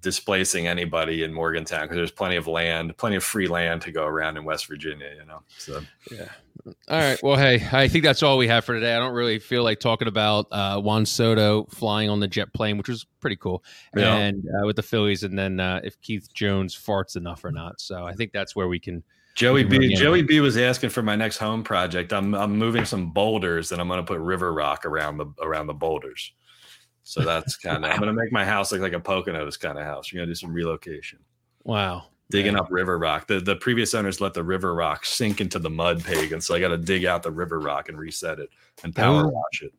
displacing 0.00 0.66
anybody 0.66 1.22
in 1.22 1.32
Morgantown 1.32 1.82
because 1.82 1.96
there's 1.96 2.10
plenty 2.10 2.36
of 2.36 2.46
land, 2.46 2.96
plenty 2.96 3.16
of 3.16 3.24
free 3.24 3.46
land 3.48 3.82
to 3.82 3.92
go 3.92 4.04
around 4.06 4.36
in 4.36 4.44
West 4.44 4.66
Virginia. 4.66 5.10
You 5.18 5.26
know, 5.26 5.42
so 5.58 5.80
Yeah. 6.10 6.28
All 6.88 6.98
right. 7.00 7.18
Well, 7.22 7.36
hey, 7.36 7.66
I 7.72 7.88
think 7.88 8.04
that's 8.04 8.22
all 8.22 8.38
we 8.38 8.46
have 8.46 8.64
for 8.64 8.74
today. 8.74 8.94
I 8.94 8.98
don't 8.98 9.14
really 9.14 9.38
feel 9.38 9.64
like 9.64 9.80
talking 9.80 10.06
about 10.06 10.46
uh, 10.52 10.80
Juan 10.80 11.04
Soto 11.06 11.64
flying 11.70 12.08
on 12.08 12.20
the 12.20 12.28
jet 12.28 12.52
plane, 12.52 12.78
which 12.78 12.88
was 12.88 13.04
pretty 13.20 13.36
cool, 13.36 13.64
Yeah. 13.96 14.14
and 14.16 14.44
uh, 14.44 14.66
with 14.66 14.76
the 14.76 14.82
Phillies, 14.82 15.24
and 15.24 15.36
then 15.36 15.58
uh, 15.60 15.80
if 15.82 16.00
Keith 16.02 16.32
Jones 16.32 16.76
farts 16.76 17.16
enough 17.16 17.44
or 17.44 17.50
not. 17.50 17.80
So 17.80 18.06
I 18.06 18.12
think 18.12 18.32
that's 18.32 18.54
where 18.54 18.68
we 18.68 18.78
can. 18.78 19.02
Joey 19.34 19.64
B. 19.64 19.94
Joey 19.94 20.22
B. 20.22 20.40
was 20.40 20.58
asking 20.58 20.90
for 20.90 21.02
my 21.02 21.16
next 21.16 21.38
home 21.38 21.64
project. 21.64 22.12
I'm 22.12 22.34
I'm 22.34 22.56
moving 22.58 22.84
some 22.84 23.12
boulders 23.12 23.72
and 23.72 23.80
I'm 23.80 23.88
gonna 23.88 24.02
put 24.02 24.20
river 24.20 24.52
rock 24.52 24.84
around 24.84 25.16
the 25.16 25.26
around 25.40 25.68
the 25.68 25.74
boulders. 25.74 26.32
So 27.04 27.22
that's 27.22 27.56
kind 27.64 27.84
of 27.84 27.90
I'm 27.90 27.98
gonna 27.98 28.12
make 28.12 28.32
my 28.32 28.44
house 28.44 28.72
look 28.72 28.80
like 28.80 28.92
a 28.92 29.00
Poconos 29.00 29.58
kind 29.58 29.78
of 29.78 29.84
house. 29.84 30.12
We're 30.12 30.18
gonna 30.20 30.26
do 30.30 30.34
some 30.34 30.52
relocation, 30.52 31.18
Wow. 31.64 32.04
digging 32.30 32.56
up 32.56 32.68
river 32.70 32.98
rock. 32.98 33.26
The 33.26 33.40
the 33.40 33.56
previous 33.56 33.94
owners 33.94 34.20
let 34.20 34.34
the 34.34 34.44
river 34.44 34.74
rock 34.74 35.04
sink 35.04 35.40
into 35.40 35.58
the 35.58 35.70
mud, 35.70 36.04
pagan. 36.04 36.40
So 36.40 36.54
I 36.54 36.60
got 36.60 36.68
to 36.68 36.78
dig 36.78 37.04
out 37.04 37.22
the 37.22 37.30
river 37.32 37.58
rock 37.60 37.88
and 37.88 37.98
reset 37.98 38.38
it 38.38 38.50
and 38.84 38.94
power 38.94 39.24
Oh. 39.26 39.28
wash 39.28 39.62
it. 39.62 39.72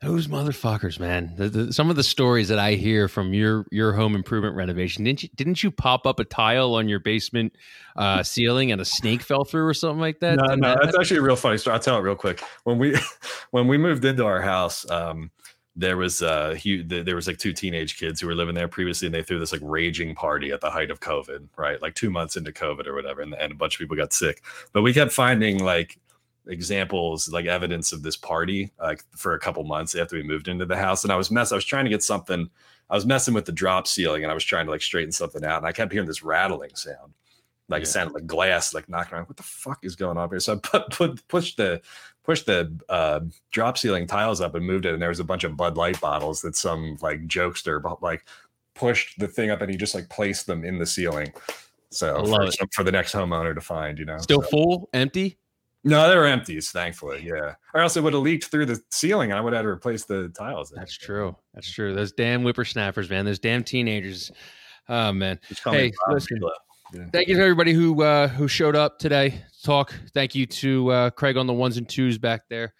Those 0.00 0.28
motherfuckers, 0.28 0.98
man. 0.98 1.34
The, 1.36 1.48
the, 1.50 1.72
some 1.74 1.90
of 1.90 1.96
the 1.96 2.02
stories 2.02 2.48
that 2.48 2.58
I 2.58 2.72
hear 2.72 3.06
from 3.06 3.34
your 3.34 3.66
your 3.70 3.92
home 3.92 4.14
improvement 4.14 4.56
renovation 4.56 5.04
didn't 5.04 5.22
you 5.24 5.28
didn't 5.36 5.62
you 5.62 5.70
pop 5.70 6.06
up 6.06 6.18
a 6.18 6.24
tile 6.24 6.74
on 6.74 6.88
your 6.88 7.00
basement 7.00 7.54
uh, 7.96 8.22
ceiling 8.22 8.72
and 8.72 8.80
a 8.80 8.84
snake 8.86 9.20
fell 9.20 9.44
through 9.44 9.66
or 9.66 9.74
something 9.74 10.00
like 10.00 10.20
that? 10.20 10.36
no, 10.38 10.44
Didn't 10.44 10.60
no, 10.60 10.68
that 10.70 10.84
that's 10.84 10.96
actually 10.98 11.18
a 11.18 11.22
real 11.22 11.36
funny 11.36 11.58
story. 11.58 11.74
I'll 11.74 11.80
tell 11.80 11.98
it 11.98 12.00
real 12.00 12.14
quick. 12.14 12.40
When 12.64 12.78
we 12.78 12.96
when 13.50 13.68
we 13.68 13.76
moved 13.76 14.06
into 14.06 14.24
our 14.24 14.40
house, 14.40 14.88
um, 14.90 15.30
there 15.80 15.96
was 15.96 16.22
uh 16.22 16.54
th- 16.60 16.86
there 17.04 17.14
was 17.16 17.26
like 17.26 17.38
two 17.38 17.52
teenage 17.52 17.98
kids 17.98 18.20
who 18.20 18.26
were 18.26 18.34
living 18.34 18.54
there 18.54 18.68
previously, 18.68 19.06
and 19.06 19.14
they 19.14 19.22
threw 19.22 19.38
this 19.38 19.52
like 19.52 19.62
raging 19.64 20.14
party 20.14 20.50
at 20.52 20.60
the 20.60 20.70
height 20.70 20.90
of 20.90 21.00
COVID, 21.00 21.48
right? 21.56 21.80
Like 21.80 21.94
two 21.94 22.10
months 22.10 22.36
into 22.36 22.52
COVID 22.52 22.86
or 22.86 22.94
whatever, 22.94 23.22
and, 23.22 23.34
and 23.34 23.52
a 23.52 23.56
bunch 23.56 23.74
of 23.74 23.78
people 23.80 23.96
got 23.96 24.12
sick. 24.12 24.42
But 24.72 24.82
we 24.82 24.92
kept 24.92 25.12
finding 25.12 25.64
like 25.64 25.98
examples, 26.46 27.30
like 27.32 27.46
evidence 27.46 27.92
of 27.92 28.02
this 28.02 28.16
party, 28.16 28.70
like 28.80 29.04
for 29.16 29.34
a 29.34 29.38
couple 29.38 29.62
months 29.64 29.94
after 29.94 30.16
we 30.16 30.22
moved 30.22 30.48
into 30.48 30.66
the 30.66 30.76
house. 30.76 31.04
And 31.04 31.12
I 31.12 31.16
was 31.16 31.30
mess. 31.30 31.52
I 31.52 31.54
was 31.56 31.64
trying 31.64 31.84
to 31.84 31.90
get 31.90 32.02
something. 32.02 32.48
I 32.90 32.94
was 32.94 33.06
messing 33.06 33.34
with 33.34 33.44
the 33.46 33.52
drop 33.52 33.86
ceiling, 33.86 34.22
and 34.22 34.30
I 34.30 34.34
was 34.34 34.44
trying 34.44 34.66
to 34.66 34.70
like 34.72 34.82
straighten 34.82 35.12
something 35.12 35.44
out, 35.44 35.58
and 35.58 35.66
I 35.66 35.72
kept 35.72 35.92
hearing 35.92 36.08
this 36.08 36.22
rattling 36.22 36.74
sound 36.74 37.14
like 37.68 37.82
it 37.82 37.86
Yeah. 37.86 37.92
sounded 37.92 38.14
like 38.14 38.26
glass 38.26 38.74
like 38.74 38.88
knocking 38.88 39.14
around. 39.14 39.28
What 39.28 39.36
the 39.36 39.44
fuck 39.44 39.78
is 39.84 39.96
going 39.96 40.18
on 40.18 40.28
here? 40.28 40.40
So 40.40 40.54
I 40.54 40.56
put, 40.56 40.90
put 40.90 41.28
pushed 41.28 41.56
the 41.56 41.80
pushed 42.30 42.46
the 42.46 42.72
uh, 42.88 43.18
drop 43.50 43.76
ceiling 43.76 44.06
tiles 44.06 44.40
up 44.40 44.54
and 44.54 44.64
moved 44.64 44.86
it, 44.86 44.92
and 44.92 45.02
there 45.02 45.08
was 45.08 45.18
a 45.18 45.24
bunch 45.24 45.42
of 45.42 45.56
Bud 45.56 45.76
Light 45.76 46.00
bottles 46.00 46.40
that 46.42 46.54
some 46.54 46.96
like 47.02 47.26
jokester 47.26 47.82
like 48.00 48.24
pushed 48.74 49.18
the 49.18 49.26
thing 49.26 49.50
up 49.50 49.60
and 49.62 49.70
he 49.70 49.76
just 49.76 49.96
like 49.96 50.08
placed 50.08 50.46
them 50.46 50.64
in 50.64 50.78
the 50.78 50.86
ceiling. 50.86 51.32
So 51.90 52.24
for, 52.24 52.52
some- 52.52 52.68
for 52.72 52.84
the 52.84 52.92
next 52.92 53.12
homeowner 53.12 53.52
to 53.52 53.60
find, 53.60 53.98
you 53.98 54.04
know, 54.04 54.18
still 54.18 54.42
So- 54.42 54.48
full, 54.48 54.88
empty? 54.92 55.38
no, 55.82 56.08
they 56.08 56.14
were 56.16 56.26
empties, 56.26 56.70
thankfully. 56.70 57.24
Yeah, 57.26 57.54
or 57.74 57.80
else 57.80 57.96
it 57.96 58.02
would 58.04 58.12
have 58.12 58.22
leaked 58.22 58.44
through 58.44 58.66
the 58.66 58.80
ceiling, 58.90 59.32
and 59.32 59.38
I 59.38 59.40
would 59.40 59.52
have 59.54 59.58
had 59.60 59.62
to 59.64 59.68
replace 59.70 60.04
the 60.04 60.28
tiles. 60.28 60.70
That's 60.70 60.96
true. 60.96 61.34
That's 61.54 61.68
true. 61.68 61.94
Those 61.94 62.12
damn 62.12 62.42
whippersnappers, 62.42 63.10
man. 63.10 63.24
Those 63.24 63.40
damn 63.40 63.64
teenagers. 63.64 64.30
Oh 64.88 65.12
man. 65.12 65.40
Just 65.48 65.64
call 65.64 65.72
me 65.72 65.78
Hey, 65.78 65.92
listen. 66.08 66.38
Vila. 66.38 66.52
Thank 67.12 67.28
you 67.28 67.36
to 67.36 67.42
everybody 67.42 67.72
who 67.72 68.02
uh, 68.02 68.28
who 68.28 68.48
showed 68.48 68.76
up 68.76 68.98
today. 68.98 69.30
to 69.30 69.62
Talk. 69.62 69.94
Thank 70.12 70.34
you 70.34 70.46
to 70.46 70.90
uh, 70.90 71.10
Craig 71.10 71.36
on 71.36 71.46
the 71.46 71.52
ones 71.52 71.76
and 71.76 71.88
twos 71.88 72.18
back 72.18 72.42
there, 72.48 72.74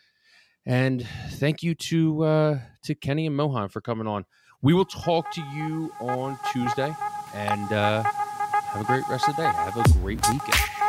and 0.66 1.06
thank 1.32 1.62
you 1.62 1.74
to 1.74 2.24
uh, 2.24 2.58
to 2.84 2.94
Kenny 2.94 3.26
and 3.26 3.36
Mohan 3.36 3.68
for 3.68 3.80
coming 3.80 4.06
on. 4.06 4.24
We 4.62 4.74
will 4.74 4.84
talk 4.84 5.30
to 5.32 5.42
you 5.54 5.92
on 6.00 6.38
Tuesday, 6.52 6.94
and 7.34 7.72
uh, 7.72 8.02
have 8.02 8.82
a 8.82 8.84
great 8.84 9.04
rest 9.08 9.28
of 9.28 9.36
the 9.36 9.42
day. 9.42 9.48
Have 9.48 9.76
a 9.76 9.88
great 10.00 10.20
weekend. 10.28 10.79